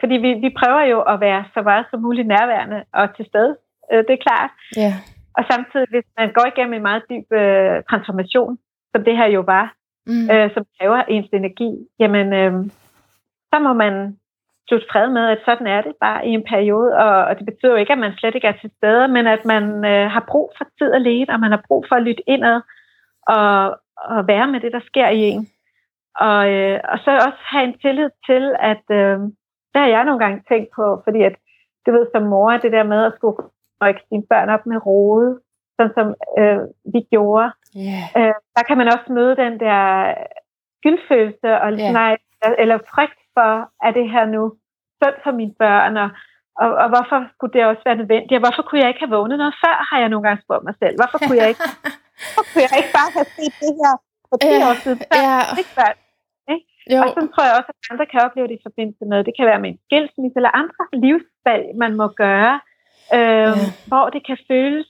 fordi 0.00 0.14
vi, 0.24 0.30
vi 0.44 0.50
prøver 0.60 0.82
jo 0.92 0.98
at 1.12 1.20
være 1.20 1.44
så 1.54 1.60
meget 1.62 1.86
som 1.90 2.00
muligt 2.00 2.28
nærværende 2.28 2.84
og 2.92 3.16
til 3.16 3.26
stede, 3.30 3.56
øh, 3.92 4.02
det 4.06 4.12
er 4.14 4.26
klart. 4.28 4.50
Ja. 4.76 4.92
Og 5.38 5.42
samtidig, 5.52 5.88
hvis 5.90 6.08
man 6.18 6.32
går 6.36 6.46
igennem 6.52 6.74
en 6.74 6.88
meget 6.90 7.02
dyb 7.10 7.26
øh, 7.42 7.76
transformation, 7.90 8.58
som 8.92 9.04
det 9.04 9.16
her 9.16 9.28
jo 9.36 9.42
var, 9.54 9.66
mm. 10.06 10.30
øh, 10.30 10.54
som 10.54 10.64
kræver 10.78 11.02
ens 11.02 11.28
energi, 11.32 11.70
jamen, 11.98 12.32
øh, 12.32 12.52
så 13.50 13.58
må 13.58 13.72
man 13.72 14.18
slutte 14.68 14.86
fred 14.92 15.08
med, 15.10 15.24
at 15.28 15.38
sådan 15.44 15.66
er 15.66 15.82
det 15.82 15.94
bare 16.00 16.26
i 16.26 16.30
en 16.30 16.44
periode, 16.48 16.96
og, 16.96 17.24
og 17.24 17.38
det 17.38 17.46
betyder 17.46 17.72
jo 17.72 17.78
ikke, 17.78 17.92
at 17.92 17.98
man 17.98 18.16
slet 18.16 18.34
ikke 18.34 18.46
er 18.46 18.60
til 18.60 18.70
stede, 18.76 19.08
men 19.08 19.26
at 19.26 19.44
man 19.44 19.64
øh, 19.84 20.10
har 20.10 20.24
brug 20.28 20.52
for 20.58 20.66
tid 20.78 20.92
alene, 20.92 21.32
og 21.34 21.40
man 21.40 21.50
har 21.50 21.62
brug 21.68 21.84
for 21.88 21.96
at 21.96 22.02
lytte 22.02 22.22
indad, 22.26 22.60
og, 23.28 23.78
og 23.96 24.26
være 24.26 24.46
med 24.48 24.60
det, 24.60 24.72
der 24.72 24.80
sker 24.86 25.08
i 25.08 25.20
en. 25.20 25.48
Og, 26.18 26.52
øh, 26.52 26.80
og 26.92 26.98
så 27.04 27.10
også 27.10 27.42
have 27.52 27.64
en 27.64 27.78
tillid 27.78 28.10
til, 28.26 28.54
at 28.60 28.84
øh, 28.90 29.18
det 29.70 29.78
har 29.82 29.86
jeg 29.86 30.04
nogle 30.04 30.20
gange 30.24 30.42
tænkt 30.48 30.68
på, 30.76 31.00
fordi 31.04 31.22
at, 31.22 31.36
du 31.86 31.92
ved, 31.92 32.06
som 32.14 32.22
mor, 32.22 32.50
det 32.50 32.72
der 32.72 32.82
med 32.82 33.04
at 33.04 33.12
skulle 33.16 33.36
rykke 33.82 34.00
sine 34.08 34.26
børn 34.30 34.48
op 34.48 34.66
med 34.66 34.86
rode, 34.86 35.40
sådan 35.76 35.94
som 35.98 36.06
øh, 36.40 36.60
vi 36.94 37.00
gjorde, 37.12 37.48
yeah. 37.84 38.04
øh, 38.18 38.36
der 38.56 38.62
kan 38.68 38.76
man 38.80 38.88
også 38.94 39.08
møde 39.18 39.36
den 39.44 39.54
der 39.64 39.80
skyldfølelse, 40.78 41.48
og 41.64 41.68
yeah. 41.72 41.92
nej, 42.00 42.12
eller 42.62 42.78
frygt 42.92 43.20
for, 43.34 43.50
er 43.86 43.92
det 43.98 44.06
her 44.14 44.24
nu 44.34 44.42
sundt 45.00 45.18
for 45.24 45.32
mine 45.40 45.54
børn, 45.62 45.96
og, 46.04 46.08
og, 46.62 46.68
og 46.82 46.88
hvorfor 46.92 47.18
skulle 47.34 47.54
det 47.56 47.70
også 47.70 47.82
være 47.88 48.00
nødvendigt, 48.02 48.38
og 48.38 48.44
hvorfor 48.44 48.62
kunne 48.62 48.80
jeg 48.82 48.90
ikke 48.90 49.04
have 49.04 49.16
vågnet 49.16 49.38
noget 49.42 49.56
før, 49.64 49.76
har 49.90 49.98
jeg 50.02 50.08
nogle 50.08 50.24
gange 50.26 50.42
spurgt 50.42 50.64
mig 50.68 50.76
selv. 50.82 50.94
Hvorfor 51.00 51.18
kunne 51.26 51.40
jeg 51.42 51.48
ikke, 51.52 51.64
hvorfor 52.20 52.44
kunne 52.50 52.64
jeg 52.66 52.74
ikke 52.80 52.94
bare 53.00 53.10
have 53.16 53.30
set 53.36 53.54
det 53.64 53.72
her 53.82 53.94
for 54.30 54.36
10 54.36 54.68
år 54.68 54.76
siden 54.84 54.98
før? 55.10 55.22
Ja. 55.26 55.38
Ikke 55.60 55.74
før? 55.78 55.92
Jo. 56.92 56.98
Og 57.02 57.06
sådan 57.14 57.30
tror 57.32 57.44
jeg 57.48 57.56
også, 57.58 57.70
at 57.72 57.90
andre 57.92 58.06
kan 58.12 58.20
opleve 58.26 58.48
det 58.48 58.56
i 58.60 58.66
forbindelse 58.68 59.04
med, 59.10 59.18
det 59.28 59.34
kan 59.36 59.46
være 59.50 59.62
med 59.62 59.70
en 59.70 59.80
skilsmisse 59.86 60.36
eller 60.40 60.58
andre 60.62 60.82
livsvalg, 61.04 61.64
man 61.82 61.92
må 62.00 62.06
gøre, 62.24 62.54
øh, 63.18 63.54
ja. 63.60 63.70
hvor 63.90 64.06
det 64.14 64.22
kan 64.28 64.38
føles 64.50 64.88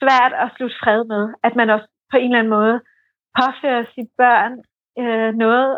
svært 0.00 0.32
at 0.42 0.48
slutte 0.56 0.76
fred 0.82 1.00
med, 1.14 1.24
at 1.46 1.52
man 1.58 1.70
også 1.74 1.88
på 2.12 2.16
en 2.16 2.24
eller 2.24 2.38
anden 2.38 2.56
måde 2.58 2.76
påfører 3.38 3.84
sine 3.94 4.10
børn 4.20 4.52
øh, 5.02 5.30
noget 5.44 5.70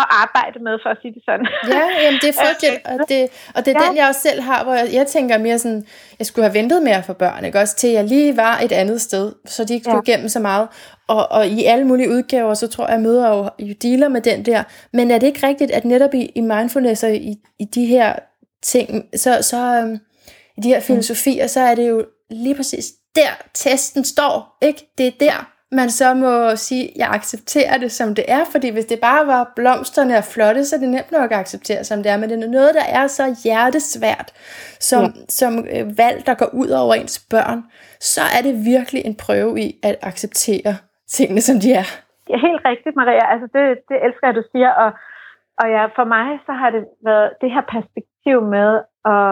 at 0.00 0.06
arbejde 0.22 0.58
med, 0.66 0.74
for 0.82 0.90
at 0.94 0.98
sige 1.02 1.14
det 1.14 1.22
sådan. 1.28 1.46
Ja, 1.76 1.84
jamen 2.02 2.20
det 2.22 2.28
er 2.32 2.38
frygteligt, 2.44 2.80
og 2.92 2.98
det, 3.10 3.20
og 3.56 3.60
det 3.64 3.70
er 3.72 3.78
ja. 3.80 3.86
den, 3.86 3.96
jeg 3.96 4.06
også 4.08 4.20
selv 4.28 4.40
har, 4.40 4.64
hvor 4.64 4.74
jeg, 4.74 4.88
jeg 4.92 5.06
tænker 5.06 5.38
mere 5.38 5.58
sådan, 5.58 5.84
jeg 6.18 6.26
skulle 6.26 6.44
have 6.46 6.58
ventet 6.60 6.82
mere 6.82 7.02
for 7.02 7.12
børn, 7.12 7.44
ikke? 7.44 7.58
også 7.58 7.76
til 7.76 7.90
jeg 7.90 8.04
lige 8.04 8.36
var 8.36 8.58
et 8.58 8.72
andet 8.72 9.00
sted, 9.00 9.32
så 9.46 9.64
de 9.64 9.74
ikke 9.74 9.84
skulle 9.84 10.02
ja. 10.06 10.12
igennem 10.12 10.28
så 10.28 10.40
meget. 10.40 10.68
Og, 11.08 11.32
og 11.36 11.46
i 11.46 11.64
alle 11.64 11.86
mulige 11.86 12.10
udgaver, 12.10 12.54
så 12.54 12.68
tror 12.68 12.86
jeg, 12.86 12.92
jeg 12.92 13.00
møder 13.00 13.28
jo, 13.28 13.66
jo 13.66 13.74
dealer 13.82 14.08
med 14.08 14.20
den 14.20 14.44
der. 14.46 14.62
Men 14.92 15.10
er 15.10 15.18
det 15.18 15.26
ikke 15.26 15.46
rigtigt, 15.46 15.70
at 15.70 15.84
netop 15.84 16.14
i, 16.14 16.24
i 16.34 16.40
mindfulness 16.40 17.04
og 17.04 17.14
i, 17.14 17.34
i 17.60 17.64
de 17.64 17.86
her 17.86 18.14
ting, 18.62 18.88
så, 19.16 19.42
så 19.42 19.56
øhm, 19.56 19.98
i 20.58 20.60
de 20.60 20.68
her 20.68 20.80
filosofier, 20.80 21.46
så 21.46 21.60
er 21.60 21.74
det 21.74 21.88
jo 21.88 22.04
lige 22.30 22.54
præcis 22.54 22.84
der 23.14 23.32
testen 23.54 24.04
står, 24.04 24.58
ikke? 24.62 24.92
Det 24.98 25.06
er 25.06 25.12
der, 25.20 25.52
man 25.72 25.90
så 25.90 26.14
må 26.14 26.56
sige, 26.56 26.92
jeg 26.96 27.08
accepterer 27.08 27.78
det, 27.78 27.92
som 27.92 28.14
det 28.14 28.24
er, 28.28 28.44
fordi 28.52 28.68
hvis 28.70 28.84
det 28.84 29.00
bare 29.00 29.26
var 29.26 29.52
blomsterne 29.56 30.16
og 30.16 30.24
flotte, 30.24 30.64
så 30.64 30.76
er 30.76 30.80
det 30.80 30.88
nemt 30.88 31.12
nok 31.12 31.32
at 31.32 31.38
acceptere, 31.38 31.84
som 31.84 32.02
det 32.02 32.12
er, 32.12 32.16
men 32.16 32.30
det 32.30 32.44
er 32.44 32.48
noget, 32.48 32.74
der 32.74 32.86
er 33.00 33.06
så 33.06 33.24
hjertesvært, 33.44 34.28
som, 34.80 35.02
ja. 35.04 35.10
som 35.28 35.52
øh, 35.74 35.98
valg, 35.98 36.26
der 36.26 36.34
går 36.34 36.50
ud 36.62 36.68
over 36.68 36.94
ens 36.94 37.26
børn, 37.30 37.60
så 38.00 38.22
er 38.36 38.42
det 38.42 38.54
virkelig 38.72 39.02
en 39.04 39.16
prøve 39.26 39.60
i 39.60 39.68
at 39.82 39.96
acceptere 40.02 40.74
tingene, 41.08 41.40
som 41.40 41.56
de 41.60 41.72
er. 41.72 41.88
Er 42.34 42.40
helt 42.48 42.62
rigtigt, 42.70 42.96
Maria. 42.96 43.24
Altså, 43.32 43.46
det, 43.56 43.64
det 43.88 43.96
elsker 44.06 44.26
jeg, 44.28 44.34
du 44.40 44.44
siger, 44.52 44.70
og, 44.82 44.90
og 45.60 45.66
ja, 45.76 45.84
for 45.98 46.04
mig, 46.14 46.28
så 46.46 46.52
har 46.52 46.70
det 46.70 46.84
været 47.08 47.30
det 47.40 47.50
her 47.54 47.64
perspektiv 47.76 48.36
med, 48.56 48.70
og, 49.04 49.26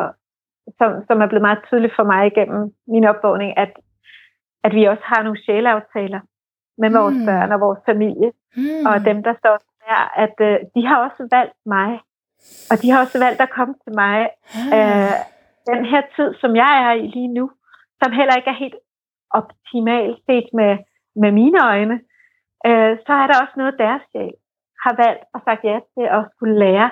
som, 0.79 0.91
som 1.07 1.17
er 1.23 1.27
blevet 1.27 1.47
meget 1.49 1.63
tydeligt 1.69 1.97
for 1.97 2.05
mig 2.13 2.27
igennem 2.27 2.63
min 2.87 3.05
opvågning, 3.05 3.59
at, 3.59 3.73
at 4.65 4.73
vi 4.75 4.85
også 4.85 5.03
har 5.05 5.23
nogle 5.23 5.43
sjæleaftaler 5.45 6.21
med 6.83 6.91
vores 6.99 7.19
mm. 7.21 7.27
børn 7.27 7.53
og 7.53 7.61
vores 7.61 7.81
familie, 7.91 8.31
mm. 8.57 8.87
og 8.91 9.05
dem, 9.09 9.23
der 9.23 9.35
står 9.41 9.57
der, 9.87 10.01
at 10.25 10.37
øh, 10.49 10.57
de 10.75 10.87
har 10.89 10.99
også 11.07 11.23
valgt 11.37 11.61
mig, 11.67 11.91
og 12.71 12.77
de 12.83 12.91
har 12.91 13.01
også 13.01 13.19
valgt 13.25 13.41
at 13.41 13.55
komme 13.57 13.75
til 13.85 13.93
mig. 14.03 14.19
Mm. 14.55 14.71
Øh, 14.77 15.13
den 15.71 15.83
her 15.93 16.03
tid, 16.17 16.31
som 16.41 16.57
jeg 16.57 16.73
er 16.87 16.93
i 16.93 17.07
lige 17.17 17.33
nu, 17.39 17.51
som 18.03 18.13
heller 18.13 18.35
ikke 18.37 18.51
er 18.51 18.63
helt 18.65 18.81
optimalt 19.31 20.19
set 20.27 20.49
med, 20.61 20.73
med 21.23 21.33
mine 21.41 21.59
øjne, 21.73 21.97
øh, 22.69 22.93
så 23.07 23.13
er 23.23 23.27
der 23.27 23.43
også 23.43 23.55
noget, 23.57 23.83
deres 23.85 24.03
sjæl 24.13 24.35
har 24.85 24.95
valgt 25.05 25.25
og 25.35 25.41
sagt 25.47 25.63
ja 25.65 25.77
til 25.95 26.07
at 26.17 26.23
skulle 26.35 26.59
lære 26.65 26.91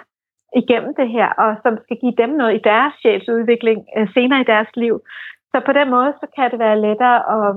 igennem 0.57 0.95
det 0.95 1.09
her, 1.09 1.29
og 1.43 1.57
som 1.63 1.79
skal 1.85 1.97
give 2.03 2.17
dem 2.23 2.31
noget 2.41 2.55
i 2.55 2.65
deres 2.71 2.95
sjælsudvikling 3.03 3.87
øh, 3.97 4.09
senere 4.15 4.41
i 4.41 4.51
deres 4.53 4.71
liv. 4.77 4.95
Så 5.53 5.63
på 5.67 5.73
den 5.73 5.91
måde, 5.91 6.13
så 6.21 6.27
kan 6.37 6.51
det 6.51 6.59
være 6.59 6.81
lettere 6.81 7.19
at, 7.37 7.57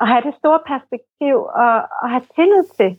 at 0.00 0.08
have 0.08 0.22
det 0.28 0.34
store 0.40 0.60
perspektiv 0.72 1.36
og, 1.64 1.76
og 2.02 2.06
have 2.12 2.26
tillid 2.36 2.64
til, 2.78 2.90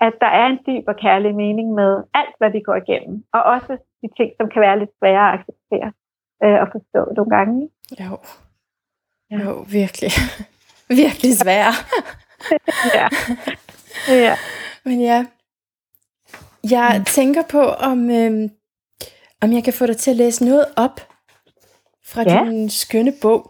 at 0.00 0.14
der 0.20 0.30
er 0.40 0.46
en 0.46 0.60
dyb 0.66 0.84
og 0.88 0.96
kærlig 0.96 1.34
mening 1.34 1.74
med 1.74 1.92
alt, 2.14 2.34
hvad 2.38 2.50
vi 2.50 2.60
går 2.60 2.76
igennem. 2.84 3.24
Og 3.32 3.42
også 3.42 3.72
de 4.02 4.08
ting, 4.16 4.30
som 4.36 4.48
kan 4.50 4.62
være 4.62 4.78
lidt 4.78 4.90
svære 4.98 5.24
at 5.28 5.34
acceptere 5.38 5.92
øh, 6.44 6.58
og 6.62 6.68
forstå 6.74 7.12
nogle 7.16 7.30
gange. 7.36 7.68
Jo, 8.00 8.12
jo 9.30 9.52
virkelig. 9.78 10.12
virkelig 11.02 11.32
svære. 11.42 11.72
ja. 12.98 13.06
ja. 14.08 14.34
Men 14.84 15.00
ja, 15.00 15.26
jeg 16.76 16.88
mm. 16.98 17.04
tænker 17.04 17.42
på, 17.50 17.62
om, 17.90 17.98
øh, 18.20 18.32
om 19.42 19.48
jeg 19.56 19.62
kan 19.64 19.78
få 19.78 19.86
dig 19.86 19.96
til 19.96 20.10
at 20.10 20.20
læse 20.22 20.44
noget 20.44 20.64
op 20.76 20.96
fra 22.10 22.22
ja. 22.22 22.38
din 22.44 22.70
skønne 22.70 23.12
bog. 23.22 23.42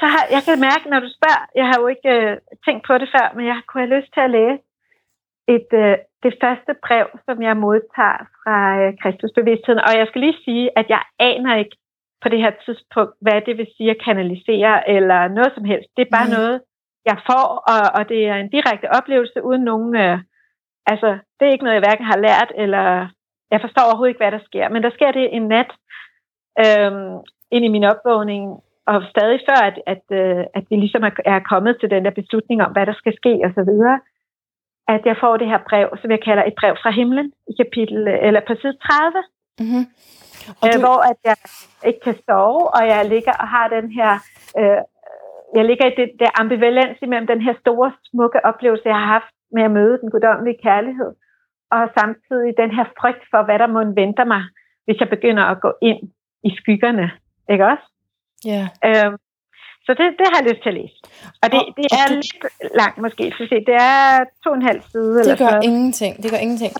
Så 0.00 0.06
har, 0.14 0.22
jeg 0.36 0.42
kan 0.46 0.60
mærke, 0.68 0.84
når 0.92 1.00
du 1.00 1.10
spørger, 1.18 1.42
jeg 1.60 1.66
har 1.70 1.76
jo 1.80 1.86
ikke 1.94 2.08
øh, 2.16 2.36
tænkt 2.66 2.82
på 2.86 2.94
det 2.98 3.08
før, 3.14 3.26
men 3.36 3.46
jeg 3.46 3.58
kunne 3.66 3.82
have 3.84 3.94
lyst 3.96 4.10
til 4.14 4.22
at 4.26 4.34
læse 4.38 4.62
et, 5.54 5.70
øh, 5.82 5.96
det 6.24 6.32
første 6.42 6.72
brev, 6.86 7.06
som 7.26 7.36
jeg 7.46 7.56
modtager 7.66 8.20
fra 8.42 8.56
øh, 8.80 8.90
Kristusbevidstheden. 9.02 9.84
Og 9.86 9.92
jeg 10.00 10.06
skal 10.06 10.20
lige 10.20 10.44
sige, 10.46 10.64
at 10.80 10.86
jeg 10.94 11.02
aner 11.30 11.54
ikke 11.62 11.76
på 12.22 12.28
det 12.32 12.40
her 12.44 12.52
tidspunkt, 12.64 13.14
hvad 13.24 13.38
det 13.46 13.54
vil 13.58 13.68
sige 13.76 13.90
at 13.90 14.02
kanalisere, 14.08 14.76
eller 14.96 15.20
noget 15.28 15.52
som 15.54 15.64
helst. 15.64 15.88
Det 15.96 16.02
er 16.04 16.16
bare 16.18 16.30
mm. 16.30 16.36
noget, 16.38 16.56
jeg 17.10 17.18
får, 17.28 17.46
og, 17.72 17.80
og 17.98 18.02
det 18.08 18.20
er 18.32 18.36
en 18.38 18.50
direkte 18.56 18.88
oplevelse 18.98 19.38
uden 19.48 19.64
nogen... 19.70 19.96
Øh, 20.04 20.18
altså, 20.86 21.18
det 21.36 21.44
er 21.46 21.52
ikke 21.52 21.64
noget, 21.64 21.78
jeg 21.78 21.86
hverken 21.88 22.06
har 22.12 22.18
lært, 22.26 22.52
eller 22.54 23.08
jeg 23.50 23.60
forstår 23.60 23.82
overhovedet 23.86 24.10
ikke, 24.10 24.24
hvad 24.24 24.32
der 24.32 24.48
sker. 24.48 24.68
Men 24.68 24.82
der 24.82 24.90
sker 24.90 25.12
det 25.12 25.36
en 25.36 25.48
nat 25.54 25.70
øh, 26.64 26.92
ind 27.54 27.64
i 27.64 27.74
min 27.74 27.84
opvågning, 27.84 28.42
og 28.86 29.02
stadig 29.10 29.40
før, 29.48 29.60
at, 29.70 29.76
at, 29.86 30.04
øh, 30.20 30.44
at 30.58 30.64
vi 30.70 30.76
ligesom 30.76 31.02
er 31.24 31.40
kommet 31.52 31.76
til 31.80 31.90
den 31.90 32.04
der 32.04 32.10
beslutning 32.20 32.62
om, 32.62 32.72
hvad 32.72 32.86
der 32.86 32.94
skal 32.94 33.14
ske 33.16 33.32
og 33.46 33.50
så 33.54 33.62
videre, 33.70 34.00
at 34.88 35.02
jeg 35.04 35.16
får 35.20 35.36
det 35.36 35.48
her 35.52 35.60
brev, 35.68 35.88
som 36.00 36.10
jeg 36.10 36.22
kalder 36.22 36.44
et 36.44 36.54
brev 36.60 36.74
fra 36.82 36.90
himlen, 36.90 37.32
i 37.50 37.52
kapitel, 37.62 38.08
eller 38.08 38.40
på 38.48 38.54
side 38.60 38.76
30, 38.76 39.22
mm-hmm. 39.60 39.84
og 40.62 40.68
du... 40.72 40.78
hvor 40.84 41.00
at 41.10 41.18
jeg 41.24 41.36
ikke 41.88 42.00
kan 42.00 42.16
sove, 42.26 42.62
og 42.76 42.82
jeg 42.92 43.08
ligger 43.14 43.34
og 43.42 43.48
har 43.48 43.68
den 43.68 43.86
her, 43.98 44.12
øh, 44.58 44.80
jeg 45.58 45.64
ligger 45.64 45.86
i 45.86 45.94
det 46.00 46.08
der 46.20 46.40
ambivalens 46.40 46.98
imellem 47.02 47.26
den 47.26 47.40
her 47.46 47.54
store, 47.60 47.92
smukke 48.10 48.44
oplevelse, 48.44 48.88
jeg 48.88 48.98
har 49.02 49.10
haft 49.16 49.35
med 49.56 49.64
at 49.68 49.74
møde 49.78 49.98
den 50.02 50.10
guddommelige 50.10 50.62
kærlighed, 50.66 51.10
og 51.74 51.82
samtidig 51.98 52.50
den 52.62 52.70
her 52.76 52.86
frygt 53.00 53.24
for, 53.32 53.40
hvad 53.46 53.58
der 53.62 53.68
må 53.74 53.80
vente 54.00 54.24
mig, 54.32 54.42
hvis 54.84 54.98
jeg 55.00 55.08
begynder 55.14 55.44
at 55.52 55.60
gå 55.66 55.70
ind 55.90 56.00
i 56.48 56.50
skyggerne, 56.60 57.06
ikke 57.52 57.64
også? 57.72 57.86
Ja. 58.52 58.64
Øhm, 58.88 59.16
så 59.86 59.90
det, 59.98 60.06
det 60.20 60.26
har 60.30 60.38
jeg 60.40 60.48
lyst 60.50 60.62
til 60.62 60.72
at 60.72 60.78
læse. 60.80 60.96
Og 61.42 61.46
det, 61.52 61.60
det 61.76 61.86
er 62.00 62.06
lidt 62.14 62.30
langt 62.80 62.98
måske, 62.98 63.24
så 63.38 63.46
se, 63.50 63.56
det 63.70 63.76
er 63.92 64.24
to 64.44 64.50
og 64.50 64.56
en 64.56 64.66
halv 64.70 64.82
side. 64.92 65.14
Det 65.14 65.20
eller 65.20 65.36
gør 65.36 65.48
sådan 65.48 65.62
ingenting. 65.62 66.22
Det 66.22 66.30
gør 66.30 66.40
ingenting. 66.46 66.72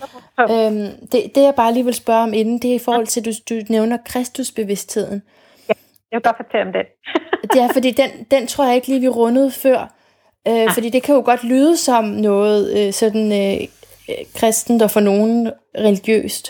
Øhm, 0.53 0.89
det, 1.11 1.21
det 1.35 1.43
jeg 1.49 1.53
bare 1.55 1.73
lige 1.73 1.85
vil 1.85 1.93
spørge 1.93 2.23
om 2.23 2.33
inden, 2.33 2.59
det 2.61 2.69
er 2.71 2.75
i 2.75 2.85
forhold 2.87 3.07
til, 3.07 3.19
at 3.21 3.25
du, 3.27 3.31
du 3.49 3.55
nævner 3.69 3.97
Kristusbevidstheden. 4.05 5.21
Ja, 5.69 5.73
jeg 6.11 6.17
vil 6.17 6.23
godt 6.23 6.37
fortælle 6.37 6.65
om 6.67 6.73
den. 6.73 6.85
det 7.53 7.59
er, 7.65 7.69
fordi 7.73 7.91
den, 8.01 8.09
den 8.31 8.47
tror 8.47 8.65
jeg 8.65 8.75
ikke 8.75 8.87
lige, 8.87 9.01
vi 9.01 9.07
rundede 9.07 9.51
før. 9.51 9.79
Øh, 10.47 10.55
ja. 10.55 10.69
Fordi 10.75 10.89
det 10.89 11.03
kan 11.03 11.15
jo 11.15 11.21
godt 11.25 11.43
lyde 11.43 11.77
som 11.77 12.03
noget 12.03 12.61
øh, 12.77 12.93
sådan 12.93 13.25
øh, 13.41 13.67
kristent 14.39 14.81
og 14.81 14.91
for 14.91 14.99
nogen 14.99 15.51
religiøst. 15.77 16.45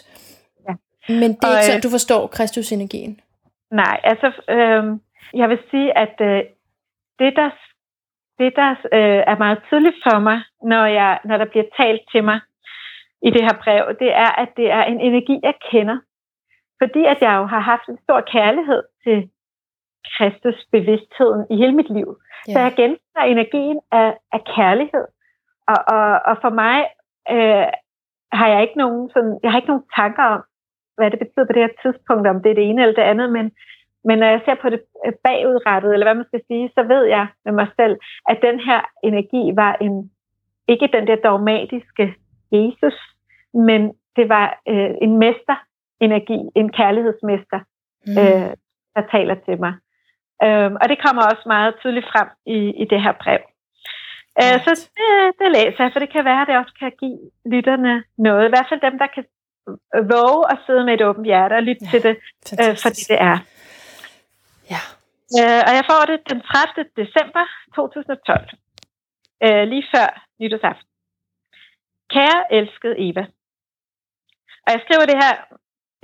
Ja. 0.69 0.73
Men 1.09 1.29
det 1.33 1.43
er 1.43 1.47
Og, 1.47 1.53
ikke 1.53 1.57
øh, 1.57 1.69
sådan, 1.69 1.81
du 1.81 1.89
forstår 1.89 2.27
Kristusenergien. 2.27 3.19
Nej, 3.71 3.99
altså, 4.03 4.27
øh, 4.49 4.83
jeg 5.33 5.49
vil 5.49 5.59
sige, 5.71 5.97
at 5.97 6.15
øh, 6.21 6.43
det, 7.19 7.31
der, 7.39 7.49
det, 8.39 8.53
der 8.55 8.71
øh, 8.97 9.21
er 9.31 9.37
meget 9.37 9.59
tydeligt 9.67 9.95
for 10.05 10.19
mig, 10.19 10.39
når, 10.63 10.85
jeg, 10.85 11.19
når 11.25 11.37
der 11.37 11.45
bliver 11.45 11.65
talt 11.77 12.01
til 12.11 12.23
mig 12.23 12.39
i 13.21 13.29
det 13.29 13.41
her 13.41 13.55
brev, 13.63 13.83
det 13.99 14.11
er, 14.25 14.31
at 14.43 14.49
det 14.57 14.71
er 14.71 14.83
en 14.83 14.99
energi, 15.01 15.39
jeg 15.43 15.53
kender. 15.71 15.97
Fordi 16.81 17.01
at 17.13 17.17
jeg 17.21 17.33
jo 17.39 17.45
har 17.45 17.59
haft 17.59 17.87
en 17.89 17.99
stor 18.03 18.21
kærlighed 18.21 18.83
til 19.03 19.29
Kristus 20.17 20.67
bevidstheden 20.71 21.45
i 21.51 21.55
hele 21.55 21.75
mit 21.79 21.89
liv. 21.89 22.07
Ja. 22.47 22.53
Så 22.53 22.59
jeg 22.59 22.73
genfinder 22.75 23.23
energien 23.25 23.79
af, 23.91 24.17
af 24.31 24.41
kærlighed. 24.55 25.05
Og, 25.67 25.79
og, 25.95 26.07
og 26.29 26.35
for 26.41 26.49
mig 26.49 26.77
øh, 27.35 27.67
har 28.31 28.47
jeg 28.53 28.61
ikke 28.61 28.77
nogen 28.77 29.09
sådan, 29.13 29.39
jeg 29.43 29.51
har 29.51 29.57
ikke 29.57 29.73
nogen 29.73 29.89
tanker 29.95 30.23
om, 30.23 30.41
hvad 30.97 31.11
det 31.11 31.19
betyder 31.19 31.45
på 31.45 31.53
det 31.53 31.65
her 31.65 31.75
tidspunkt, 31.83 32.27
om 32.27 32.41
det 32.41 32.49
er 32.49 32.55
det 32.59 32.69
ene 32.69 32.81
eller 32.81 32.95
det 32.95 33.09
andet, 33.11 33.31
men, 33.31 33.51
men 34.07 34.17
når 34.19 34.27
jeg 34.27 34.41
ser 34.45 34.55
på 34.61 34.69
det 34.69 34.81
bagudrettet, 35.23 35.93
eller 35.93 36.05
hvad 36.05 36.15
man 36.15 36.29
skal 36.31 36.41
sige, 36.47 36.71
så 36.75 36.83
ved 36.83 37.03
jeg 37.03 37.27
med 37.45 37.53
mig 37.53 37.67
selv, 37.79 37.95
at 38.29 38.37
den 38.41 38.59
her 38.59 38.81
energi 39.03 39.43
var 39.55 39.73
en, 39.81 40.11
ikke 40.67 40.89
den 40.93 41.07
der 41.07 41.15
dogmatiske 41.15 42.15
Jesus, 42.51 42.97
men 43.53 43.81
det 44.15 44.29
var 44.29 44.47
øh, 44.67 44.91
en 45.01 45.13
mesterenergi, 45.23 46.39
en 46.55 46.71
kærlighedsmester, 46.71 47.59
mm. 48.07 48.17
øh, 48.21 48.51
der 48.95 49.03
taler 49.11 49.35
til 49.35 49.59
mig. 49.59 49.73
Øhm, 50.45 50.75
og 50.81 50.85
det 50.89 51.03
kommer 51.05 51.23
også 51.23 51.43
meget 51.45 51.75
tydeligt 51.81 52.07
frem 52.11 52.27
i, 52.45 52.57
i 52.81 52.85
det 52.91 53.01
her 53.05 53.13
brev. 53.23 53.41
Øh, 54.41 54.57
så 54.65 54.71
det, 54.97 55.09
det 55.39 55.49
læser 55.57 55.83
jeg, 55.83 55.91
for 55.93 55.99
det 55.99 56.11
kan 56.15 56.25
være, 56.25 56.41
at 56.41 56.47
det 56.47 56.57
også 56.57 56.75
kan 56.79 56.91
give 57.01 57.19
lytterne 57.53 58.03
noget. 58.17 58.45
I 58.45 58.53
hvert 58.53 58.69
fald 58.69 58.81
dem, 58.87 58.97
der 58.99 59.07
kan 59.15 59.23
våge 60.13 60.41
at 60.51 60.57
sidde 60.65 60.83
med 60.85 60.93
et 60.93 61.05
åbent 61.07 61.27
hjerte 61.27 61.53
og 61.53 61.63
lytte 61.63 61.85
ja, 61.85 61.89
til 61.91 62.03
det, 62.07 62.15
øh, 62.61 62.75
fordi 62.83 63.01
det 63.11 63.19
er. 63.31 63.37
Ja. 64.73 64.81
Øh, 65.39 65.61
og 65.67 65.73
jeg 65.77 65.85
får 65.91 66.01
det 66.11 66.19
den 66.31 66.41
30. 66.41 66.85
december 67.01 67.45
2012, 67.75 68.49
øh, 69.45 69.63
lige 69.71 69.85
før 69.95 70.09
nytårsaften. 70.39 70.87
Kære 72.13 72.39
elskede 72.57 72.95
Eva. 73.07 73.25
Og 74.65 74.69
jeg 74.73 74.81
skriver 74.85 75.05
det 75.11 75.17
her, 75.23 75.33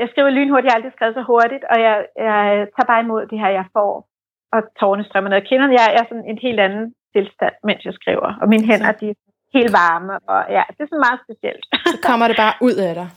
jeg 0.01 0.07
skriver 0.11 0.29
lynhurtigt, 0.29 0.65
jeg 0.65 0.71
har 0.71 0.79
aldrig 0.79 0.95
skrevet 0.95 1.15
så 1.15 1.23
hurtigt, 1.31 1.63
og 1.71 1.77
jeg, 1.85 1.95
jeg 2.17 2.67
tager 2.75 2.89
bare 2.91 3.03
imod 3.03 3.23
det 3.31 3.39
her, 3.39 3.49
jeg 3.59 3.65
får, 3.73 4.07
og 4.55 4.61
tårne 4.79 5.03
strømmer 5.07 5.29
ned. 5.29 5.41
Kender 5.49 5.67
jeg 5.79 5.87
er 5.97 6.03
sådan 6.09 6.27
en 6.31 6.39
helt 6.45 6.59
anden 6.59 6.85
tilstand, 7.15 7.55
mens 7.67 7.81
jeg 7.85 7.93
skriver, 7.99 8.29
og 8.41 8.47
mine 8.53 8.65
hænder, 8.69 8.91
de 8.91 9.09
er 9.09 9.17
helt 9.57 9.73
varme, 9.81 10.13
og 10.33 10.39
ja, 10.57 10.63
det 10.73 10.81
er 10.83 10.89
sådan 10.89 11.05
meget 11.07 11.21
specielt. 11.25 11.65
Så 11.93 11.97
kommer 12.09 12.25
det 12.27 12.37
bare 12.43 12.55
ud 12.67 12.75
af 12.87 12.93
dig. 12.99 13.07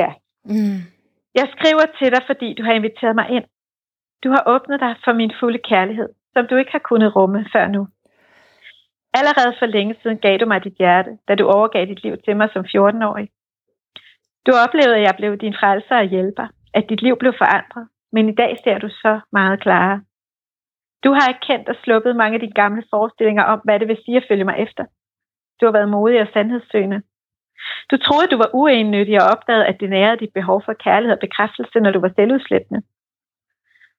Ja. 0.00 0.10
Mm. 0.44 0.78
Jeg 1.38 1.46
skriver 1.54 1.84
til 1.98 2.08
dig, 2.14 2.22
fordi 2.30 2.48
du 2.58 2.62
har 2.66 2.72
inviteret 2.72 3.14
mig 3.20 3.26
ind. 3.36 3.46
Du 4.24 4.28
har 4.34 4.42
åbnet 4.54 4.80
dig 4.80 4.94
for 5.04 5.12
min 5.12 5.32
fulde 5.40 5.60
kærlighed, 5.70 6.08
som 6.34 6.46
du 6.46 6.54
ikke 6.56 6.72
har 6.72 6.84
kunnet 6.90 7.16
rumme 7.16 7.46
før 7.54 7.66
nu. 7.76 7.82
Allerede 9.18 9.54
for 9.58 9.66
længe 9.66 9.94
siden 10.02 10.18
gav 10.18 10.38
du 10.38 10.46
mig 10.46 10.64
dit 10.64 10.76
hjerte, 10.78 11.18
da 11.28 11.34
du 11.34 11.44
overgav 11.56 11.86
dit 11.86 12.02
liv 12.02 12.16
til 12.24 12.36
mig 12.36 12.48
som 12.52 12.64
14-årig. 12.64 13.28
Du 14.46 14.52
oplevede, 14.64 14.96
at 14.96 15.02
jeg 15.02 15.14
blev 15.18 15.36
din 15.36 15.54
frelser 15.60 15.96
og 15.96 16.04
hjælper, 16.04 16.46
at 16.74 16.84
dit 16.88 17.02
liv 17.02 17.16
blev 17.18 17.32
forandret, 17.38 17.88
men 18.12 18.28
i 18.28 18.34
dag 18.34 18.56
ser 18.64 18.78
du 18.78 18.88
så 18.88 19.20
meget 19.32 19.60
klarere. 19.60 20.00
Du 21.04 21.10
har 21.12 21.26
erkendt 21.34 21.68
og 21.68 21.76
sluppet 21.84 22.16
mange 22.16 22.34
af 22.34 22.40
dine 22.40 22.60
gamle 22.62 22.82
forestillinger 22.90 23.44
om, 23.44 23.60
hvad 23.64 23.80
det 23.80 23.88
vil 23.88 24.02
sige 24.04 24.16
at 24.16 24.26
følge 24.28 24.44
mig 24.44 24.56
efter. 24.58 24.84
Du 25.60 25.66
har 25.66 25.72
været 25.72 25.88
modig 25.88 26.20
og 26.20 26.28
sandhedssøgende. 26.32 27.02
Du 27.90 27.96
troede, 27.96 28.28
du 28.32 28.36
var 28.36 28.50
uennyttig 28.54 29.22
og 29.22 29.28
opdagede, 29.32 29.66
at 29.66 29.80
det 29.80 29.90
nærede 29.90 30.20
dit 30.20 30.32
behov 30.32 30.62
for 30.64 30.72
kærlighed 30.72 31.16
og 31.16 31.20
bekræftelse, 31.20 31.80
når 31.80 31.90
du 31.90 32.00
var 32.00 32.12
selvudslættende. 32.16 32.82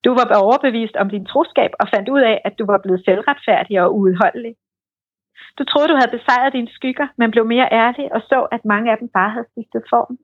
Du 0.05 0.11
var 0.13 0.41
overbevist 0.43 0.95
om 0.95 1.09
din 1.09 1.25
troskab 1.25 1.71
og 1.79 1.87
fandt 1.93 2.09
ud 2.09 2.21
af, 2.21 2.41
at 2.45 2.53
du 2.59 2.65
var 2.65 2.79
blevet 2.83 3.05
selvretfærdig 3.05 3.81
og 3.81 3.95
uudholdelig. 3.95 4.55
Du 5.57 5.63
troede, 5.63 5.87
du 5.87 5.95
havde 5.95 6.17
besejret 6.17 6.53
dine 6.53 6.71
skygger, 6.77 7.07
men 7.17 7.31
blev 7.31 7.45
mere 7.45 7.67
ærlig 7.71 8.13
og 8.15 8.21
så, 8.21 8.47
at 8.51 8.65
mange 8.65 8.91
af 8.91 8.97
dem 8.97 9.09
bare 9.13 9.29
havde 9.29 9.47
skiftet 9.51 9.83
form. 9.89 10.17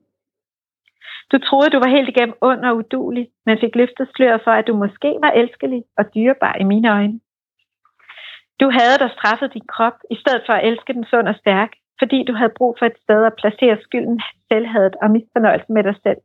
Du 1.32 1.38
troede, 1.38 1.70
du 1.70 1.78
var 1.78 1.90
helt 1.96 2.08
igennem 2.08 2.36
ond 2.40 2.64
og 2.64 2.76
udulig, 2.76 3.28
men 3.46 3.58
fik 3.60 3.74
løftet 3.76 4.08
sløret 4.14 4.40
for, 4.44 4.50
at 4.50 4.66
du 4.66 4.76
måske 4.76 5.10
var 5.24 5.30
elskelig 5.30 5.82
og 5.98 6.04
dyrebar 6.14 6.54
i 6.60 6.64
mine 6.64 6.90
øjne. 6.96 7.20
Du 8.60 8.70
havde 8.70 8.98
dig 9.02 9.10
straffet 9.10 9.54
din 9.54 9.66
krop, 9.74 9.96
i 10.10 10.16
stedet 10.22 10.42
for 10.46 10.52
at 10.52 10.66
elske 10.68 10.92
den 10.92 11.04
sund 11.04 11.28
og 11.28 11.34
stærk, 11.34 11.70
fordi 11.98 12.24
du 12.24 12.32
havde 12.32 12.56
brug 12.58 12.76
for 12.78 12.86
et 12.86 12.98
sted 13.04 13.24
at 13.24 13.38
placere 13.40 13.78
skylden, 13.82 14.20
selvhadet 14.48 14.96
og 15.02 15.10
misfornøjelsen 15.10 15.74
med 15.74 15.84
dig 15.84 15.96
selv. 16.02 16.20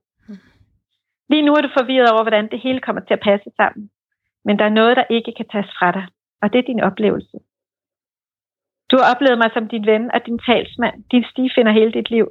Lige 1.30 1.46
nu 1.46 1.52
er 1.54 1.62
du 1.62 1.70
forvirret 1.80 2.12
over, 2.12 2.24
hvordan 2.24 2.50
det 2.52 2.60
hele 2.60 2.80
kommer 2.80 3.02
til 3.02 3.14
at 3.14 3.26
passe 3.30 3.50
sammen. 3.58 3.90
Men 4.46 4.60
der 4.60 4.66
er 4.66 4.80
noget, 4.80 4.98
der 4.98 5.06
ikke 5.10 5.34
kan 5.38 5.48
tages 5.52 5.72
fra 5.80 5.92
dig, 5.92 6.06
og 6.42 6.54
det 6.54 6.60
er 6.60 6.70
din 6.72 6.84
oplevelse. 6.90 7.38
Du 8.92 8.98
har 8.98 9.06
oplevet 9.14 9.38
mig 9.38 9.50
som 9.54 9.68
din 9.68 9.86
ven 9.86 10.12
og 10.16 10.26
din 10.26 10.40
talsmand, 10.40 11.04
din 11.12 11.26
stifinder 11.32 11.72
hele 11.72 11.92
dit 11.92 12.10
liv. 12.10 12.28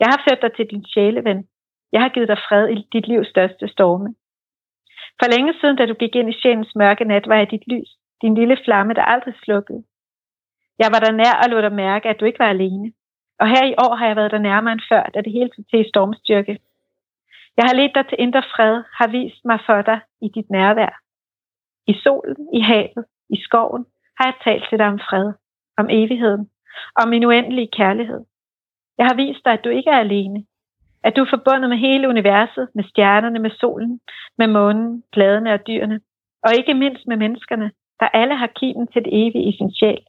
Jeg 0.00 0.08
har 0.12 0.20
ført 0.28 0.42
dig 0.42 0.52
til 0.56 0.66
din 0.72 0.84
sjæleven. 0.92 1.48
Jeg 1.92 2.00
har 2.00 2.08
givet 2.08 2.28
dig 2.28 2.38
fred 2.48 2.68
i 2.68 2.86
dit 2.92 3.08
livs 3.08 3.28
største 3.28 3.68
storme. 3.68 4.14
For 5.18 5.26
længe 5.34 5.54
siden, 5.60 5.76
da 5.76 5.86
du 5.86 5.94
gik 5.94 6.14
ind 6.16 6.28
i 6.30 6.40
sjælens 6.42 6.74
mørke 6.76 7.04
nat, 7.04 7.28
var 7.28 7.36
jeg 7.36 7.50
dit 7.50 7.66
lys, 7.66 7.90
din 8.22 8.34
lille 8.34 8.56
flamme, 8.64 8.94
der 8.94 9.02
aldrig 9.02 9.34
slukkede. 9.44 9.84
Jeg 10.78 10.88
var 10.92 11.00
der 11.00 11.12
nær 11.12 11.34
og 11.42 11.50
lod 11.50 11.62
dig 11.62 11.72
mærke, 11.72 12.08
at 12.08 12.20
du 12.20 12.24
ikke 12.24 12.38
var 12.38 12.48
alene. 12.48 12.92
Og 13.40 13.48
her 13.48 13.64
i 13.66 13.74
år 13.84 13.94
har 13.94 14.06
jeg 14.06 14.16
været 14.16 14.30
der 14.30 14.38
nærmere 14.38 14.72
end 14.72 14.80
før, 14.88 15.02
da 15.02 15.20
det 15.20 15.32
hele 15.32 15.50
tog 15.50 15.64
til 15.70 15.88
stormstyrke. 15.88 16.58
Jeg 17.56 17.64
har 17.68 17.74
ledt 17.74 17.94
dig 17.94 18.08
til 18.08 18.20
indre 18.20 18.42
fred, 18.42 18.82
har 18.98 19.06
vist 19.06 19.44
mig 19.44 19.60
for 19.66 19.82
dig 19.82 20.00
i 20.22 20.28
dit 20.28 20.50
nærvær. 20.50 20.92
I 21.86 21.94
solen, 22.02 22.48
i 22.54 22.60
havet, 22.60 23.04
i 23.30 23.36
skoven 23.42 23.86
har 24.18 24.26
jeg 24.26 24.34
talt 24.44 24.64
til 24.68 24.78
dig 24.78 24.86
om 24.86 24.98
fred, 24.98 25.32
om 25.76 25.86
evigheden, 25.90 26.50
om 27.00 27.08
min 27.08 27.24
uendelige 27.24 27.74
kærlighed. 27.78 28.20
Jeg 28.98 29.06
har 29.06 29.14
vist 29.14 29.44
dig, 29.44 29.52
at 29.52 29.64
du 29.64 29.68
ikke 29.68 29.90
er 29.90 29.98
alene, 29.98 30.44
at 31.04 31.16
du 31.16 31.20
er 31.22 31.30
forbundet 31.30 31.68
med 31.70 31.78
hele 31.78 32.08
universet, 32.08 32.68
med 32.74 32.84
stjernerne, 32.84 33.38
med 33.38 33.50
solen, 33.50 34.00
med 34.38 34.46
månen, 34.46 35.02
pladene 35.12 35.52
og 35.52 35.66
dyrene, 35.66 36.00
og 36.44 36.50
ikke 36.58 36.74
mindst 36.74 37.06
med 37.06 37.16
menneskerne, 37.16 37.70
der 38.00 38.08
alle 38.08 38.36
har 38.36 38.46
kimen 38.46 38.86
til 38.86 39.04
det 39.04 39.12
evige 39.22 39.48
i 39.48 39.56
sin 39.56 39.74
sjæl. 39.74 40.02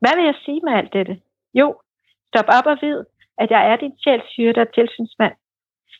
Hvad 0.00 0.16
vil 0.16 0.24
jeg 0.24 0.34
sige 0.44 0.60
med 0.64 0.72
alt 0.72 0.92
dette? 0.92 1.20
Jo, 1.54 1.66
stop 2.28 2.48
op 2.58 2.66
og 2.66 2.78
vid, 2.80 3.04
at 3.38 3.50
jeg 3.50 3.70
er 3.70 3.76
din 3.76 3.96
sjæls 4.02 4.36
hyrde 4.36 4.60
og 4.60 4.72
tilsynsmand. 4.74 5.34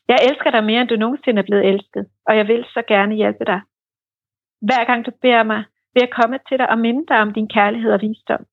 Jeg 0.08 0.18
elsker 0.28 0.50
dig 0.50 0.64
mere, 0.64 0.80
end 0.80 0.88
du 0.88 0.96
nogensinde 0.96 1.38
er 1.38 1.46
blevet 1.46 1.66
elsket, 1.66 2.06
og 2.26 2.36
jeg 2.36 2.48
vil 2.48 2.64
så 2.64 2.82
gerne 2.88 3.14
hjælpe 3.14 3.44
dig. 3.44 3.60
Hver 4.60 4.84
gang 4.84 5.06
du 5.06 5.10
beder 5.22 5.42
mig, 5.42 5.64
vil 5.94 6.00
jeg 6.00 6.10
komme 6.10 6.38
til 6.48 6.58
dig 6.58 6.70
og 6.70 6.78
minde 6.78 7.06
dig 7.08 7.18
om 7.20 7.32
din 7.32 7.48
kærlighed 7.48 7.92
og 7.92 8.00
visdom. 8.00 8.44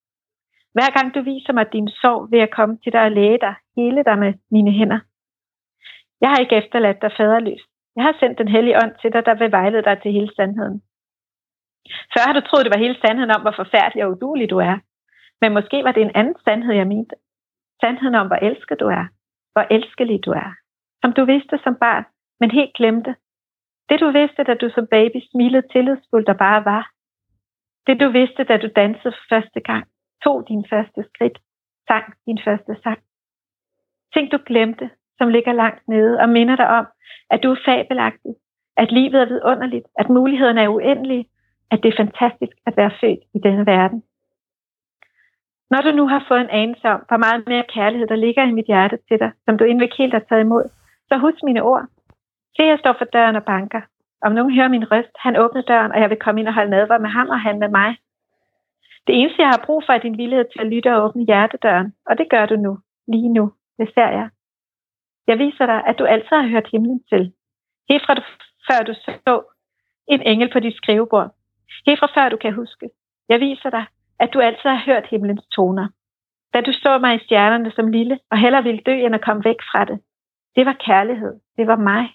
Hver 0.74 0.90
gang 0.98 1.16
du 1.16 1.22
viser 1.22 1.54
mig 1.54 1.74
din 1.74 1.88
sorg, 1.88 2.32
vil 2.32 2.40
jeg 2.40 2.52
komme 2.52 2.78
til 2.84 2.92
dig 2.94 3.02
og 3.02 3.12
læge 3.12 3.40
dig, 3.42 3.56
hele 3.76 4.04
dig 4.04 4.18
med 4.18 4.34
mine 4.52 4.72
hænder. 4.72 5.00
Jeg 6.22 6.30
har 6.30 6.38
ikke 6.38 6.56
efterladt 6.56 7.02
dig 7.02 7.12
faderløs. 7.18 7.64
Jeg 7.96 8.04
har 8.04 8.16
sendt 8.20 8.38
den 8.38 8.48
hellige 8.48 8.78
ånd 8.84 8.94
til 9.02 9.14
dig, 9.14 9.26
der 9.26 9.36
vil 9.36 9.52
vejlede 9.52 9.84
dig 9.84 10.02
til 10.02 10.12
hele 10.12 10.32
sandheden. 10.36 10.82
Før 12.14 12.24
har 12.28 12.34
du 12.34 12.42
troet, 12.42 12.66
det 12.66 12.74
var 12.74 12.86
hele 12.86 13.00
sandheden 13.02 13.36
om, 13.36 13.42
hvor 13.42 13.56
forfærdelig 13.62 14.06
og 14.06 14.12
udulig 14.12 14.50
du 14.50 14.58
er. 14.58 14.78
Men 15.42 15.54
måske 15.54 15.84
var 15.84 15.92
det 15.92 16.02
en 16.04 16.16
anden 16.16 16.36
sandhed, 16.46 16.74
jeg 16.76 16.88
mente. 16.88 17.16
Sandheden 17.82 18.16
om, 18.16 18.28
hvor 18.28 18.36
elsket 18.36 18.80
du 18.80 18.88
er. 18.88 19.06
Hvor 19.54 19.66
elskelig 19.76 20.26
du 20.26 20.32
er. 20.32 20.52
Som 21.02 21.14
du 21.14 21.26
vidste 21.26 21.60
som 21.64 21.76
barn, 21.76 22.06
men 22.40 22.52
helt 22.52 22.74
glemte. 22.74 23.16
Det 23.90 24.00
du 24.00 24.12
vidste, 24.12 24.44
da 24.44 24.54
du 24.54 24.70
som 24.70 24.88
baby 24.88 25.20
smilede 25.32 25.68
tillidsfuldt 25.68 26.30
og 26.30 26.38
bare 26.38 26.66
var. 26.66 26.92
Det 27.88 28.00
du 28.02 28.10
vidste, 28.10 28.44
da 28.44 28.58
du 28.58 28.68
dansede 28.76 29.14
for 29.18 29.26
første 29.30 29.60
gang. 29.60 29.84
Tog 30.24 30.48
din 30.48 30.66
første 30.70 31.06
skridt. 31.10 31.38
Sang 31.88 32.06
din 32.26 32.40
første 32.46 32.74
sang. 32.84 33.00
Ting 34.14 34.32
du 34.32 34.40
glemte, 34.46 34.90
som 35.22 35.30
ligger 35.30 35.54
langt 35.54 35.88
nede 35.88 36.20
og 36.20 36.30
minder 36.30 36.56
dig 36.56 36.68
om, 36.68 36.86
at 37.30 37.44
du 37.44 37.52
er 37.52 37.64
fabelagtig, 37.66 38.34
at 38.78 38.92
livet 38.92 39.22
er 39.22 39.26
vidunderligt, 39.26 39.88
at 40.00 40.10
mulighederne 40.10 40.62
er 40.62 40.74
uendelige, 40.78 41.26
at 41.72 41.80
det 41.84 41.90
er 41.90 42.02
fantastisk 42.04 42.56
at 42.68 42.78
være 42.78 42.92
født 43.02 43.24
i 43.36 43.40
denne 43.44 43.66
verden. 43.66 44.04
Når 45.72 45.82
du 45.82 45.92
nu 45.92 46.08
har 46.08 46.26
fået 46.28 46.42
en 46.42 46.56
anelse 46.62 46.88
om, 46.90 47.02
hvor 47.08 47.18
meget 47.18 47.48
mere 47.48 47.66
kærlighed 47.76 48.08
der 48.08 48.16
ligger 48.26 48.44
i 48.44 48.52
mit 48.52 48.66
hjerte 48.66 48.98
til 49.08 49.20
dig, 49.20 49.32
som 49.46 49.58
du 49.58 49.64
endelig 49.64 49.90
helt 49.98 50.14
har 50.14 50.26
taget 50.30 50.42
imod, 50.42 50.66
så 51.10 51.18
husk 51.18 51.38
mine 51.44 51.64
ord. 51.64 51.86
Se, 52.56 52.64
jeg 52.64 52.80
står 52.80 52.96
for 52.98 53.06
døren 53.06 53.36
og 53.36 53.44
banker. 53.44 53.82
Om 54.26 54.32
nogen 54.32 54.56
hører 54.56 54.68
min 54.76 54.92
røst, 54.92 55.16
han 55.16 55.38
åbner 55.38 55.62
døren, 55.62 55.92
og 55.92 56.00
jeg 56.02 56.10
vil 56.10 56.24
komme 56.24 56.40
ind 56.42 56.48
og 56.48 56.54
holde 56.54 56.72
nadver 56.72 56.98
med 56.98 57.10
ham 57.10 57.30
og 57.30 57.40
han 57.40 57.60
med 57.60 57.70
mig. 57.70 57.92
Det 59.08 59.14
eneste, 59.20 59.42
jeg 59.42 59.50
har 59.50 59.66
brug 59.66 59.84
for, 59.86 59.94
er 59.94 59.98
din 60.06 60.18
villighed 60.18 60.46
til 60.52 60.60
at 60.62 60.68
lytte 60.74 60.96
og 60.96 61.04
åbne 61.04 61.26
hjertedøren, 61.26 61.94
og 62.06 62.18
det 62.18 62.30
gør 62.30 62.46
du 62.46 62.56
nu, 62.56 62.78
lige 63.08 63.30
nu, 63.30 63.52
det 63.80 63.92
ser 63.96 64.10
jeg. 64.20 64.30
Jeg 65.28 65.40
viser 65.40 65.66
dig, 65.66 65.84
at 65.88 66.00
du 66.00 66.06
altid 66.06 66.36
har 66.42 66.48
hørt 66.48 66.68
himlen 66.72 67.04
til. 67.10 67.34
Helt 67.90 68.06
fra 68.06 68.14
du, 68.14 68.24
før 68.68 68.84
du 68.84 68.94
så 68.94 69.44
en 70.08 70.22
engel 70.22 70.50
på 70.54 70.60
dit 70.60 70.76
skrivebord. 70.76 71.30
Helt 71.86 72.00
fra 72.00 72.10
før 72.16 72.30
du 72.30 72.38
kan 72.38 72.54
huske. 72.54 72.90
Jeg 73.30 73.40
viser 73.40 73.70
dig, 73.70 73.86
at 74.20 74.30
du 74.34 74.40
altid 74.40 74.70
har 74.70 74.84
hørt 74.86 75.08
himlens 75.08 75.46
toner. 75.56 75.88
Da 76.54 76.62
du 76.62 76.72
så 76.74 77.00
mig 77.00 77.16
i 77.16 77.24
stjernerne 77.26 77.72
som 77.72 77.88
lille, 77.88 78.20
og 78.32 78.38
heller 78.38 78.62
ville 78.62 78.82
dø, 78.86 78.96
end 79.06 79.16
at 79.16 79.26
komme 79.26 79.44
væk 79.46 79.62
fra 79.72 79.86
det. 79.86 80.00
Det 80.56 80.66
var 80.66 80.74
kærlighed. 80.74 81.34
Det 81.58 81.68
var 81.68 81.76
mig. 81.76 82.14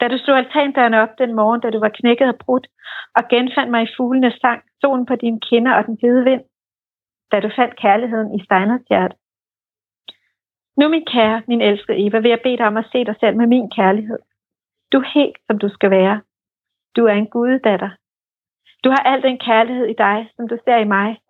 Da 0.00 0.08
du 0.08 0.18
slog 0.18 0.38
altandørene 0.38 1.00
op 1.00 1.18
den 1.18 1.34
morgen, 1.34 1.60
da 1.60 1.70
du 1.70 1.78
var 1.78 1.88
knækket 1.88 2.28
og 2.28 2.38
brudt, 2.38 2.66
og 3.16 3.22
genfandt 3.28 3.70
mig 3.70 3.82
i 3.82 3.94
fuglenes 3.96 4.34
sang, 4.34 4.62
solen 4.80 5.06
på 5.06 5.16
dine 5.16 5.40
kinder 5.40 5.72
og 5.74 5.86
den 5.86 5.96
hvide 6.00 6.24
vind. 6.24 6.42
Da 7.32 7.40
du 7.40 7.50
fandt 7.56 7.76
kærligheden 7.76 8.40
i 8.40 8.44
Steiners 8.44 8.86
hjerte. 8.88 9.16
Nu, 10.76 10.88
min 10.88 11.04
kære, 11.04 11.42
min 11.48 11.60
elskede 11.60 12.06
Eva, 12.06 12.18
vil 12.18 12.28
jeg 12.28 12.40
bede 12.44 12.56
dig 12.56 12.66
om 12.66 12.76
at 12.76 12.88
se 12.92 13.04
dig 13.04 13.16
selv 13.20 13.36
med 13.36 13.46
min 13.46 13.70
kærlighed. 13.70 14.18
Du 14.92 14.98
er 14.98 15.10
helt, 15.14 15.38
som 15.46 15.58
du 15.58 15.68
skal 15.68 15.90
være. 15.90 16.22
Du 16.96 17.04
er 17.06 17.12
en 17.12 17.26
guddatter. 17.26 17.90
Du 18.84 18.88
har 18.90 19.02
al 19.02 19.22
den 19.22 19.38
kærlighed 19.38 19.86
i 19.86 20.00
dig, 20.04 20.30
som 20.36 20.48
du 20.48 20.56
ser 20.64 20.76
i 20.76 20.84
mig, 20.84 21.20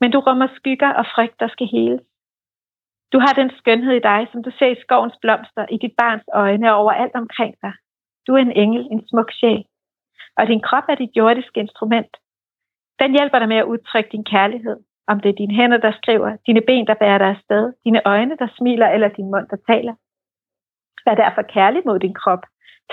men 0.00 0.10
du 0.10 0.18
rummer 0.20 0.48
skygger 0.54 0.92
og 0.92 1.06
frygt, 1.14 1.40
der 1.40 1.48
skal 1.48 1.66
heles. 1.66 2.00
Du 3.12 3.18
har 3.18 3.32
den 3.32 3.50
skønhed 3.58 3.94
i 3.96 4.06
dig, 4.10 4.28
som 4.32 4.42
du 4.42 4.50
ser 4.58 4.70
i 4.72 4.82
skovens 4.82 5.16
blomster, 5.20 5.66
i 5.70 5.76
dit 5.76 5.94
barns 5.98 6.24
øjne 6.32 6.72
og 6.72 6.78
overalt 6.82 7.14
omkring 7.14 7.54
dig. 7.62 7.72
Du 8.26 8.34
er 8.34 8.38
en 8.38 8.52
engel, 8.52 8.88
en 8.90 9.08
smuk 9.08 9.32
sjæl. 9.32 9.64
Og 10.36 10.46
din 10.46 10.60
krop 10.60 10.84
er 10.88 10.94
dit 10.94 11.16
jordiske 11.16 11.60
instrument. 11.60 12.16
Den 12.98 13.12
hjælper 13.16 13.38
dig 13.38 13.48
med 13.48 13.56
at 13.56 13.70
udtrykke 13.72 14.10
din 14.12 14.24
kærlighed. 14.24 14.76
Om 15.06 15.20
det 15.20 15.28
er 15.28 15.40
dine 15.42 15.54
hænder, 15.54 15.76
der 15.76 15.92
skriver, 15.92 16.36
dine 16.46 16.60
ben, 16.60 16.86
der 16.86 16.94
bærer 16.94 17.18
dig 17.18 17.26
afsted, 17.26 17.72
dine 17.84 18.00
øjne, 18.06 18.36
der 18.36 18.48
smiler, 18.56 18.88
eller 18.88 19.08
din 19.08 19.30
mund, 19.30 19.48
der 19.48 19.56
taler. 19.70 19.94
Vær 21.06 21.14
derfor 21.14 21.42
kærlig 21.42 21.82
mod 21.86 21.98
din 21.98 22.14
krop. 22.14 22.42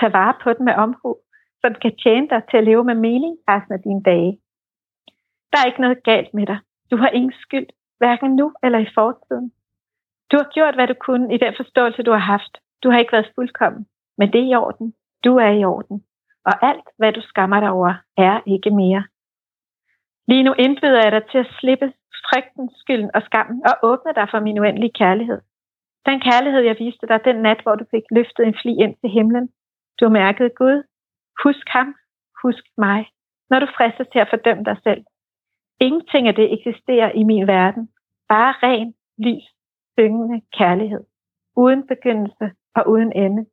Tag 0.00 0.12
vare 0.12 0.34
på 0.42 0.52
den 0.52 0.64
med 0.64 0.74
omhu, 0.74 1.16
så 1.60 1.68
den 1.68 1.78
kan 1.82 1.96
tjene 1.96 2.28
dig 2.28 2.42
til 2.50 2.56
at 2.56 2.64
leve 2.64 2.84
med 2.84 2.94
mening 2.94 3.36
resten 3.48 3.74
af 3.74 3.80
dine 3.80 4.02
dage. 4.02 4.32
Der 5.50 5.58
er 5.58 5.66
ikke 5.66 5.80
noget 5.80 6.02
galt 6.02 6.34
med 6.34 6.46
dig. 6.46 6.58
Du 6.90 6.96
har 6.96 7.08
ingen 7.08 7.32
skyld, 7.32 7.66
hverken 7.98 8.36
nu 8.36 8.52
eller 8.62 8.78
i 8.78 8.88
fortiden. 8.94 9.52
Du 10.32 10.36
har 10.36 10.48
gjort, 10.54 10.74
hvad 10.74 10.86
du 10.86 10.94
kunne 10.94 11.34
i 11.34 11.38
den 11.38 11.54
forståelse, 11.56 12.02
du 12.02 12.10
har 12.10 12.24
haft. 12.34 12.58
Du 12.82 12.90
har 12.90 12.98
ikke 12.98 13.12
været 13.12 13.32
fuldkommen, 13.34 13.86
men 14.18 14.32
det 14.32 14.40
er 14.40 14.50
i 14.50 14.54
orden. 14.54 14.94
Du 15.24 15.36
er 15.36 15.50
i 15.50 15.64
orden. 15.64 16.04
Og 16.44 16.68
alt, 16.68 16.88
hvad 16.98 17.12
du 17.12 17.20
skammer 17.20 17.60
dig 17.60 17.70
over, 17.70 17.94
er 18.16 18.40
ikke 18.46 18.70
mere. 18.70 19.04
Lige 20.28 20.42
nu 20.42 20.52
indbyder 20.58 21.02
jeg 21.02 21.12
dig 21.12 21.24
til 21.30 21.38
at 21.38 21.52
slippe 21.60 21.92
frygten, 22.28 22.70
skylden 22.80 23.10
og 23.14 23.22
skammen 23.22 23.62
og 23.70 23.74
åbne 23.90 24.12
dig 24.14 24.26
for 24.30 24.40
min 24.40 24.58
uendelige 24.58 24.98
kærlighed. 25.02 25.40
Den 26.06 26.20
kærlighed, 26.20 26.60
jeg 26.60 26.76
viste 26.78 27.06
dig 27.06 27.20
den 27.24 27.36
nat, 27.36 27.60
hvor 27.62 27.74
du 27.74 27.84
fik 27.90 28.02
løftet 28.10 28.46
en 28.46 28.56
fli 28.62 28.72
ind 28.84 28.94
til 29.00 29.10
himlen. 29.10 29.48
Du 30.00 30.08
mærket 30.08 30.54
Gud. 30.54 30.82
Husk 31.42 31.68
ham. 31.68 31.94
Husk 32.42 32.64
mig. 32.78 33.06
Når 33.50 33.58
du 33.60 33.66
fristes 33.76 34.08
til 34.12 34.18
at 34.18 34.30
fordømme 34.30 34.64
dig 34.64 34.76
selv. 34.82 35.04
Ingenting 35.80 36.28
af 36.28 36.34
det 36.34 36.52
eksisterer 36.52 37.10
i 37.12 37.22
min 37.24 37.46
verden. 37.46 37.88
Bare 38.28 38.54
ren, 38.62 38.94
lys, 39.18 39.44
syngende 39.98 40.42
kærlighed. 40.58 41.04
Uden 41.56 41.86
begyndelse 41.86 42.50
og 42.74 42.88
uden 42.88 43.12
ende. 43.12 43.46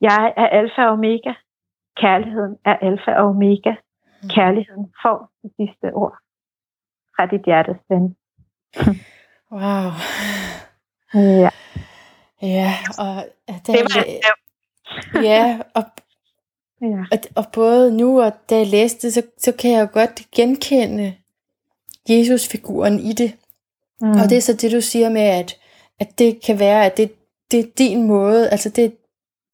Jeg 0.00 0.34
er 0.36 0.46
alfa 0.46 0.86
og 0.86 0.92
omega. 0.92 1.32
Kærligheden 1.96 2.58
er 2.64 2.76
alfa 2.76 3.10
og 3.14 3.26
omega. 3.26 3.74
Kærligheden 4.34 4.92
får 5.02 5.30
det 5.42 5.52
sidste 5.56 5.92
ord 5.94 6.25
fra 7.16 7.26
dit 7.26 7.44
hjertes 7.44 7.76
ven. 7.88 8.16
Wow. 9.52 9.90
Ja. 11.14 11.50
Ja, 12.42 12.74
og 12.98 13.24
det 13.66 13.74
var 13.74 14.04
ja, 15.22 15.58
og, 15.74 15.84
ja. 16.80 17.04
og, 17.12 17.18
og 17.34 17.44
både 17.52 17.96
nu 17.96 18.22
og 18.22 18.32
da 18.50 18.56
jeg 18.56 18.66
læste 18.66 19.06
det, 19.06 19.14
så, 19.14 19.22
så 19.38 19.52
kan 19.52 19.70
jeg 19.70 19.80
jo 19.80 19.88
godt 19.92 20.30
genkende 20.36 21.14
Jesus-figuren 22.08 23.00
i 23.00 23.12
det. 23.12 23.36
Mm. 24.00 24.10
Og 24.10 24.30
det 24.30 24.36
er 24.36 24.40
så 24.40 24.52
det, 24.52 24.72
du 24.72 24.80
siger 24.80 25.08
med, 25.08 25.22
at, 25.22 25.56
at 26.00 26.18
det 26.18 26.40
kan 26.46 26.58
være, 26.58 26.86
at 26.86 26.96
det, 26.96 27.12
det 27.50 27.60
er 27.60 27.70
din 27.78 28.02
måde, 28.06 28.50
altså 28.50 28.70
det, 28.70 28.96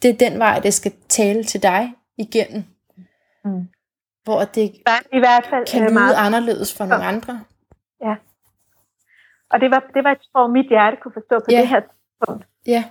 det 0.02 0.10
er 0.10 0.30
den 0.30 0.38
vej, 0.38 0.58
det 0.58 0.74
skal 0.74 0.92
tale 1.08 1.44
til 1.44 1.62
dig 1.62 1.92
igennem. 2.16 2.64
Mm. 3.44 3.68
Hvor 4.24 4.44
det 4.44 4.62
i 5.12 5.18
hvert 5.18 5.46
fald 5.50 5.66
kan 5.66 5.82
lyde 5.82 5.94
meget... 5.94 6.14
anderledes 6.14 6.74
for 6.74 6.84
nogle 6.84 7.04
andre. 7.04 7.44
Ja. 8.02 8.14
Og 9.52 9.60
det 9.60 9.70
var, 9.70 9.80
det 9.94 10.04
var 10.04 10.12
et 10.12 10.24
sprog, 10.28 10.50
mit 10.50 10.68
hjerte 10.68 10.96
kunne 11.00 11.12
forstå 11.20 11.36
på 11.38 11.48
Ja. 11.50 11.60
det 11.60 11.68
her 11.68 11.80
tidspunkt. 11.80 12.44
Ja, 12.74 12.82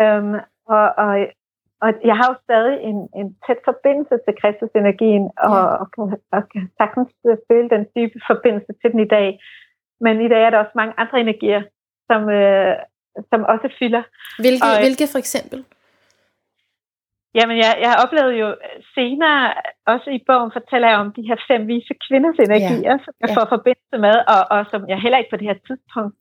Øhm, 0.00 0.34
og, 0.76 0.84
og, 1.04 1.10
og 1.84 1.88
jeg 2.10 2.16
har 2.20 2.26
jo 2.32 2.36
stadig 2.46 2.74
en, 2.90 2.98
en 3.20 3.28
tæt 3.46 3.60
forbindelse 3.70 4.14
til 4.24 4.34
Kristus-energien, 4.40 5.24
og, 5.46 5.56
Ja. 5.56 5.64
og, 5.80 5.86
kan, 5.94 6.02
og 6.36 6.42
kan 6.52 6.62
sagtens 6.80 7.10
føle 7.48 7.68
den 7.74 7.82
dybe 7.96 8.18
forbindelse 8.30 8.72
til 8.80 8.88
den 8.92 9.00
i 9.06 9.10
dag. 9.16 9.28
Men 10.04 10.14
i 10.26 10.28
dag 10.32 10.42
er 10.44 10.50
der 10.50 10.58
også 10.58 10.72
mange 10.80 10.94
andre 11.02 11.20
energier, 11.20 11.62
som, 12.10 12.20
øh, 12.40 12.74
som 13.30 13.40
også 13.52 13.68
fylder. 13.78 14.02
hvilke, 14.44 14.64
Og- 14.66 14.80
hvilke 14.84 15.06
for 15.12 15.18
eksempel? 15.24 15.58
Jamen, 17.34 17.56
jeg, 17.64 17.72
jeg 17.84 17.92
oplevede 18.04 18.36
jo 18.42 18.48
senere, 18.94 19.54
også 19.86 20.08
i 20.10 20.20
bogen 20.26 20.52
fortæller 20.52 20.88
jeg 20.88 20.98
om 20.98 21.12
de 21.12 21.22
her 21.28 21.38
fem 21.48 21.66
vise 21.66 21.94
kvinders 22.06 22.38
energier, 22.46 22.94
som 23.04 23.14
jeg 23.20 23.28
Ja. 23.30 23.34
får 23.36 23.46
forbindelse 23.56 23.98
med, 24.06 24.16
og, 24.34 24.42
og 24.54 24.60
som 24.70 24.80
jeg 24.88 24.98
heller 25.00 25.18
ikke 25.18 25.30
på 25.32 25.36
det 25.40 25.48
her 25.50 25.58
tidspunkt. 25.68 26.16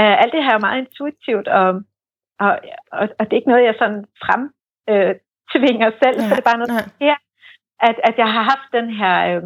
Uh, 0.00 0.14
alt 0.22 0.32
det 0.32 0.44
her 0.44 0.54
er 0.54 0.66
meget 0.66 0.78
intuitivt, 0.84 1.48
og, 1.48 1.68
og, 2.44 2.52
og, 2.98 3.04
og 3.18 3.22
det 3.24 3.32
er 3.32 3.40
ikke 3.40 3.52
noget, 3.52 3.68
jeg 3.70 3.74
sådan 3.78 4.04
frem 4.24 4.42
øh, 4.90 5.14
tvinger 5.54 5.90
selv, 6.02 6.16
så 6.20 6.30
det 6.34 6.42
er 6.44 6.50
bare 6.50 6.62
noget, 6.62 6.72
nej. 7.00 7.16
at, 7.88 7.96
at 8.08 8.14
jeg 8.22 8.28
har 8.36 8.42
haft 8.52 8.68
den 8.78 8.88
her 9.00 9.16
øh, 9.30 9.42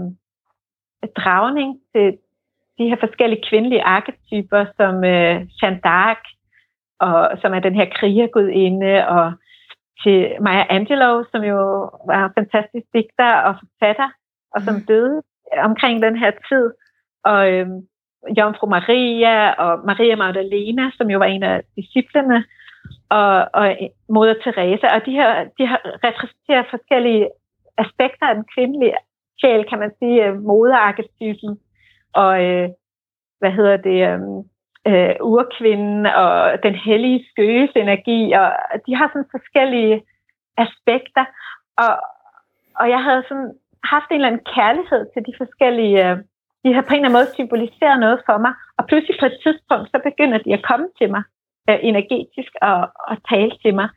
dragning 1.20 1.70
til 1.92 2.06
de 2.78 2.88
her 2.90 2.96
forskellige 3.04 3.44
kvindelige 3.48 3.82
arketyper, 3.82 4.62
som 4.78 4.94
øh, 5.04 5.34
Jeanne 5.58 5.80
d'Arc, 5.86 6.22
og, 7.00 7.38
som 7.40 7.54
er 7.54 7.60
den 7.60 7.74
her 7.74 7.88
krigergudinde, 7.98 9.08
og 9.08 9.32
til 10.02 10.36
Maya 10.40 10.64
Angelou, 10.70 11.24
som 11.32 11.42
jo 11.42 11.58
var 12.06 12.24
en 12.24 12.34
fantastisk 12.38 12.86
digter 12.94 13.32
og 13.46 13.54
forfatter, 13.60 14.08
og 14.54 14.62
som 14.62 14.74
Mhm. 14.74 14.86
døde 14.86 15.22
omkring 15.58 16.02
den 16.02 16.16
her 16.16 16.30
tid. 16.48 16.72
Og 17.24 17.52
øh, 17.52 17.66
Jomfru 18.38 18.66
Maria 18.66 19.50
og 19.52 19.86
Maria 19.86 20.16
Magdalena, 20.16 20.90
som 20.96 21.10
jo 21.10 21.18
var 21.18 21.26
en 21.26 21.42
af 21.42 21.62
disciplene, 21.76 22.44
og, 23.08 23.48
og 23.52 23.76
Moder 24.08 24.34
Teresa. 24.44 24.86
Og 24.96 25.06
de 25.06 25.12
her, 25.12 25.44
de 25.58 25.66
her 25.66 25.76
repræsenterer 26.06 26.64
forskellige 26.70 27.28
aspekter 27.78 28.26
af 28.26 28.34
den 28.34 28.44
kvindelige 28.54 28.94
sjæl, 29.40 29.64
kan 29.68 29.78
man 29.78 29.92
sige, 29.98 30.26
øh, 30.26 30.42
moderarketypen, 30.42 31.58
og 32.12 32.44
øh, 32.44 32.68
hvad 33.38 33.50
hedder 33.52 33.76
det, 33.76 33.98
øh, 34.08 34.20
øh, 34.88 35.14
urkvinden 35.20 36.06
og 36.06 36.62
den 36.62 36.74
hellige 36.74 37.26
skøges 37.30 37.70
energi, 37.76 38.32
og 38.32 38.48
de 38.86 38.96
har 38.96 39.08
sådan 39.08 39.34
forskellige 39.36 40.02
aspekter, 40.64 41.24
og, 41.84 41.92
og 42.80 42.86
jeg 42.94 43.00
havde 43.06 43.24
sådan 43.28 43.50
haft 43.84 44.08
en 44.10 44.14
eller 44.14 44.28
anden 44.28 44.46
kærlighed 44.56 45.02
til 45.12 45.22
de 45.28 45.34
forskellige, 45.42 46.10
øh, 46.10 46.16
de 46.64 46.74
har 46.74 46.82
på 46.82 46.92
en 46.92 46.94
eller 46.94 47.08
anden 47.08 47.18
måde 47.18 47.34
symboliseret 47.34 48.00
noget 48.00 48.18
for 48.26 48.36
mig, 48.44 48.52
og 48.78 48.86
pludselig 48.88 49.16
på 49.20 49.26
et 49.26 49.38
tidspunkt, 49.44 49.86
så 49.92 49.98
begynder 50.08 50.38
de 50.38 50.52
at 50.58 50.66
komme 50.70 50.86
til 50.98 51.08
mig 51.14 51.22
øh, 51.70 51.78
energetisk 51.90 52.52
og, 52.62 52.80
og 53.10 53.16
tale 53.30 53.52
til 53.62 53.74
mig. 53.80 53.88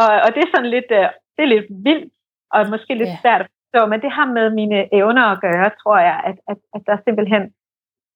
Og, 0.00 0.08
og 0.24 0.28
det 0.34 0.40
er 0.42 0.50
sådan 0.54 0.70
lidt, 0.76 0.90
øh, 1.00 1.08
det 1.34 1.42
er 1.44 1.54
lidt 1.54 1.68
vildt, 1.86 2.12
og 2.54 2.60
måske 2.74 2.92
lidt 2.94 3.14
Ja. 3.14 3.20
svært 3.22 3.40
at 3.44 3.50
forstå, 3.54 3.80
men 3.90 4.00
det 4.04 4.10
har 4.18 4.26
med 4.38 4.46
mine 4.60 4.78
evner 4.98 5.24
at 5.34 5.40
gøre, 5.40 5.70
tror 5.82 5.98
jeg, 6.08 6.16
at, 6.28 6.36
at, 6.50 6.58
at 6.76 6.82
der 6.88 6.96
simpelthen 7.06 7.42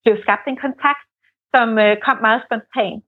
blev 0.05 0.17
skabt 0.25 0.45
en 0.49 0.57
kontakt, 0.67 1.08
som 1.55 1.69
øh, 1.85 1.97
kom 2.07 2.19
meget 2.27 2.43
spontant, 2.47 3.03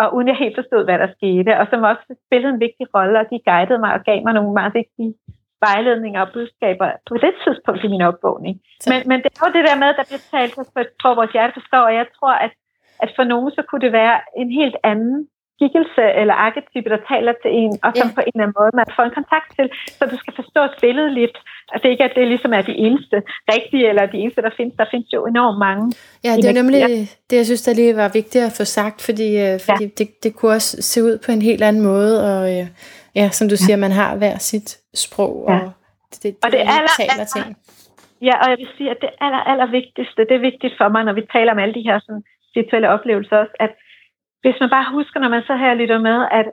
og 0.00 0.06
uden 0.14 0.28
jeg 0.28 0.36
helt 0.36 0.56
forstod, 0.60 0.82
hvad 0.84 0.98
der 1.02 1.10
skete, 1.18 1.52
og 1.60 1.66
som 1.70 1.88
også 1.92 2.06
spillede 2.26 2.52
en 2.54 2.64
vigtig 2.66 2.86
rolle, 2.94 3.20
og 3.22 3.26
de 3.30 3.46
guidede 3.50 3.78
mig 3.84 3.92
og 3.96 4.02
gav 4.08 4.18
mig 4.26 4.34
nogle 4.34 4.52
meget 4.60 4.74
vigtige 4.80 5.12
vejledninger 5.66 6.20
og 6.24 6.32
budskaber 6.34 6.88
på 7.08 7.14
det 7.24 7.34
tidspunkt 7.44 7.84
i 7.84 7.92
min 7.94 8.02
opvågning. 8.10 8.54
Så, 8.80 8.86
Men, 8.90 8.98
men 9.10 9.18
det 9.22 9.30
er 9.32 9.46
jo 9.46 9.56
det 9.58 9.64
der 9.68 9.76
med, 9.82 9.88
at 9.92 9.98
der 10.00 10.08
bliver 10.10 10.24
talt 10.34 10.52
på 10.54 10.60
et 10.84 10.90
sprog, 10.94 11.16
vores 11.20 11.32
hjerte 11.34 11.56
forstår, 11.58 11.82
og 11.90 11.94
jeg 12.00 12.06
tror, 12.16 12.34
at, 12.46 12.52
at 13.02 13.10
for 13.16 13.24
nogen, 13.32 13.50
så 13.56 13.62
kunne 13.68 13.84
det 13.86 13.92
være 14.02 14.16
en 14.42 14.50
helt 14.60 14.76
anden 14.92 15.28
skikkelse 15.54 16.04
eller 16.20 16.34
arketype, 16.46 16.88
der 16.94 17.00
taler 17.12 17.34
til 17.42 17.50
en, 17.62 17.72
og 17.84 17.90
som 18.00 18.08
Ja. 18.10 18.14
på 18.16 18.22
en 18.26 18.32
eller 18.34 18.44
anden 18.46 18.58
måde 18.60 18.70
man 18.80 18.94
får 18.96 19.04
en 19.06 19.18
kontakt 19.20 19.48
til, 19.56 19.66
så 19.98 20.02
du 20.12 20.16
skal 20.22 20.34
forstå 20.40 20.60
spillet 20.78 21.08
lidt, 21.20 21.36
det 21.82 21.88
ikke 21.90 22.04
at 22.04 22.12
det 22.16 22.28
ligesom 22.28 22.52
er 22.52 22.62
de 22.62 22.72
eneste 22.86 23.22
rigtige, 23.54 23.88
eller 23.88 24.06
de 24.06 24.16
eneste, 24.18 24.42
der 24.42 24.50
findes. 24.56 24.74
Der 24.78 24.84
findes 24.90 25.08
jo 25.12 25.26
enormt 25.26 25.58
mange. 25.58 25.92
ja, 26.24 26.32
det 26.36 26.44
er 26.48 26.52
nemlig 26.62 26.80
det, 27.30 27.36
jeg 27.36 27.46
synes, 27.46 27.62
der 27.62 27.74
lige 27.74 27.96
var 27.96 28.08
vigtigt 28.08 28.44
at 28.44 28.52
få 28.56 28.64
sagt, 28.64 29.02
fordi, 29.02 29.28
øh, 29.46 29.60
fordi 29.68 29.84
ja. 29.84 29.90
det, 29.98 30.08
det 30.22 30.34
kunne 30.36 30.52
også 30.52 30.82
se 30.82 31.04
ud 31.04 31.18
på 31.26 31.32
en 31.32 31.42
helt 31.42 31.62
anden 31.62 31.82
måde, 31.82 32.14
og 32.32 32.42
øh, 32.58 32.66
ja, 33.14 33.28
som 33.30 33.48
du 33.48 33.56
siger, 33.56 33.76
man 33.76 33.90
har 33.92 34.16
hver 34.16 34.38
sit 34.38 34.68
sprog, 34.94 35.34
Ja. 35.48 35.54
og 35.54 35.72
det, 36.12 36.22
det, 36.22 36.36
Og 36.44 36.50
det 36.52 36.60
lige 36.60 36.70
aller- 36.78 36.96
taler 36.96 37.46
en. 37.46 37.56
Ja, 38.22 38.34
og 38.42 38.46
jeg 38.50 38.58
vil 38.58 38.68
sige, 38.76 38.90
at 38.90 38.98
det 39.00 39.10
aller, 39.20 39.38
aller 39.50 39.66
vigtigste, 39.78 40.20
det 40.28 40.34
er 40.36 40.46
vigtigt 40.50 40.74
for 40.80 40.88
mig, 40.88 41.04
når 41.04 41.12
vi 41.12 41.22
taler 41.32 41.52
om 41.52 41.58
alle 41.58 41.74
de 41.74 41.86
her 41.88 41.98
sådan, 42.06 42.22
spirituelle 42.50 42.88
oplevelser 42.88 43.36
også, 43.36 43.54
at 43.60 43.72
hvis 44.42 44.56
man 44.60 44.70
bare 44.70 44.92
husker, 44.96 45.20
når 45.20 45.28
man 45.28 45.42
så 45.46 45.54
her 45.56 45.74
lytter 45.74 45.98
med, 46.08 46.18
at, 46.38 46.46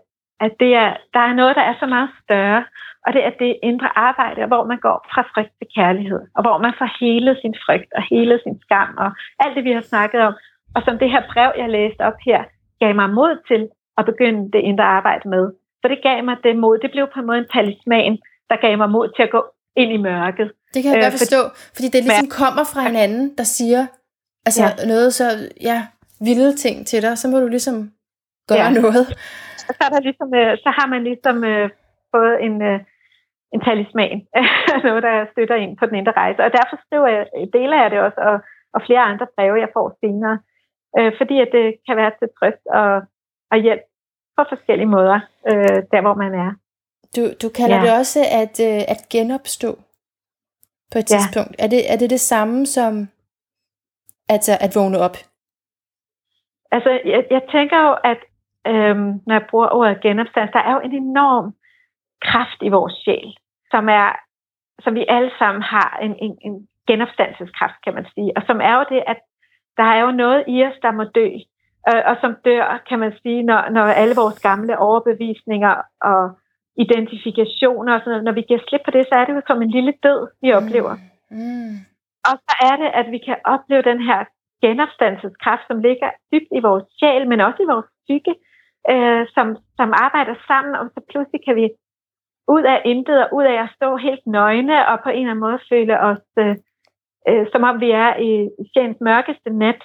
at 0.46 0.52
det 0.60 0.72
er, 0.84 0.90
der 1.16 1.20
er 1.30 1.34
noget, 1.34 1.56
der 1.56 1.62
er 1.72 1.76
så 1.80 1.86
meget 1.86 2.10
større, 2.24 2.64
og 3.06 3.10
det 3.16 3.22
er 3.28 3.34
det 3.44 3.52
indre 3.70 3.90
arbejde, 4.10 4.46
hvor 4.52 4.64
man 4.72 4.80
går 4.88 4.98
fra 5.14 5.22
frygt 5.34 5.54
til 5.60 5.68
kærlighed, 5.78 6.22
og 6.36 6.42
hvor 6.46 6.58
man 6.66 6.74
får 6.80 6.90
hele 7.04 7.32
sin 7.42 7.56
frygt 7.66 7.92
og 7.98 8.04
hele 8.12 8.36
sin 8.44 8.56
skam, 8.66 8.90
og 9.04 9.10
alt 9.44 9.56
det, 9.56 9.64
vi 9.64 9.72
har 9.78 9.82
snakket 9.92 10.22
om, 10.28 10.34
og 10.76 10.82
som 10.86 11.00
det 11.02 11.10
her 11.14 11.24
brev, 11.34 11.52
jeg 11.62 11.70
læste 11.78 12.02
op 12.10 12.20
her, 12.28 12.42
gav 12.82 12.96
mig 12.96 13.10
mod 13.20 13.34
til 13.50 13.62
at 13.98 14.06
begynde 14.06 14.52
det 14.54 14.62
indre 14.70 14.84
arbejde 15.00 15.30
med. 15.30 15.44
For 15.82 15.88
det 15.88 16.00
gav 16.04 16.24
mig 16.24 16.38
det 16.44 16.56
mod, 16.64 16.78
det 16.84 16.92
blev 16.92 17.06
på 17.14 17.20
en 17.20 17.26
måde 17.26 17.38
en 17.38 17.50
talisman, 17.54 18.14
der 18.50 18.56
gav 18.66 18.78
mig 18.78 18.90
mod 18.90 19.08
til 19.16 19.24
at 19.24 19.32
gå 19.38 19.42
ind 19.76 19.92
i 19.92 19.98
mørket. 19.98 20.52
Det 20.74 20.84
kan 20.84 20.92
jeg 20.92 20.98
Øh, 20.98 21.04
godt 21.04 21.14
forstå, 21.24 21.42
fordi 21.76 21.88
det 21.94 22.02
ligesom 22.04 22.30
kommer 22.44 22.64
fra 22.74 22.82
en 22.90 22.96
anden, 23.06 23.26
der 23.38 23.44
siger 23.44 23.82
altså 24.46 24.64
Ja. 24.64 24.86
noget 24.92 25.14
så 25.14 25.26
ja, 25.62 25.78
vilde 26.28 26.56
ting 26.56 26.88
til 26.88 27.02
dig, 27.02 27.18
så 27.18 27.28
må 27.28 27.40
du 27.40 27.48
ligesom 27.48 27.92
gøre 28.50 28.58
Ja. 28.60 28.70
noget. 28.82 29.06
Og 29.70 29.74
så, 29.78 29.82
er 29.88 29.90
der 29.96 30.02
ligesom, 30.10 30.30
øh, 30.36 30.58
så 30.64 30.70
har 30.78 30.88
man 30.88 31.04
ligesom 31.04 31.44
øh, 31.44 31.70
fået 32.16 32.36
en, 32.46 32.62
øh, 32.62 32.80
en 33.54 33.62
talisman, 33.62 34.18
noget, 34.88 35.04
der 35.04 35.26
støtter 35.32 35.56
ind 35.56 35.78
på 35.78 35.86
den 35.86 35.96
indre 35.96 36.12
rejse. 36.12 36.44
Og 36.46 36.52
derfor 36.58 36.76
skriver 36.86 37.08
jeg, 37.08 37.24
deler 37.54 37.78
jeg 37.82 37.92
det 37.92 38.00
også, 38.00 38.20
og, 38.30 38.36
og 38.74 38.80
flere 38.88 39.04
andre 39.12 39.28
breve, 39.36 39.64
jeg 39.64 39.70
får 39.74 39.98
senere, 40.02 40.40
øh, 40.98 41.12
fordi 41.20 41.36
at 41.46 41.50
det 41.52 41.68
kan 41.88 41.96
være 41.98 42.12
til 42.20 42.30
trøst 42.38 42.66
og, 42.80 43.02
og 43.52 43.58
hjælp 43.66 43.84
på 44.38 44.44
forskellige 44.50 44.94
måder, 44.98 45.20
øh, 45.50 45.80
der 45.92 46.02
hvor 46.02 46.16
man 46.24 46.34
er. 46.46 46.52
Du, 47.16 47.24
du 47.42 47.50
kalder 47.60 47.78
ja. 47.78 47.84
det 47.84 47.92
også 48.00 48.20
at, 48.42 48.56
øh, 48.70 48.82
at 48.94 49.00
genopstå 49.12 49.72
på 50.92 50.98
et 51.00 51.06
tidspunkt. 51.06 51.56
Ja. 51.60 51.64
Er, 51.64 51.70
det, 51.74 51.82
er 51.94 51.98
det 51.98 52.10
det 52.10 52.20
samme 52.20 52.66
som 52.66 53.08
altså 54.30 54.54
at 54.66 54.72
vågne 54.76 55.00
op? 55.00 55.18
Altså, 56.72 56.90
jeg, 57.06 57.26
jeg 57.30 57.42
tænker 57.52 57.80
jo, 57.88 57.94
at 58.12 58.22
øhm, 58.68 59.10
når 59.28 59.36
jeg 59.36 59.46
bruger 59.50 59.70
ordet 59.70 60.02
genopstand, 60.02 60.50
der 60.54 60.60
er 60.60 60.74
jo 60.74 60.80
en 60.80 60.96
enorm 61.04 61.54
kraft 62.22 62.60
i 62.62 62.70
vores 62.70 62.94
sjæl, 62.94 63.38
som 63.74 63.90
er, 64.02 64.10
som 64.84 64.94
vi 64.96 65.06
alle 65.16 65.32
sammen 65.40 65.62
har 65.62 65.90
en, 66.06 66.14
en, 66.26 66.34
en 66.48 66.56
genopstandelseskraft, 66.90 67.78
kan 67.86 67.94
man 67.98 68.06
sige, 68.14 68.32
og 68.38 68.42
som 68.48 68.58
er 68.70 68.74
jo 68.80 68.86
det, 68.94 69.02
at 69.08 69.20
der 69.78 69.88
er 69.94 70.00
jo 70.06 70.12
noget 70.24 70.44
i 70.48 70.56
os, 70.68 70.78
der 70.86 70.92
må 70.92 71.04
dø, 71.04 71.28
øh, 71.90 72.04
og 72.10 72.16
som 72.22 72.32
dør, 72.46 72.84
kan 72.90 73.00
man 73.00 73.14
sige, 73.22 73.44
når, 73.50 73.62
når 73.76 73.86
alle 74.02 74.16
vores 74.22 74.40
gamle 74.50 74.74
overbevisninger 74.88 75.74
og 76.02 76.24
identifikationer 76.86 77.94
og 77.94 78.00
sådan 78.00 78.12
noget, 78.12 78.28
når 78.28 78.36
vi 78.40 78.44
giver 78.48 78.62
slip 78.68 78.82
på 78.86 78.92
det, 78.92 79.04
så 79.06 79.16
er 79.20 79.26
det 79.26 79.34
jo 79.36 79.42
som 79.48 79.62
en 79.62 79.72
lille 79.78 79.94
død, 80.04 80.22
vi 80.42 80.50
mm. 80.52 80.58
oplever. 80.60 80.94
Mm. 81.32 81.76
Og 82.30 82.36
så 82.46 82.54
er 82.70 82.76
det, 82.82 82.90
at 83.00 83.08
vi 83.14 83.20
kan 83.28 83.38
opleve 83.56 83.84
den 83.92 84.02
her 84.10 84.20
genopstandelseskraft, 84.64 85.64
som 85.68 85.78
ligger 85.88 86.10
dybt 86.32 86.52
i 86.58 86.60
vores 86.68 86.86
sjæl, 86.98 87.24
men 87.32 87.40
også 87.48 87.60
i 87.64 87.72
vores 87.74 87.90
psyke, 88.04 88.34
øh, 88.92 89.24
som, 89.36 89.48
som 89.80 89.90
arbejder 90.06 90.36
sammen, 90.50 90.74
og 90.80 90.86
så 90.94 91.00
pludselig 91.10 91.42
kan 91.46 91.56
vi 91.56 91.66
ud 92.48 92.64
af 92.64 92.82
intet 92.86 93.18
og 93.24 93.30
ud 93.38 93.44
af 93.44 93.58
at 93.64 93.74
stå 93.76 93.98
helt 93.98 94.26
nøgne 94.26 94.88
og 94.88 95.00
på 95.04 95.10
en 95.10 95.16
eller 95.16 95.32
anden 95.32 95.46
måde 95.48 95.60
føle 95.70 96.00
os, 96.00 96.26
øh, 96.38 96.56
øh, 97.30 97.46
som 97.52 97.64
om 97.64 97.80
vi 97.80 97.92
er 97.92 98.12
i 98.30 98.50
sjælens 98.74 99.02
mørkeste 99.02 99.50
nat, 99.50 99.82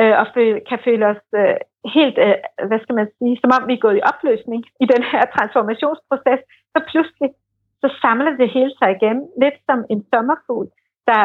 øh, 0.00 0.14
og 0.20 0.26
føle, 0.34 0.60
kan 0.68 0.78
føle 0.84 1.06
os 1.12 1.24
øh, 1.40 1.56
helt, 1.96 2.18
øh, 2.26 2.36
hvad 2.68 2.80
skal 2.82 2.94
man 3.00 3.08
sige, 3.18 3.38
som 3.42 3.50
om 3.56 3.68
vi 3.68 3.74
er 3.74 3.84
gået 3.86 3.98
i 3.98 4.06
opløsning 4.10 4.60
i 4.84 4.86
den 4.92 5.02
her 5.12 5.22
transformationsproces, 5.36 6.40
så 6.72 6.78
pludselig 6.90 7.30
så 7.82 7.88
samler 8.02 8.32
det 8.40 8.48
hele 8.56 8.72
sig 8.78 8.90
igen, 8.96 9.18
lidt 9.42 9.58
som 9.68 9.78
en 9.92 10.00
sommerfugl, 10.12 10.68
der, 11.10 11.24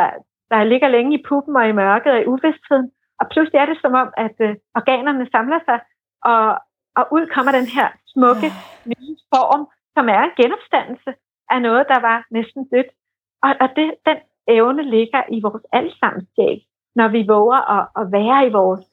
der 0.51 0.63
ligger 0.63 0.87
længe 0.87 1.13
i 1.17 1.23
puppen 1.27 1.55
og 1.55 1.67
i 1.69 1.77
mørket 1.81 2.11
og 2.13 2.21
i 2.21 2.29
uvidstheden, 2.33 2.91
og 3.19 3.25
pludselig 3.31 3.57
er 3.59 3.65
det 3.65 3.77
som 3.81 3.93
om, 3.93 4.09
at 4.25 4.35
øh, 4.39 4.55
organerne 4.79 5.25
samler 5.35 5.59
sig, 5.67 5.79
og, 6.31 6.43
og 6.97 7.03
ud 7.15 7.25
kommer 7.35 7.51
den 7.51 7.67
her 7.75 7.87
smukke 8.13 8.49
nye 8.91 9.15
form, 9.33 9.63
som 9.95 10.05
er 10.15 10.21
en 10.23 10.37
genopstandelse 10.41 11.11
af 11.49 11.61
noget, 11.61 11.85
der 11.93 11.99
var 11.99 12.25
næsten 12.31 12.61
dødt. 12.73 12.91
Og, 13.43 13.51
og 13.63 13.69
det, 13.75 13.87
den 14.05 14.17
evne 14.47 14.83
ligger 14.95 15.21
i 15.35 15.41
vores 15.41 15.63
allesammens 15.73 16.29
sjæl, 16.35 16.59
når 16.95 17.07
vi 17.07 17.21
våger 17.27 17.61
at, 17.77 17.83
at 17.99 18.05
være 18.11 18.47
i 18.47 18.51
vores 18.59 18.83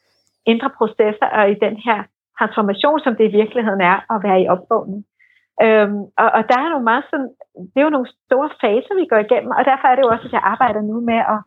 indre 0.47 0.71
processer 0.79 1.29
og 1.39 1.51
i 1.51 1.57
den 1.65 1.77
her 1.87 1.99
transformation, 2.39 3.01
som 3.01 3.17
det 3.17 3.25
i 3.25 3.37
virkeligheden 3.41 3.81
er 3.93 3.99
at 4.15 4.19
være 4.27 4.43
i 4.43 4.49
opvågning. 4.55 5.01
Øhm, 5.65 6.01
og, 6.23 6.29
og 6.37 6.43
der 6.51 6.57
er 6.61 6.69
nogle 6.69 6.89
meget 6.91 7.05
sådan, 7.11 7.31
det 7.71 7.79
er 7.79 7.87
jo 7.89 7.97
nogle 7.97 8.11
store 8.27 8.51
faser, 8.63 8.95
vi 9.01 9.07
går 9.13 9.21
igennem, 9.27 9.51
og 9.59 9.63
derfor 9.71 9.87
er 9.89 9.95
det 9.95 10.03
jo 10.05 10.13
også, 10.15 10.27
at 10.29 10.37
jeg 10.37 10.45
arbejder 10.53 10.83
nu 10.91 10.97
med 11.11 11.21
at, 11.35 11.41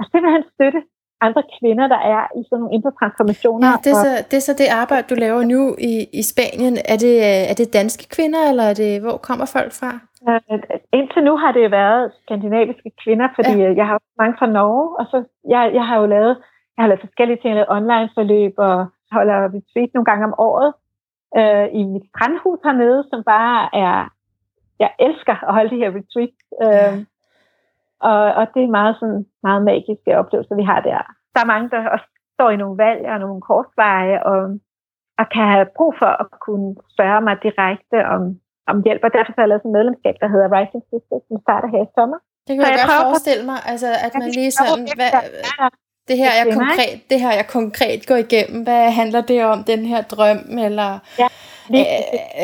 at 0.00 0.04
simpelthen 0.12 0.44
støtte 0.54 0.80
andre 1.26 1.42
kvinder, 1.56 1.86
der 1.94 2.00
er 2.14 2.22
i 2.38 2.42
sådan 2.44 2.58
nogle 2.60 2.74
indre 2.76 2.92
transformationer. 3.00 3.66
Ja, 3.68 3.74
det, 3.84 3.90
er 3.96 4.00
så, 4.06 4.12
det 4.30 4.36
er 4.40 4.46
så 4.48 4.54
det 4.60 4.68
arbejde, 4.82 5.10
du 5.12 5.16
laver 5.24 5.42
nu 5.54 5.60
i, 5.92 5.94
i 6.20 6.22
Spanien. 6.32 6.74
Er 6.92 6.98
det, 7.04 7.14
er 7.50 7.54
det 7.60 7.72
danske 7.80 8.04
kvinder, 8.16 8.42
eller 8.50 8.64
er 8.72 8.76
det, 8.82 8.92
hvor 9.04 9.16
kommer 9.28 9.46
folk 9.56 9.72
fra? 9.80 9.90
Øh, 10.28 10.60
indtil 10.98 11.22
nu 11.28 11.34
har 11.42 11.52
det 11.52 11.70
været 11.70 12.12
skandinaviske 12.22 12.90
kvinder, 13.02 13.28
fordi 13.36 13.56
ja. 13.62 13.74
jeg 13.80 13.86
har 13.90 13.98
mange 14.18 14.36
fra 14.38 14.46
Norge, 14.46 14.86
og 15.00 15.04
så 15.12 15.18
jeg, 15.54 15.62
jeg 15.78 15.84
har 15.88 15.96
jo 16.00 16.06
lavet, 16.06 16.34
jeg 16.74 16.82
har 16.82 16.88
lavet 16.88 17.06
forskellige 17.06 17.40
ting, 17.40 17.54
lavet 17.54 17.74
online 17.78 18.08
forløb, 18.16 18.54
og 18.68 18.76
holder 19.12 19.38
retreat 19.56 19.90
nogle 19.94 20.08
gange 20.10 20.24
om 20.28 20.34
året 20.48 20.70
øh, 21.40 21.66
i 21.80 21.82
mit 21.92 22.06
strandhus 22.10 22.60
hernede, 22.64 23.04
som 23.10 23.20
bare 23.34 23.58
er, 23.84 23.96
jeg 24.78 24.90
elsker 25.06 25.36
at 25.48 25.54
holde 25.56 25.70
de 25.74 25.82
her 25.82 25.90
retreats. 25.98 26.40
Øh, 26.64 26.68
ja. 26.68 27.04
Og, 28.10 28.22
og 28.38 28.44
det 28.54 28.62
er 28.64 28.76
meget, 28.80 28.94
sådan, 29.00 29.22
meget 29.46 29.62
magiske 29.70 30.10
oplevelser, 30.20 30.54
vi 30.60 30.66
har 30.70 30.80
der. 30.90 31.02
Der 31.34 31.40
er 31.42 31.52
mange, 31.52 31.68
der 31.72 31.80
også 31.94 32.08
står 32.36 32.50
i 32.50 32.60
nogle 32.62 32.76
valg 32.84 33.02
og 33.12 33.18
nogle 33.24 33.40
korsveje, 33.48 34.16
og, 34.30 34.40
og 35.20 35.26
kan 35.34 35.46
have 35.54 35.66
brug 35.78 35.92
for 36.02 36.12
at 36.22 36.26
kunne 36.46 36.70
spørge 36.94 37.20
mig 37.26 37.34
direkte 37.46 37.98
om, 38.14 38.22
om 38.70 38.76
hjælp. 38.84 39.02
Og 39.06 39.12
derfor 39.16 39.32
har 39.34 39.42
jeg 39.42 39.50
lavet 39.52 39.64
et 39.66 39.76
medlemskab, 39.76 40.14
der 40.22 40.28
hedder 40.34 40.48
Rising 40.56 40.84
Sisters, 40.90 41.24
som 41.28 41.36
starter 41.46 41.68
her 41.74 41.82
i 41.88 41.90
sommer. 41.98 42.18
Det 42.46 42.52
kan 42.54 42.62
jeg, 42.64 42.74
jeg 42.78 42.88
godt 42.90 43.06
forestille 43.08 43.44
mig, 43.50 43.58
altså, 43.72 43.90
at 44.06 44.12
man 44.20 44.28
lige 44.38 44.52
sådan, 44.60 44.86
hvad, 44.98 45.10
det 46.08 46.16
her, 46.22 46.30
jeg 46.40 46.46
konkret, 46.60 46.96
det 47.10 47.18
her 47.24 47.32
jeg 47.40 47.46
konkret 47.58 48.00
går 48.10 48.18
igennem, 48.26 48.58
hvad 48.66 48.84
handler 49.00 49.22
det 49.30 49.38
om, 49.52 49.58
den 49.72 49.82
her 49.90 50.00
drøm, 50.12 50.42
eller 50.66 50.90
ja, 51.22 51.28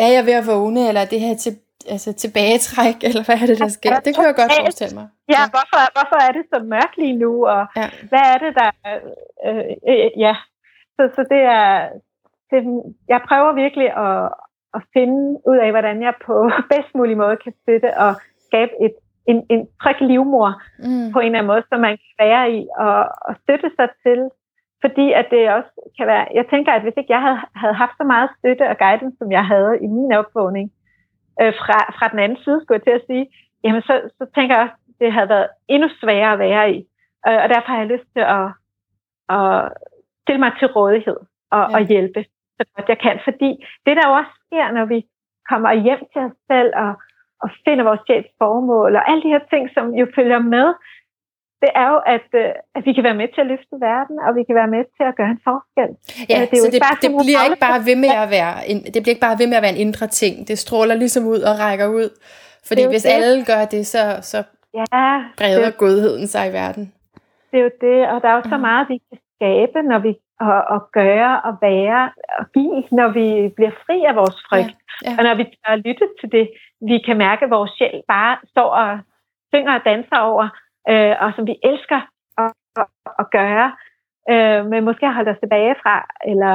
er 0.07 0.11
jeg 0.17 0.23
ved 0.29 0.37
at 0.43 0.47
vågne, 0.53 0.83
eller 0.89 1.05
det 1.13 1.21
her 1.21 1.35
til, 1.45 1.53
altså 1.95 2.11
tilbagetræk, 2.23 2.97
eller 3.09 3.23
hvad 3.27 3.37
er 3.43 3.47
det, 3.51 3.59
der 3.65 3.71
sker? 3.79 3.95
Det 4.07 4.13
kan 4.15 4.25
jeg 4.29 4.37
godt 4.43 4.53
forestille 4.61 4.95
mig. 5.01 5.07
Ja, 5.35 5.43
hvorfor, 5.55 5.83
hvorfor 5.97 6.19
er 6.27 6.33
det 6.37 6.45
så 6.53 6.59
mørkt 6.75 6.97
lige 7.03 7.17
nu, 7.25 7.33
og 7.55 7.63
ja. 7.81 7.87
hvad 8.11 8.25
er 8.33 8.39
det, 8.45 8.53
der... 8.61 8.71
Øh, 9.47 9.73
øh, 9.91 10.11
ja, 10.25 10.35
så, 10.97 11.03
så 11.17 11.23
det 11.33 11.43
er... 11.59 11.67
Det, 12.51 12.61
jeg 13.09 13.21
prøver 13.29 13.53
virkelig 13.65 13.89
at, 14.07 14.23
at 14.77 14.83
finde 14.97 15.21
ud 15.51 15.59
af, 15.65 15.71
hvordan 15.71 16.03
jeg 16.07 16.15
på 16.27 16.35
bedst 16.73 16.93
mulig 16.99 17.17
måde 17.17 17.37
kan 17.45 17.53
støtte 17.63 17.91
og 18.05 18.13
skabe 18.47 18.73
et, 18.85 18.95
en, 19.31 19.39
en 19.51 19.63
tryg 19.83 20.01
livmor 20.01 20.51
mm. 20.79 21.13
på 21.13 21.19
en 21.21 21.27
eller 21.27 21.39
anden 21.39 21.53
måde, 21.53 21.65
som 21.71 21.81
man 21.81 21.95
kan 22.05 22.15
være 22.25 22.45
i 22.59 22.61
og, 22.87 22.99
og 23.29 23.33
støtte 23.43 23.71
sig 23.79 23.89
til. 24.05 24.21
Fordi 24.85 25.07
at 25.21 25.27
det 25.31 25.43
også 25.57 25.73
kan 25.97 26.07
være... 26.07 26.27
Jeg 26.35 26.47
tænker, 26.53 26.73
at 26.73 26.83
hvis 26.83 26.97
ikke 26.97 27.13
jeg 27.17 27.23
havde, 27.27 27.41
havde 27.63 27.77
haft 27.83 27.97
så 28.01 28.05
meget 28.05 28.29
støtte 28.39 28.65
og 28.71 28.77
guidance, 28.79 29.17
som 29.19 29.33
jeg 29.33 29.45
havde 29.47 29.73
i 29.85 29.87
min 29.87 30.13
opvågning, 30.13 30.67
øh, 31.41 31.53
fra, 31.61 31.79
fra 31.99 32.09
den 32.09 32.19
anden 32.19 32.39
side, 32.45 32.61
skulle 32.61 32.77
jeg 32.79 32.87
til 32.87 33.01
at 33.01 33.07
sige, 33.07 33.27
jamen 33.65 33.83
så, 33.83 33.95
så 34.19 34.25
tænker 34.35 34.55
jeg 34.57 34.65
også, 34.65 34.79
det 35.01 35.13
havde 35.13 35.29
været 35.29 35.49
endnu 35.69 35.89
sværere 36.01 36.33
at 36.33 36.39
være 36.39 36.73
i. 36.73 36.79
Øh, 37.29 37.39
og 37.43 37.49
derfor 37.49 37.69
har 37.73 37.79
jeg 37.79 37.93
lyst 37.95 38.09
til 38.17 38.25
at, 38.39 38.49
at 39.39 39.73
stille 40.23 40.41
mig 40.45 40.53
til 40.59 40.69
rådighed 40.77 41.19
og, 41.57 41.65
ja. 41.71 41.77
og 41.77 41.81
hjælpe 41.87 42.25
så 42.59 42.65
godt 42.75 42.89
jeg 42.89 42.99
kan. 42.99 43.17
Fordi 43.25 43.51
det, 43.87 43.95
der 43.97 44.07
også 44.19 44.33
sker, 44.47 44.67
når 44.73 44.85
vi 44.85 44.99
kommer 45.51 45.73
hjem 45.73 46.03
til 46.13 46.21
os 46.29 46.39
selv 46.51 46.71
og, 46.85 46.93
og 47.43 47.49
finder 47.65 47.85
vores 47.85 48.01
chefs 48.09 48.31
formål 48.39 48.97
og 48.97 49.11
alle 49.11 49.23
de 49.23 49.35
her 49.35 49.45
ting, 49.53 49.65
som 49.75 49.95
jo 50.01 50.07
følger 50.15 50.39
med, 50.39 50.69
det 51.63 51.71
er 51.81 51.89
jo, 51.93 51.99
at, 52.15 52.29
øh, 52.43 52.51
at 52.77 52.83
vi 52.87 52.93
kan 52.97 53.05
være 53.09 53.19
med 53.21 53.29
til 53.35 53.41
at 53.45 53.51
løfte 53.53 53.75
verden, 53.89 54.17
og 54.27 54.31
vi 54.39 54.43
kan 54.49 54.55
være 54.61 54.71
med 54.77 54.83
til 54.97 55.05
at 55.11 55.15
gøre 55.21 55.31
en 55.37 55.43
forskel. 55.49 55.91
Ja, 56.31 56.37
øh, 56.41 56.45
det, 56.51 56.57
er 56.59 56.63
så 56.65 56.71
det, 56.75 56.83
bare, 56.87 56.99
det 57.05 57.11
bliver 57.25 57.43
ikke 57.49 57.63
bare 57.69 57.81
ved 57.89 57.97
med 58.05 58.13
at 58.25 58.29
være 58.37 58.55
en, 58.71 58.79
det 58.95 59.01
bliver 59.03 59.15
ikke 59.15 59.27
bare 59.29 59.39
ved 59.41 59.49
med 59.51 59.59
at 59.61 59.65
være 59.67 59.75
en 59.77 59.85
indre 59.87 60.07
ting. 60.21 60.35
Det 60.49 60.57
stråler 60.65 60.95
ligesom 61.03 61.23
ud 61.35 61.41
og 61.51 61.55
rækker 61.65 61.89
ud. 62.01 62.09
Fordi 62.69 62.83
hvis 62.93 63.05
det. 63.07 63.15
alle 63.15 63.33
gør 63.51 63.63
det, 63.75 63.83
så, 63.95 64.03
så 64.31 64.39
ja, 64.79 64.85
breder 65.39 65.71
det, 65.71 65.79
godheden 65.85 66.27
sig 66.35 66.45
i 66.51 66.53
verden. 66.61 66.85
Det 67.51 67.57
er 67.61 67.65
jo 67.69 67.73
det, 67.87 67.99
og 68.13 68.17
der 68.23 68.29
er 68.29 68.37
jo 68.41 68.45
så 68.53 68.57
mm. 68.57 68.67
meget, 68.69 68.89
vi 68.93 68.99
kan 69.09 69.19
skabe, 69.37 69.79
når 69.91 69.99
vi 70.07 70.13
og, 70.41 70.61
og 70.75 70.81
gøre 70.93 71.33
og 71.49 71.53
være 71.69 72.03
og 72.39 72.45
give, 72.55 72.83
når 72.99 73.09
vi 73.19 73.27
bliver 73.57 73.75
fri 73.85 73.99
af 74.11 74.15
vores 74.21 74.39
frygt. 74.49 74.79
Ja, 75.05 75.11
ja. 75.11 75.15
Og 75.19 75.23
når 75.27 75.35
vi 75.41 75.45
tør 75.45 75.77
lytte 75.87 76.07
til 76.21 76.29
det, 76.37 76.47
vi 76.91 76.97
kan 77.07 77.17
mærke, 77.27 77.45
at 77.45 77.51
vores 77.51 77.71
sjæl 77.79 78.03
bare 78.09 78.37
står 78.53 78.71
og 78.83 78.99
synger 79.53 79.75
og 79.79 79.85
danser 79.85 80.19
over, 80.31 80.47
øh, 80.93 81.15
og 81.23 81.29
som 81.37 81.47
vi 81.47 81.55
elsker 81.71 82.01
at, 82.43 82.53
at, 83.19 83.27
gøre, 83.31 83.69
øh, 84.33 84.67
men 84.71 84.85
måske 84.85 85.07
har 85.07 85.15
holdt 85.15 85.29
os 85.35 85.43
tilbage 85.43 85.75
fra, 85.83 85.95
eller 86.31 86.55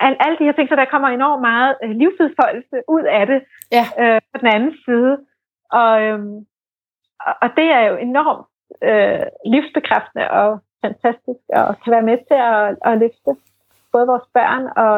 al, 0.00 0.16
alle 0.24 0.38
de 0.38 0.44
her 0.44 0.52
ting, 0.52 0.68
så 0.68 0.76
der 0.76 0.92
kommer 0.92 1.08
enormt 1.08 1.42
meget 1.50 1.72
øh, 1.84 1.90
livsudfoldelse 1.90 2.76
ud 2.88 3.04
af 3.18 3.26
det 3.26 3.40
ja. 3.76 3.84
øh, 4.02 4.20
på 4.32 4.36
den 4.42 4.48
anden 4.54 4.74
side. 4.84 5.12
Og, 5.80 6.02
øh, 6.02 6.20
og 7.42 7.48
det 7.58 7.68
er 7.78 7.82
jo 7.90 7.96
enormt 7.96 8.46
øh, 8.88 9.26
livsbekræftende 9.52 10.30
og 10.30 10.50
fantastisk, 10.84 11.42
og 11.58 11.80
kan 11.80 11.90
være 11.96 12.08
med 12.10 12.18
til 12.28 12.38
at, 12.52 12.62
at 12.88 12.98
løfte 13.02 13.30
både 13.92 14.06
vores 14.06 14.26
børn 14.34 14.64
og, 14.84 14.96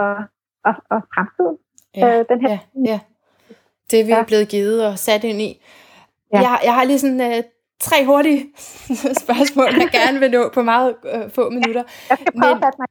og, 0.69 0.75
og 0.95 1.01
fremtiden. 1.15 1.57
Ja, 1.97 2.19
øh, 2.19 2.25
den 2.29 2.41
her. 2.47 2.51
Ja, 2.51 2.91
ja. 2.93 3.01
Det 3.91 4.07
vi 4.07 4.13
ja. 4.13 4.21
er 4.21 4.25
blevet 4.25 4.49
givet 4.49 4.87
og 4.89 4.99
sat 4.99 5.25
ind 5.25 5.41
i. 5.41 5.51
Ja. 6.33 6.39
Jeg, 6.39 6.59
jeg 6.65 6.75
har 6.75 6.85
lige 6.85 6.99
sådan 6.99 7.21
øh, 7.21 7.43
tre 7.81 8.05
hurtige 8.05 8.47
spørgsmål, 9.23 9.69
jeg 9.79 9.89
gerne 9.93 10.21
vil 10.21 10.31
nå 10.31 10.51
på 10.55 10.63
meget 10.63 10.95
øh, 11.15 11.31
få 11.31 11.51
minutter. 11.51 11.83
Jeg 12.11 12.19
skal 12.21 12.33
prøve 12.41 12.55
Men, 12.55 12.65
at 12.65 12.75
mig 12.79 12.89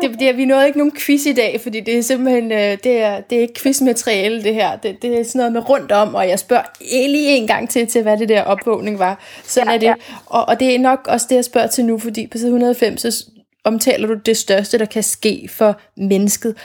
det, 0.00 0.20
det, 0.20 0.36
vi 0.36 0.44
nåede 0.44 0.66
ikke 0.66 0.78
nogen 0.78 0.92
quiz 0.96 1.26
i 1.26 1.32
dag, 1.32 1.60
fordi 1.60 1.80
det 1.80 1.98
er 1.98 2.02
simpelthen, 2.02 2.52
øh, 2.52 2.78
det, 2.84 2.86
er, 2.86 3.20
det 3.20 3.38
er 3.38 3.42
ikke 3.42 3.60
quizmateriale 3.60 4.44
det 4.44 4.54
her. 4.54 4.76
Det, 4.76 5.02
det 5.02 5.20
er 5.20 5.24
sådan 5.24 5.38
noget 5.38 5.52
med 5.52 5.68
rundt 5.68 5.92
om, 5.92 6.14
og 6.14 6.28
jeg 6.28 6.38
spørger 6.38 6.62
lige 7.08 7.36
en 7.36 7.46
gang 7.46 7.70
til, 7.70 7.86
til 7.86 8.02
hvad 8.02 8.16
det 8.16 8.28
der 8.28 8.42
opvågning 8.42 8.98
var. 8.98 9.24
Sådan 9.44 9.68
ja, 9.68 9.74
er 9.74 9.78
det. 9.78 9.86
Ja. 9.86 9.94
Og, 10.26 10.48
og 10.48 10.60
det 10.60 10.74
er 10.74 10.78
nok 10.78 11.06
også 11.08 11.26
det, 11.30 11.36
jeg 11.36 11.44
spørger 11.44 11.66
til 11.66 11.84
nu, 11.84 11.98
fordi 11.98 12.26
på 12.26 12.38
side 12.38 12.48
105, 12.48 12.96
så 12.96 13.24
omtaler 13.64 14.06
du 14.06 14.14
det 14.14 14.36
største, 14.36 14.78
der 14.78 14.84
kan 14.84 15.02
ske 15.02 15.48
for 15.52 15.80
mennesket. 15.96 16.56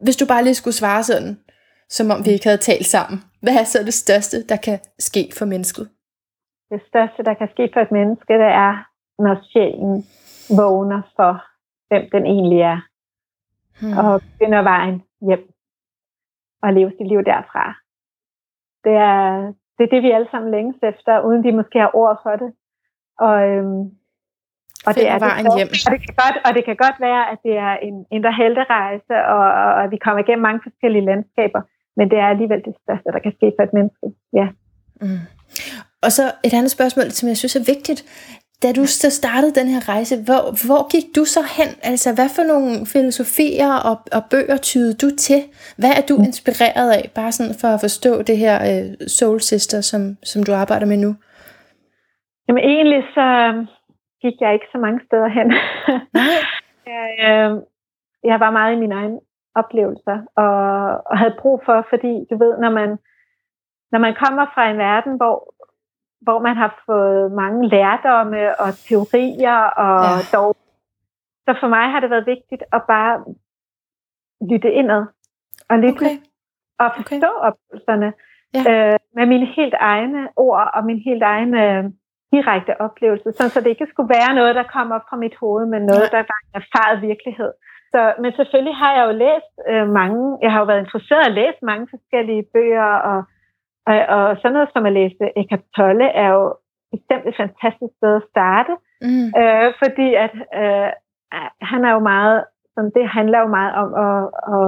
Hvis 0.00 0.16
du 0.16 0.26
bare 0.26 0.44
lige 0.44 0.54
skulle 0.54 0.74
svare 0.74 1.04
sådan, 1.04 1.38
som 1.90 2.10
om 2.10 2.18
vi 2.26 2.30
ikke 2.30 2.48
havde 2.50 2.66
talt 2.70 2.86
sammen. 2.86 3.18
Hvad 3.42 3.54
er 3.60 3.64
så 3.64 3.78
det 3.84 3.94
største, 3.94 4.36
der 4.50 4.56
kan 4.56 4.78
ske 4.98 5.22
for 5.38 5.44
mennesket? 5.44 5.90
Det 6.70 6.80
største, 6.88 7.22
der 7.22 7.34
kan 7.34 7.48
ske 7.54 7.70
for 7.72 7.80
et 7.80 7.92
menneske, 7.92 8.32
det 8.32 8.52
er, 8.66 8.72
når 9.18 9.34
sjælen 9.50 10.04
vågner 10.60 11.02
for, 11.16 11.32
hvem 11.88 12.04
den 12.12 12.26
egentlig 12.26 12.60
er. 12.60 12.80
Hmm. 13.80 13.98
Og 13.98 14.20
begynder 14.20 14.62
vejen 14.62 15.02
hjem. 15.20 15.44
Og 16.62 16.72
leve 16.72 16.92
sit 16.98 17.08
liv 17.08 17.20
derfra. 17.32 17.64
Det 18.84 18.96
er, 19.12 19.52
det 19.76 19.82
er 19.84 19.90
det, 19.94 20.02
vi 20.02 20.10
alle 20.10 20.28
sammen 20.30 20.50
længes 20.50 20.80
efter, 20.82 21.20
uden 21.26 21.44
de 21.44 21.52
måske 21.52 21.78
har 21.78 21.90
ord 21.94 22.20
for 22.22 22.34
det. 22.42 22.50
Og, 23.26 23.36
øhm, 23.48 23.82
og 24.86 24.92
det 24.96 25.06
er 25.14 25.18
vejen 25.28 25.44
det, 25.46 25.56
hjem. 25.58 25.70
Og 25.86 25.90
det, 25.94 26.00
kan 26.06 26.14
godt, 26.24 26.36
og 26.46 26.50
det 26.56 26.62
kan 26.64 26.76
godt 26.84 26.98
være, 27.06 27.22
at 27.32 27.38
det 27.46 27.54
er 27.68 27.74
en 27.88 28.06
indre 28.16 28.32
helterejse, 28.32 29.14
og, 29.34 29.44
og, 29.62 29.70
og 29.80 29.90
vi 29.90 29.98
kommer 30.04 30.20
igennem 30.22 30.42
mange 30.48 30.60
forskellige 30.66 31.04
landskaber, 31.10 31.62
men 31.96 32.10
det 32.10 32.18
er 32.18 32.28
alligevel 32.34 32.62
det 32.68 32.74
største, 32.82 33.08
der 33.14 33.20
kan 33.24 33.32
ske 33.38 33.52
for 33.56 33.62
et 33.62 33.72
menneske. 33.78 34.06
Ja. 34.40 34.46
Mm. 35.00 35.22
Og 36.04 36.10
så 36.12 36.24
et 36.44 36.54
andet 36.54 36.70
spørgsmål, 36.70 37.10
som 37.10 37.28
jeg 37.28 37.36
synes 37.36 37.56
er 37.56 37.72
vigtigt. 37.74 38.00
Da 38.62 38.72
du 38.72 38.86
så 38.86 39.10
startede 39.10 39.54
den 39.60 39.68
her 39.68 39.88
rejse, 39.88 40.14
hvor, 40.28 40.42
hvor 40.66 40.82
gik 40.94 41.06
du 41.16 41.24
så 41.24 41.42
hen? 41.56 41.70
Altså, 41.90 42.08
hvad 42.14 42.30
for 42.36 42.44
nogle 42.52 42.70
filosofier 42.94 43.72
og, 43.88 43.96
og 44.16 44.22
bøger 44.32 44.56
tyede 44.56 44.94
du 45.02 45.08
til? 45.26 45.40
Hvad 45.80 45.92
er 45.98 46.04
du 46.08 46.14
mm. 46.16 46.24
inspireret 46.28 46.90
af, 46.98 47.04
bare 47.14 47.32
sådan 47.32 47.56
for 47.60 47.68
at 47.68 47.80
forstå 47.86 48.12
det 48.28 48.36
her 48.44 48.56
uh, 48.68 48.86
Soul 49.16 49.40
Sister, 49.40 49.80
som, 49.90 50.02
som 50.30 50.40
du 50.46 50.52
arbejder 50.62 50.86
med 50.86 50.96
nu? 51.06 51.10
Jamen 52.46 52.64
egentlig 52.74 53.02
så 53.16 53.26
øhm, 53.42 53.66
gik 54.22 54.36
jeg 54.40 54.50
ikke 54.54 54.70
så 54.72 54.78
mange 54.84 55.00
steder 55.06 55.28
hen. 55.38 55.48
jeg, 56.92 57.06
øh, 57.28 57.50
jeg 58.30 58.40
var 58.44 58.50
meget 58.50 58.76
i 58.76 58.80
mine 58.82 58.94
egne 58.94 59.18
oplevelser, 59.54 60.18
og, 60.36 60.52
og 61.10 61.18
havde 61.18 61.36
brug 61.40 61.62
for, 61.64 61.86
fordi 61.88 62.26
du 62.30 62.38
ved, 62.38 62.58
når 62.58 62.70
man, 62.70 62.90
når 63.92 63.98
man 63.98 64.14
kommer 64.24 64.46
fra 64.54 64.70
en 64.70 64.78
verden, 64.78 65.16
hvor 65.16 65.54
hvor 66.20 66.38
man 66.38 66.56
har 66.56 66.82
fået 66.86 67.32
mange 67.32 67.68
lærdomme 67.68 68.60
og 68.60 68.70
teorier 68.88 69.60
og 69.84 70.00
ja. 70.02 70.36
dog. 70.36 70.56
Så 71.44 71.56
for 71.60 71.68
mig 71.68 71.90
har 71.92 72.00
det 72.00 72.10
været 72.10 72.26
vigtigt 72.26 72.62
at 72.72 72.82
bare 72.88 73.24
lytte 74.50 74.72
indad 74.72 75.04
og 75.70 75.78
lytte 75.78 76.06
okay. 76.06 76.16
og 76.78 76.88
forstå 76.96 77.30
okay. 77.36 77.46
oplevelserne 77.48 78.12
ja. 78.54 78.62
øh, 78.70 78.98
med 79.16 79.26
mine 79.26 79.46
helt 79.46 79.74
egne 79.74 80.28
ord 80.36 80.70
og 80.74 80.84
min 80.84 80.98
helt 81.08 81.22
egen 81.22 81.54
øh, 81.54 81.84
direkte 82.32 82.80
oplevelse, 82.80 83.32
sådan 83.32 83.50
så 83.50 83.60
det 83.60 83.70
ikke 83.70 83.86
skulle 83.92 84.14
være 84.18 84.34
noget, 84.34 84.54
der 84.54 84.72
kommer 84.76 84.98
fra 85.08 85.16
mit 85.16 85.36
hoved, 85.40 85.66
men 85.66 85.82
noget, 85.82 86.06
ja. 86.12 86.16
der 86.16 86.22
var 86.30 86.38
en 86.44 86.62
erfaret 86.62 87.02
virkelighed. 87.02 87.52
Så, 87.92 88.02
men 88.22 88.32
selvfølgelig 88.32 88.76
har 88.82 88.92
jeg 88.96 89.04
jo 89.08 89.12
læst 89.24 89.54
øh, 89.70 89.86
mange, 90.00 90.38
jeg 90.42 90.50
har 90.52 90.58
jo 90.60 90.66
været 90.70 90.84
interesseret 90.84 91.26
at 91.26 91.36
læse 91.40 91.60
mange 91.62 91.86
forskellige 91.94 92.44
bøger 92.54 92.90
og 93.10 93.18
og, 93.90 93.96
og 94.16 94.36
sådan 94.40 94.52
noget 94.56 94.70
som 94.72 94.86
at 94.86 94.92
læse 94.92 95.24
Eckhart 95.40 95.64
Tolle 95.76 96.08
er 96.22 96.28
jo 96.36 96.44
bestemt 96.94 97.24
et 97.30 97.36
fantastisk 97.42 97.92
sted 97.98 98.12
at 98.20 98.28
starte, 98.32 98.72
mm. 99.06 99.28
øh, 99.40 99.68
fordi 99.82 100.08
at 100.24 100.34
øh, 100.60 100.90
han 101.70 101.80
er 101.88 101.92
jo 101.96 102.02
meget, 102.12 102.44
sådan, 102.74 102.92
det 102.96 103.08
handler 103.08 103.38
jo 103.44 103.48
meget 103.58 103.72
om 103.82 103.88
at, 104.06 104.20
at 104.54 104.66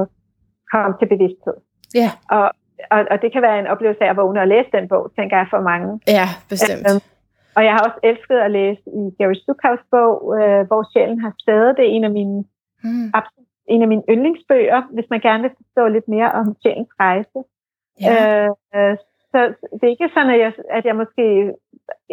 komme 0.73 0.95
til 0.99 1.09
bevidsthed. 1.15 1.57
Ja. 1.95 1.99
Yeah. 2.01 2.13
Og, 2.37 2.47
og, 2.95 3.01
og 3.13 3.17
det 3.23 3.33
kan 3.33 3.43
være 3.43 3.59
en 3.59 3.73
oplevelse 3.73 4.05
af 4.05 4.11
at 4.11 4.17
vågne 4.17 4.41
og 4.41 4.49
læse 4.49 4.71
den 4.77 4.89
bog, 4.89 5.05
tænker 5.19 5.37
jeg 5.37 5.49
for 5.51 5.61
mange. 5.71 6.01
Ja, 6.19 6.27
bestemt. 6.53 6.87
Øh, 6.89 7.01
og 7.57 7.63
jeg 7.67 7.73
har 7.75 7.83
også 7.89 7.99
elsket 8.11 8.39
at 8.47 8.51
læse 8.51 8.85
i 9.01 9.03
Gary 9.19 9.37
Stuckhaus 9.43 9.83
bog, 9.91 10.15
øh, 10.39 10.63
hvor 10.69 10.83
sjælen 10.93 11.21
har 11.25 11.33
stedet. 11.43 11.77
Det 11.77 11.85
er 11.85 11.95
en 11.97 12.05
af 12.05 12.11
mine 12.21 12.45
mm. 12.85 13.09
absolut, 13.19 13.49
en 13.73 13.83
af 13.83 13.89
mine 13.89 14.05
yndlingsbøger, 14.13 14.81
hvis 14.95 15.11
man 15.11 15.21
gerne 15.21 15.43
vil 15.43 15.57
forstå 15.61 15.89
lidt 15.89 16.09
mere 16.09 16.33
om 16.33 16.47
sjælens 16.63 16.93
rejse. 17.01 17.39
Ja. 18.01 18.15
Øh, 18.21 18.51
øh, 18.75 18.97
så 19.33 19.39
det 19.77 19.85
er 19.85 19.95
ikke 19.97 20.15
sådan, 20.15 20.35
at 20.35 20.41
jeg, 20.45 20.53
at 20.77 20.85
jeg 20.89 20.97
måske... 21.03 21.25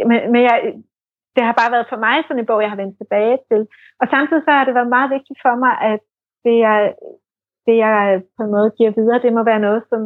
Men, 0.09 0.19
men 0.33 0.41
jeg, 0.47 0.57
det 1.35 1.43
har 1.47 1.55
bare 1.61 1.73
været 1.75 1.91
for 1.91 1.99
mig 2.05 2.15
sådan 2.23 2.39
en 2.39 2.49
bog, 2.49 2.61
jeg 2.61 2.71
har 2.73 2.81
vendt 2.81 2.97
tilbage 2.97 3.37
til. 3.49 3.61
Og 4.01 4.05
samtidig 4.13 4.43
så 4.43 4.51
har 4.51 4.65
det 4.65 4.77
været 4.77 4.95
meget 4.95 5.09
vigtigt 5.17 5.39
for 5.45 5.55
mig, 5.63 5.73
at 5.91 6.01
det 6.45 6.55
jeg, 6.67 6.79
det 7.65 7.75
jeg 7.85 8.21
på 8.37 8.41
en 8.43 8.51
måde 8.55 8.69
giver 8.77 8.91
videre, 8.99 9.23
det 9.25 9.33
må 9.33 9.43
være 9.51 9.65
noget, 9.67 9.81
som 9.89 10.01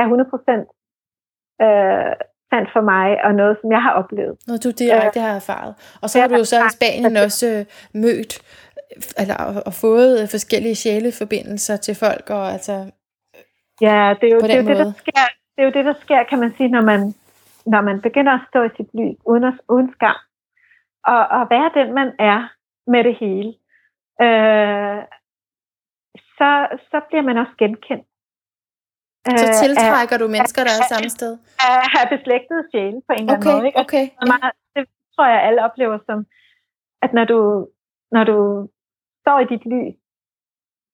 er 0.00 0.06
100% 0.06 1.64
øh, 1.64 2.12
sandt 2.50 2.68
for 2.74 2.82
mig, 2.92 3.08
og 3.24 3.32
noget, 3.34 3.54
som 3.60 3.68
jeg 3.72 3.82
har 3.86 3.92
oplevet. 4.00 4.34
Noget, 4.46 4.64
du 4.64 4.70
direkte 4.84 5.20
øh, 5.20 5.26
har 5.26 5.34
erfaret. 5.42 5.72
Og 6.02 6.06
så 6.10 6.20
har 6.20 6.28
du 6.28 6.36
jo 6.42 6.44
så 6.44 6.56
i 6.56 6.70
Spanien 6.78 7.16
også 7.26 7.46
øh, 7.52 7.60
mødt, 8.02 8.32
eller 9.18 9.62
og 9.66 9.72
fået 9.72 10.30
forskellige 10.30 10.74
sjæleforbindelser 10.74 11.76
til 11.76 11.94
folk, 11.94 12.30
og 12.30 12.52
altså 12.52 12.90
Ja, 13.80 14.14
det 14.20 14.26
er 14.28 14.34
jo, 14.34 14.40
det, 14.40 14.54
er 14.54 14.62
jo 14.62 14.68
det, 14.68 14.76
der 14.76 14.92
sker, 14.92 15.24
det 15.54 15.60
er 15.62 15.64
jo 15.64 15.70
det, 15.78 15.84
der 15.84 15.94
sker, 16.04 16.22
kan 16.30 16.38
man 16.38 16.54
sige, 16.56 16.68
når 16.68 16.80
man, 16.80 17.00
når 17.66 17.80
man 17.80 18.00
begynder 18.00 18.32
at 18.32 18.46
stå 18.48 18.62
i 18.62 18.76
sit 18.76 18.90
lys 18.94 19.16
uden, 19.26 19.44
at, 19.44 19.54
uden 19.68 19.92
skam. 19.92 20.16
Og, 21.12 21.22
og 21.36 21.42
være 21.50 21.70
den, 21.78 21.94
man 21.94 22.08
er 22.18 22.40
med 22.92 23.04
det 23.04 23.16
hele. 23.22 23.48
Øh, 24.26 25.00
så, 26.38 26.50
så 26.90 26.98
bliver 27.08 27.22
man 27.22 27.36
også 27.42 27.54
genkendt. 27.58 28.06
Så 29.40 29.46
øh, 29.48 29.54
tiltrækker 29.62 30.16
øh, 30.16 30.20
du 30.22 30.28
mennesker, 30.34 30.62
der 30.64 30.74
er 30.80 30.84
samme 30.94 31.10
sted? 31.10 31.32
At 31.68 31.82
have 31.94 32.08
beslægtet 32.14 32.58
sjæle 32.70 33.00
på 33.08 33.12
en 33.12 33.20
eller 33.20 33.34
anden 33.34 33.52
måde. 33.52 33.66
Ikke? 33.66 33.78
Okay, 33.84 34.04
okay. 34.04 34.26
Meget, 34.32 34.52
det 34.74 34.82
tror 35.14 35.26
jeg, 35.32 35.40
alle 35.48 35.60
oplever 35.66 35.98
som, 36.06 36.18
at 37.04 37.10
når 37.12 37.24
du, 37.32 37.38
når 38.14 38.24
du 38.24 38.38
står 39.28 39.40
i 39.40 39.50
dit 39.54 39.64
lys, 39.72 39.94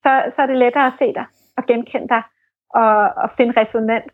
så, 0.03 0.13
så 0.35 0.39
er 0.43 0.47
det 0.47 0.63
lettere 0.65 0.87
at 0.87 0.99
se 0.99 1.09
dig 1.19 1.27
og 1.57 1.63
genkende 1.67 2.09
dig 2.09 2.23
og, 2.81 2.97
og 3.23 3.29
finde 3.37 3.55
resonans. 3.61 4.13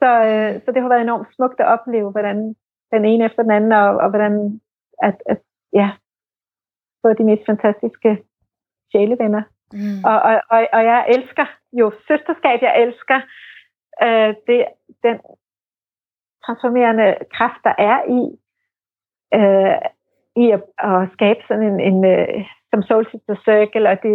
Så, 0.00 0.10
øh, 0.30 0.52
så 0.62 0.68
det 0.72 0.82
har 0.82 0.88
været 0.88 1.06
enormt 1.06 1.34
smukt 1.34 1.60
at 1.60 1.70
opleve, 1.74 2.10
hvordan 2.10 2.38
den 2.92 3.04
ene 3.04 3.24
efter 3.24 3.42
den 3.42 3.52
anden, 3.58 3.72
og, 3.72 3.88
og 4.02 4.08
hvordan 4.10 4.60
at, 5.08 5.16
at 5.26 5.40
ja, 5.72 5.88
få 7.02 7.12
de 7.12 7.24
mest 7.24 7.44
fantastiske 7.46 8.10
sjælevenner. 8.90 9.42
Mm. 9.72 10.00
Og, 10.10 10.18
og, 10.28 10.34
og, 10.54 10.58
og 10.76 10.82
jeg 10.90 11.00
elsker 11.14 11.46
jo 11.72 11.92
søsterskab, 12.08 12.58
jeg 12.62 12.82
elsker 12.82 13.18
øh, 14.04 14.34
det, 14.46 14.58
den 15.02 15.16
transformerende 16.44 17.08
kraft, 17.36 17.60
der 17.64 17.74
er 17.90 17.98
i, 18.18 18.22
øh, 19.38 19.78
i 20.36 20.44
at, 20.56 20.62
at 20.88 21.08
skabe 21.12 21.40
sådan 21.48 21.66
en, 21.70 21.80
en 21.90 21.98
uh, 22.14 22.44
som 22.70 22.82
Soul 22.82 23.04
Sister 23.10 23.36
Circle, 23.46 23.88
og 23.90 23.96
det, 24.02 24.14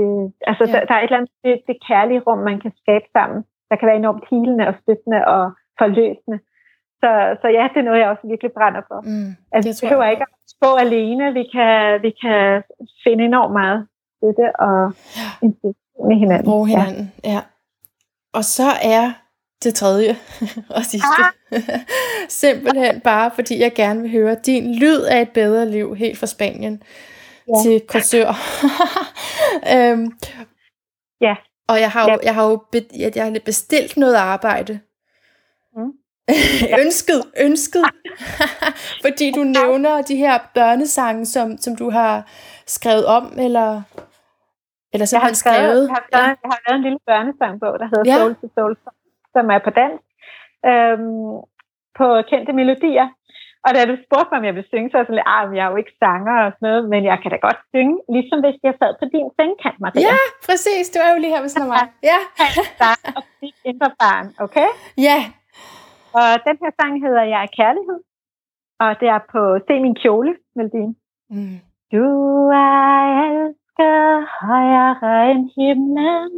altså 0.49 0.63
ja. 0.67 0.71
der, 0.73 0.85
der 0.85 0.93
er 0.95 1.01
et 1.01 1.03
eller 1.03 1.17
andet, 1.17 1.33
det, 1.43 1.61
det 1.67 1.77
kærlige 1.87 2.23
rum, 2.27 2.37
man 2.37 2.59
kan 2.59 2.73
skabe 2.81 3.07
sammen 3.17 3.43
der 3.69 3.75
kan 3.75 3.87
være 3.87 4.01
enormt 4.03 4.25
hilende 4.29 4.67
og 4.69 4.75
støttende 4.81 5.19
og 5.35 5.43
forløsende. 5.79 6.39
Så, 7.01 7.09
så 7.41 7.47
ja, 7.57 7.63
det 7.73 7.79
er 7.79 7.87
noget, 7.87 7.99
jeg 7.99 8.09
også 8.09 8.27
virkelig 8.27 8.51
brænder 8.57 8.81
for. 8.89 8.99
Mm, 9.11 9.31
altså, 9.51 9.67
vi 9.69 9.87
behøver 9.87 10.05
ikke 10.13 10.25
at 10.29 10.33
gå 10.65 10.71
alene. 10.85 11.33
Vi 11.39 11.43
kan, 11.55 12.01
vi 12.05 12.11
kan 12.23 12.63
finde 13.03 13.23
enormt 13.25 13.53
meget 13.53 13.87
støtte 14.17 14.47
og 14.65 14.79
ja. 15.19 15.27
med 16.09 16.17
hinanden. 16.23 16.45
Bruge 16.51 16.67
hinanden, 16.67 17.05
ja. 17.23 17.29
ja. 17.33 17.41
Og 18.37 18.43
så 18.43 18.69
er 18.95 19.05
det 19.63 19.75
tredje 19.75 20.17
og 20.75 20.85
sidste. 20.85 21.07
Ah. 21.51 21.61
Simpelthen 22.29 23.01
bare, 23.01 23.31
fordi 23.35 23.59
jeg 23.59 23.73
gerne 23.73 24.01
vil 24.01 24.11
høre 24.11 24.35
din 24.45 24.75
lyd 24.75 25.01
af 25.01 25.21
et 25.21 25.29
bedre 25.29 25.69
liv 25.69 25.95
helt 25.95 26.17
fra 26.17 26.27
Spanien 26.27 26.83
ja. 27.47 27.61
til 27.63 27.81
Korsør. 27.87 28.27
øhm, 29.73 30.11
ja. 31.21 31.35
Og 31.67 31.79
jeg 31.79 31.91
har 31.91 32.11
jo, 32.11 32.19
jeg 32.23 32.35
har 32.35 32.49
jo 32.49 32.63
be, 32.71 32.85
jeg 33.15 33.23
har 33.23 33.39
bestilt 33.45 33.97
noget 33.97 34.15
arbejde. 34.15 34.79
Mm. 35.75 35.91
ønsket, 36.85 37.23
ønsket. 37.39 37.85
Fordi 39.05 39.31
du 39.31 39.43
nævner 39.43 40.01
de 40.01 40.15
her 40.15 40.39
børnesange, 40.53 41.25
som, 41.25 41.57
som 41.57 41.75
du 41.75 41.89
har 41.89 42.29
skrevet 42.65 43.05
om, 43.05 43.33
eller, 43.37 43.81
eller 44.93 45.09
jeg 45.11 45.21
har 45.21 45.33
skrevet. 45.33 45.37
skrevet. 45.37 45.87
Jeg, 45.87 45.95
har 45.95 46.03
skrevet 46.09 46.23
ja. 46.23 46.35
jeg 46.43 46.51
har 46.51 46.59
lavet 46.67 46.77
en 46.77 46.83
lille 46.83 46.99
børnesangbog, 47.05 47.79
der 47.79 47.85
hedder 47.85 48.11
ja. 48.11 48.17
Soul 48.17 48.35
to 48.35 48.47
Soul, 48.55 48.75
som 49.37 49.45
er 49.55 49.59
på 49.65 49.71
dansk. 49.81 50.03
Øhm, 50.71 51.37
på 51.99 52.07
kendte 52.31 52.53
melodier. 52.59 53.07
Og 53.65 53.69
da 53.75 53.79
du 53.91 53.95
spurgte 54.05 54.29
mig, 54.31 54.39
om 54.39 54.47
jeg 54.47 54.55
ville 54.55 54.71
synge, 54.71 54.87
så 54.87 54.93
var 54.95 55.01
jeg 55.01 55.07
sådan 55.07 55.19
lidt, 55.19 55.33
ah, 55.35 55.45
jeg 55.57 55.63
er 55.65 55.71
jo 55.71 55.81
ikke 55.81 55.97
sanger 56.03 56.37
og 56.45 56.51
sådan 56.53 56.65
noget, 56.67 56.81
men 56.91 57.01
jeg 57.11 57.17
kan 57.21 57.31
da 57.33 57.37
godt 57.47 57.59
synge, 57.73 57.95
ligesom 58.15 58.39
hvis 58.43 58.57
jeg 58.67 58.73
sad 58.81 58.91
på 59.01 59.05
din 59.13 59.27
sengkant, 59.37 59.77
Maria. 59.83 60.01
Ja, 60.07 60.17
præcis. 60.47 60.85
Du 60.93 60.97
er 61.05 61.09
jo 61.13 61.19
lige 61.21 61.33
her 61.35 61.43
ved 61.45 61.51
sådan 61.53 61.71
mig. 61.75 61.85
Ja. 62.11 62.19
og 63.17 63.23
dit 63.41 63.57
indre 63.69 63.89
barn, 64.01 64.27
okay? 64.45 64.69
Ja. 65.07 65.19
Og 66.19 66.29
den 66.47 66.55
her 66.61 66.71
sang 66.79 66.93
hedder 67.05 67.23
Jeg 67.33 67.41
er 67.47 67.55
kærlighed, 67.59 67.99
og 68.83 68.91
det 68.99 69.07
er 69.15 69.21
på 69.33 69.41
Se 69.67 69.73
min 69.85 69.95
kjole, 70.01 70.31
melodien. 70.57 70.93
Mm. 71.33 71.57
Du 71.93 72.07
er 72.69 72.97
elsket 73.27 74.07
højere 74.41 75.31
end 75.31 75.43
himlen, 75.57 76.31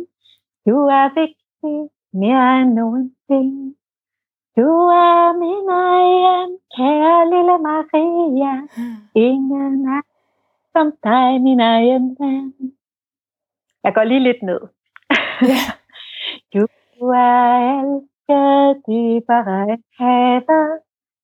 du 0.67 0.75
er 0.99 1.05
vigtig 1.21 1.77
mere 2.13 2.61
end 2.61 2.73
nogensinde. 2.73 3.75
Du 4.57 4.69
er 5.07 5.33
min 5.43 5.69
egen, 5.69 6.51
kære 6.75 7.29
lille 7.33 7.57
Maria. 7.67 8.53
Ingen 9.15 9.87
er 9.87 10.01
som 10.73 10.93
dig, 11.03 11.41
min 11.41 11.59
egen 11.59 12.17
ven. 12.19 12.53
Jeg 13.83 13.93
går 13.93 14.03
lige 14.03 14.19
lidt 14.19 14.43
ned. 14.43 14.61
Ja. 15.51 15.63
du 16.53 17.07
er 17.07 17.47
elske 17.79 18.41
dybere 18.87 19.63
end 19.73 19.83
havet. 19.99 20.79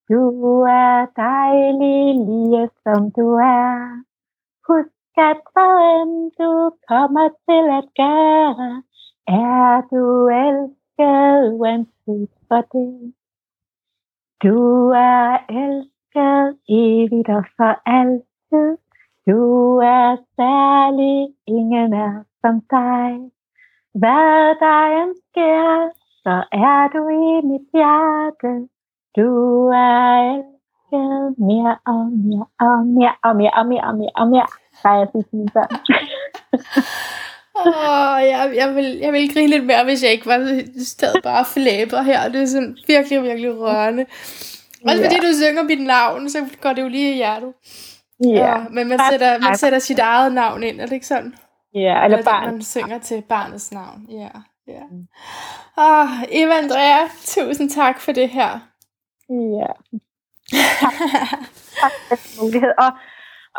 Du 0.09 0.61
er 0.61 1.05
dejlig 1.15 1.99
lige 2.29 2.69
som 2.83 3.11
du 3.17 3.27
er. 3.33 4.03
Husk 4.67 4.95
at 5.17 5.41
hvad 5.53 6.31
du 6.39 6.51
kommer 6.88 7.27
til 7.45 7.63
at 7.79 7.88
gøre, 8.03 8.83
er 9.28 9.82
du 9.91 10.28
elsket 10.28 11.53
uanset 11.53 12.30
for 12.47 12.61
det. 12.73 13.13
Du 14.43 14.89
er 14.89 15.38
elsket 15.49 16.57
evigt 16.69 17.30
og 17.30 17.45
for 17.57 17.82
altid. 17.86 18.78
Du 19.28 19.78
er 19.78 20.17
særlig, 20.36 21.36
ingen 21.47 21.93
er 21.93 22.23
som 22.41 22.61
dig. 22.61 23.32
Hvad 23.93 24.55
der 24.63 25.01
end 25.01 25.15
sker, 25.30 25.89
så 26.23 26.43
er 26.51 26.88
du 26.95 27.07
i 27.07 27.47
mit 27.47 27.67
hjerte. 27.73 28.67
Du 29.17 29.30
er 29.67 30.34
elsket 30.34 31.38
mere 31.38 31.78
og 31.86 32.11
mere 32.11 32.45
og 32.59 32.88
mere 32.88 33.15
og 33.23 33.36
mere 33.36 33.51
og 33.53 33.65
mere 33.67 33.84
og 33.84 33.97
mere 33.97 34.11
og 34.15 34.28
mere. 34.28 34.47
Der 34.84 34.89
er 34.89 34.97
jeg 34.97 35.07
Åh, 37.60 38.22
jeg, 38.24 38.51
jeg, 38.56 38.76
vil, 38.76 38.97
jeg 39.01 39.14
vil 39.14 39.34
grine 39.34 39.49
lidt 39.49 39.66
mere, 39.66 39.84
hvis 39.84 40.03
jeg 40.03 40.12
ikke 40.12 40.26
var 40.26 40.62
stadig 40.86 41.24
bare 41.24 41.45
flæber 41.45 42.01
her. 42.01 42.30
Det 42.30 42.41
er 42.41 42.45
sådan 42.45 42.78
virkelig, 42.88 43.24
virkelig 43.24 43.60
rørende. 43.60 44.06
Også 44.88 45.03
fordi 45.03 45.16
du 45.16 45.34
synger 45.43 45.64
mit 45.64 45.82
navn, 45.82 46.30
så 46.30 46.45
går 46.62 46.74
det 46.74 46.82
jo 46.82 46.88
lige 46.88 47.12
i 47.12 47.16
hjertet. 47.16 47.53
Ja. 48.26 48.58
men 48.72 48.88
man 48.88 48.99
sætter, 49.12 49.39
man 49.39 49.58
sætter 49.58 49.80
sit 49.80 49.99
eget 49.99 50.34
navn 50.34 50.64
ind, 50.64 50.82
er 50.82 50.86
det 50.86 50.93
ikke 50.93 51.08
sådan? 51.08 51.36
Ja, 51.74 52.03
eller 52.03 52.24
barn. 52.24 52.51
Man 52.51 52.62
synger 52.62 52.99
til 52.99 53.22
barnets 53.22 53.72
navn. 53.72 54.06
Ja, 54.10 54.30
ja. 54.68 54.82
Åh, 55.78 56.10
Eva 56.32 56.53
Andrea, 56.58 57.08
tusind 57.26 57.70
tak 57.70 58.01
for 58.01 58.12
det 58.12 58.30
her. 58.30 58.60
Ja. 59.30 59.68
Tak 61.82 61.91
for 62.08 62.43
mulighed. 62.43 62.72
Og, 62.78 62.91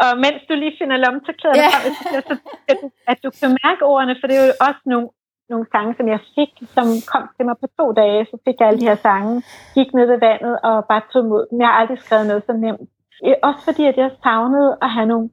og 0.03 0.11
mens 0.25 0.41
du 0.49 0.55
lige 0.63 0.75
finder 0.81 0.97
lommetørklæderne 1.05 1.63
Ja. 1.65 1.71
frem, 1.77 1.93
så, 2.13 2.35
at, 2.71 2.77
du, 2.83 2.87
at 3.13 3.19
du 3.25 3.29
kan 3.41 3.51
mærke 3.65 3.83
ordene, 3.93 4.15
for 4.21 4.27
det 4.29 4.37
er 4.39 4.45
jo 4.47 4.53
også 4.69 4.83
nogle, 4.93 5.09
nogle 5.53 5.67
sange, 5.75 5.93
som 5.99 6.07
jeg 6.15 6.21
fik, 6.37 6.53
som 6.77 6.87
kom 7.13 7.23
til 7.37 7.45
mig 7.49 7.57
på 7.63 7.67
to 7.79 7.87
dage. 8.01 8.21
Så 8.31 8.37
fik 8.47 8.57
jeg 8.61 8.69
alle 8.69 8.81
de 8.83 8.89
her 8.91 9.01
sange, 9.09 9.33
gik 9.77 9.89
ned 9.97 10.07
ved 10.13 10.19
vandet 10.29 10.55
og 10.69 10.77
bare 10.91 11.03
tog 11.13 11.21
imod 11.27 11.43
dem. 11.51 11.57
Jeg 11.63 11.69
har 11.71 11.77
aldrig 11.81 11.99
skrevet 12.05 12.27
noget 12.31 12.43
så 12.49 12.53
nemt. 12.65 12.89
Også 13.49 13.63
fordi, 13.69 13.83
at 13.91 13.97
jeg 14.03 14.11
savnede 14.25 14.71
at 14.85 14.91
have 14.97 15.07
nogle, 15.13 15.27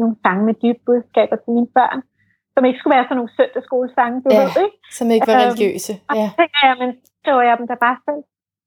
nogle 0.00 0.14
sange 0.24 0.42
med 0.48 0.54
dybe 0.62 0.80
budskaber 0.86 1.36
til 1.42 1.50
mine 1.56 1.70
børn, 1.78 2.00
som 2.54 2.64
ikke 2.64 2.78
skulle 2.78 2.94
være 2.96 3.06
sådan 3.08 3.18
nogle 3.20 3.34
søndagsskolesange, 3.38 4.16
du 4.24 4.28
Ja. 4.32 4.38
ved, 4.42 4.50
ikke? 4.66 4.76
Som 4.98 5.06
ikke 5.14 5.26
var 5.30 5.36
Øhm, 5.38 5.44
religiøse. 5.46 5.92
Og 6.10 6.14
Ja. 6.20 6.26
så 6.30 6.34
tænker 6.40 6.60
jeg, 6.68 6.76
men 6.82 6.90
skriver 7.20 7.42
jeg 7.48 7.54
dem 7.60 7.66
der 7.70 7.78
bare 7.86 7.98
selv. 8.06 8.22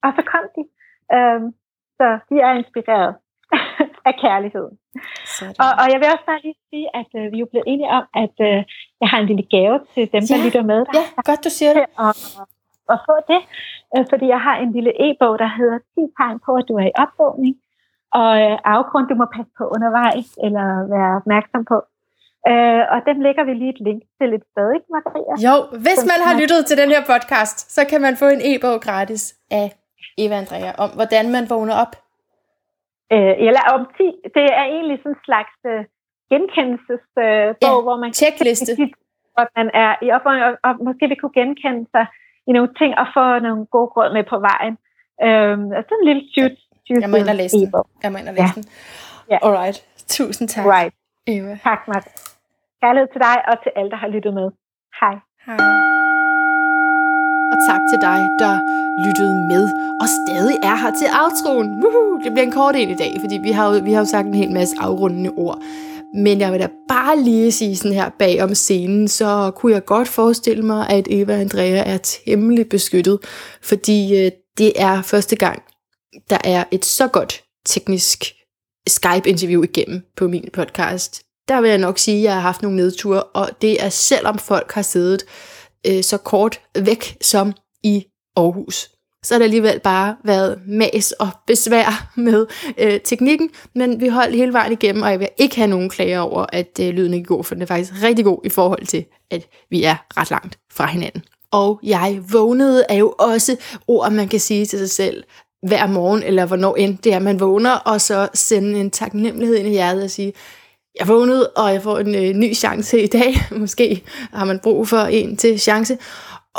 Og 0.06 0.10
så 0.18 0.22
kom 0.34 0.46
de. 0.56 0.64
Øhm, 1.16 1.48
så 2.00 2.06
de 2.30 2.36
er 2.48 2.52
inspireret 2.62 3.12
af 4.10 4.14
kærligheden. 4.24 4.74
Sådan. 5.40 5.56
Og, 5.66 5.72
og 5.82 5.86
jeg 5.92 5.98
vil 6.02 6.08
også 6.14 6.26
bare 6.32 6.42
lige 6.46 6.58
sige, 6.70 6.88
at 7.02 7.10
øh, 7.20 7.26
vi 7.32 7.36
er 7.38 7.44
jo 7.46 7.50
blevet 7.52 7.68
enige 7.74 7.92
om, 8.00 8.04
at 8.24 8.36
øh, 8.50 8.58
jeg 9.02 9.08
har 9.12 9.18
en 9.24 9.28
lille 9.32 9.46
gave 9.56 9.78
til 9.94 10.04
dem, 10.16 10.22
der 10.30 10.38
Ja. 10.38 10.46
lytter 10.46 10.64
med. 10.72 10.80
Der 10.96 11.04
Ja, 11.18 11.22
godt 11.30 11.42
du 11.48 11.52
siger 11.60 11.74
det. 11.80 11.86
at, 12.08 12.14
at 12.94 13.00
få 13.10 13.16
det. 13.32 13.42
Øh, 13.96 14.04
fordi 14.12 14.26
jeg 14.36 14.42
har 14.48 14.56
en 14.64 14.72
lille 14.78 14.92
e-bog, 15.06 15.34
der 15.44 15.50
hedder 15.60 15.78
10 15.96 16.02
tegn 16.20 16.38
på, 16.46 16.52
at 16.62 16.66
du 16.70 16.74
er 16.82 16.86
i 16.92 16.96
opvågning. 17.04 17.54
Og 18.22 18.32
øh, 18.44 18.56
afgrund, 18.76 19.06
du 19.12 19.16
må 19.22 19.26
passe 19.38 19.52
på 19.60 19.64
undervejs, 19.76 20.28
eller 20.46 20.68
være 20.96 21.12
opmærksom 21.22 21.64
på. 21.72 21.78
Øh, 22.52 22.84
og 22.94 23.00
den 23.10 23.18
lægger 23.26 23.44
vi 23.50 23.54
lige 23.54 23.74
et 23.76 23.82
link 23.88 24.02
til 24.20 24.30
et 24.38 24.44
sted, 24.52 24.68
ikke 24.78 24.90
Maria? 24.96 25.34
Jo, 25.48 25.56
hvis 25.86 26.02
man 26.12 26.20
har 26.28 26.34
lyttet 26.42 26.60
til 26.66 26.78
den 26.82 26.90
her 26.94 27.02
podcast, 27.14 27.58
så 27.76 27.82
kan 27.90 28.02
man 28.06 28.14
få 28.22 28.28
en 28.36 28.42
e-bog 28.52 28.78
gratis 28.88 29.24
af 29.52 29.68
Eva 30.18 30.36
Andrea 30.42 30.72
om, 30.84 30.90
hvordan 31.00 31.26
man 31.36 31.44
vågner 31.50 31.76
op. 31.84 31.94
Øh, 33.14 33.34
eller 33.47 33.62
om 33.76 33.82
10, 33.97 34.03
det 34.38 34.45
er 34.60 34.66
egentlig 34.76 34.97
sådan 35.03 35.12
en 35.18 35.22
slags 35.28 35.55
øh, 35.72 35.82
genkendelsesbog, 36.32 37.24
øh, 37.24 37.47
Ja, 37.66 37.72
hvor 37.88 37.97
man 38.03 38.12
checkliste. 38.22 38.76
kan 38.76 38.91
hvor 39.36 39.47
man 39.60 39.68
er 39.84 39.91
i 40.05 40.07
opvågning, 40.16 40.43
og, 40.49 40.53
og 40.68 40.72
måske 40.88 41.03
vil 41.10 41.20
kunne 41.22 41.36
genkende 41.41 41.84
sig 41.95 42.05
i 42.47 42.51
nogle 42.57 42.70
ting 42.80 42.91
og 43.01 43.07
få 43.18 43.26
nogle 43.47 43.66
gode 43.76 43.89
råd 43.97 44.10
med 44.18 44.24
på 44.34 44.38
vejen. 44.49 44.76
Øhm, 45.26 45.68
og 45.78 45.82
sådan 45.88 45.99
en 46.01 46.07
lille 46.10 46.24
cute, 46.36 46.57
cute 46.88 47.01
Jeg 47.03 47.10
må 47.10 47.16
ind 47.22 47.30
og 47.34 47.39
læse 47.41 47.55
den. 47.57 47.74
Jeg 48.03 48.12
må 48.12 48.18
ind 48.22 48.30
og 48.32 48.36
læse 48.39 48.53
Ja. 48.55 48.62
den. 48.62 48.66
Ja. 49.32 49.38
Alright. 49.45 49.78
Tusind 50.18 50.47
tak, 50.53 50.66
Right. 50.76 50.93
Eva. 51.34 51.53
Tak, 51.70 51.82
Mads. 51.88 52.07
Kærlighed 52.82 53.07
til 53.14 53.22
dig 53.28 53.38
og 53.49 53.55
til 53.64 53.72
alle, 53.78 53.89
der 53.93 53.99
har 54.03 54.07
lyttet 54.16 54.34
med. 54.39 54.47
Hej. 54.99 55.16
Hej. 55.47 55.57
Og 57.53 57.57
tak 57.70 57.82
til 57.91 57.99
dig, 58.07 58.20
der 58.41 58.53
lyttede 59.06 59.36
med 59.52 59.64
og 60.02 60.08
stadig 60.20 60.58
er 60.64 60.76
her 60.76 60.92
til 61.00 61.08
outroen. 61.22 61.68
Woohoo! 61.82 62.24
Det 62.24 62.32
bliver 62.32 62.46
en 62.46 62.52
kort 62.52 62.76
en 62.76 62.90
i 62.90 62.96
dag, 62.96 63.18
fordi 63.20 63.38
vi 63.44 63.52
har, 63.52 63.74
jo, 63.74 63.82
vi 63.84 63.94
har 63.94 64.00
jo 64.00 64.06
sagt 64.06 64.28
en 64.28 64.34
hel 64.34 64.52
masse 64.52 64.76
afrundende 64.80 65.32
ord. 65.38 65.62
Men 66.14 66.40
jeg 66.40 66.52
vil 66.52 66.60
da 66.60 66.70
bare 66.88 67.24
lige 67.24 67.52
sige 67.52 67.78
sådan 67.78 67.94
her 67.94 68.10
bag 68.20 68.44
om 68.44 68.56
scenen, 68.56 69.08
så 69.08 69.52
kunne 69.56 69.74
jeg 69.74 69.86
godt 69.86 70.08
forestille 70.08 70.64
mig, 70.64 70.90
at 70.90 71.08
Eva 71.10 71.34
og 71.34 71.40
Andrea 71.40 71.84
er 71.94 71.98
temmelig 71.98 72.70
beskyttet, 72.70 73.20
fordi 73.62 74.26
øh, 74.26 74.32
det 74.58 74.74
er 74.76 75.02
første 75.02 75.36
gang, 75.36 75.62
der 76.30 76.38
er 76.44 76.64
et 76.72 76.86
så 76.86 77.08
godt 77.08 77.44
teknisk 77.66 78.26
Skype-interview 78.88 79.64
igennem 79.64 80.02
på 80.18 80.28
min 80.28 80.50
podcast. 80.54 81.22
Der 81.48 81.62
vil 81.62 81.70
jeg 81.70 81.78
nok 81.78 81.98
sige, 82.00 82.18
at 82.18 82.24
jeg 82.24 82.34
har 82.34 82.42
haft 82.42 82.62
nogle 82.62 82.78
nedture, 82.78 83.24
og 83.24 83.50
det 83.62 83.84
er 83.84 83.90
selvom 83.90 84.38
folk 84.38 84.72
har 84.72 84.82
siddet 84.82 85.24
øh, 85.88 86.04
så 86.04 86.18
kort 86.18 86.62
væk 86.80 87.18
som 87.22 87.54
i 87.84 88.06
Aarhus. 88.40 88.90
Så 89.24 89.34
har 89.34 89.40
det 89.40 89.44
alligevel 89.44 89.80
bare 89.80 90.16
været 90.24 90.60
mas 90.68 91.12
og 91.12 91.30
besvær 91.48 92.12
med 92.16 92.48
øh, 92.78 93.00
teknikken, 93.04 93.50
men 93.76 94.02
vi 94.02 94.08
holdt 94.08 94.36
hele 94.36 94.54
vejen 94.54 94.72
igennem, 94.72 95.04
og 95.04 95.12
jeg 95.12 95.20
vil 95.20 95.30
ikke 95.38 95.56
have 95.56 95.68
nogen 95.68 95.90
klager 95.90 96.20
over, 96.20 96.46
at 96.54 96.80
øh, 96.82 96.90
lyden 96.90 97.14
ikke 97.14 97.26
går, 97.26 97.44
for 97.44 97.56
den 97.56 97.62
er 97.62 97.66
faktisk 97.66 98.04
rigtig 98.04 98.26
god 98.26 98.40
i 98.44 98.50
forhold 98.50 98.86
til, 98.86 99.06
at 99.32 99.48
vi 99.70 99.84
er 99.84 99.96
ret 100.18 100.32
langt 100.32 100.60
fra 100.72 100.86
hinanden. 100.86 101.24
Og 101.52 101.80
jeg 101.84 102.20
vågnede 102.32 102.86
er 102.90 102.96
jo 102.96 103.16
også 103.20 103.56
ord, 103.88 104.12
man 104.12 104.28
kan 104.28 104.40
sige 104.40 104.66
til 104.66 104.80
sig 104.80 104.90
selv 104.90 105.24
hver 105.68 105.88
morgen, 105.88 106.24
eller 106.24 106.46
hvornår 106.46 106.76
end 106.76 106.98
det 106.98 107.14
er, 107.14 107.20
man 107.20 107.40
vågner, 107.40 107.72
og 107.72 108.02
så 108.02 108.28
sende 108.34 108.80
en 108.80 108.92
taknemmelighed 108.92 109.58
ind 109.58 109.68
i 109.68 109.72
hjertet 109.72 110.04
og 110.04 110.10
sige, 110.10 110.34
jeg 111.00 111.08
vågnede, 111.08 111.50
og 111.50 111.74
jeg 111.74 111.84
får 111.84 112.00
en 112.00 112.16
øh, 112.16 112.34
ny 112.34 112.56
chance 112.56 113.02
i 113.02 113.08
dag. 113.08 113.34
Måske 113.60 114.04
har 114.34 114.46
man 114.46 114.60
brug 114.60 114.88
for 114.88 115.00
en 115.00 115.38
til 115.38 115.60
chance. 115.60 115.98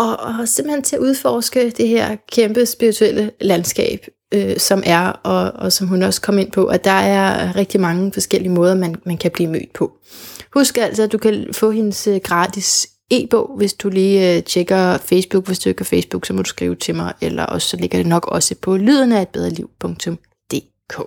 Og, 0.00 0.18
og 0.20 0.48
simpelthen 0.48 0.82
til 0.82 0.96
at 0.96 1.00
udforske 1.02 1.70
det 1.70 1.88
her 1.88 2.16
kæmpe 2.32 2.66
spirituelle 2.66 3.30
landskab, 3.40 4.06
øh, 4.34 4.56
som 4.56 4.82
er, 4.86 5.06
og, 5.08 5.52
og 5.52 5.72
som 5.72 5.86
hun 5.86 6.02
også 6.02 6.20
kom 6.20 6.38
ind 6.38 6.52
på, 6.52 6.64
at 6.64 6.84
der 6.84 6.90
er 6.90 7.56
rigtig 7.56 7.80
mange 7.80 8.12
forskellige 8.12 8.52
måder, 8.52 8.74
man, 8.74 8.94
man 9.06 9.18
kan 9.18 9.30
blive 9.30 9.50
mødt 9.50 9.72
på. 9.72 9.92
Husk 10.54 10.78
altså, 10.78 11.02
at 11.02 11.12
du 11.12 11.18
kan 11.18 11.46
få 11.52 11.70
hendes 11.70 12.06
øh, 12.06 12.20
gratis 12.24 12.88
e-bog, 13.10 13.50
hvis 13.56 13.72
du 13.72 13.88
lige 13.88 14.36
øh, 14.36 14.42
tjekker 14.42 14.98
Facebook. 14.98 15.46
Hvis 15.46 15.58
du 15.58 15.68
ikke 15.68 15.80
har 15.80 15.84
Facebook, 15.84 16.26
så 16.26 16.32
må 16.32 16.42
du 16.42 16.48
skrive 16.48 16.74
til 16.74 16.94
mig, 16.94 17.12
eller 17.20 17.42
også 17.46 17.68
så 17.68 17.76
ligger 17.76 17.98
det 17.98 18.06
nok 18.06 18.26
også 18.26 18.54
på 18.62 18.76
lyden 18.76 19.12
af 19.12 19.22
et 19.22 19.28
bedre 19.28 19.50
liv.dk. 19.50 21.00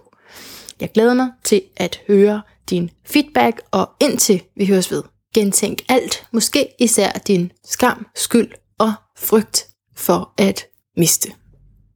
Jeg 0.81 0.89
glæder 0.93 1.13
mig 1.13 1.29
til 1.43 1.61
at 1.77 1.99
høre 2.07 2.41
din 2.69 2.89
feedback, 3.05 3.61
og 3.71 3.89
indtil 4.01 4.41
vi 4.55 4.65
høres 4.65 4.91
ved, 4.91 5.03
gentænk 5.35 5.81
alt, 5.89 6.27
måske 6.31 6.67
især 6.79 7.11
din 7.11 7.51
skam, 7.65 8.05
skyld 8.15 8.62
og 8.79 8.93
frygt 9.17 9.67
for 9.95 10.33
at 10.37 10.65
miste. 10.97 11.42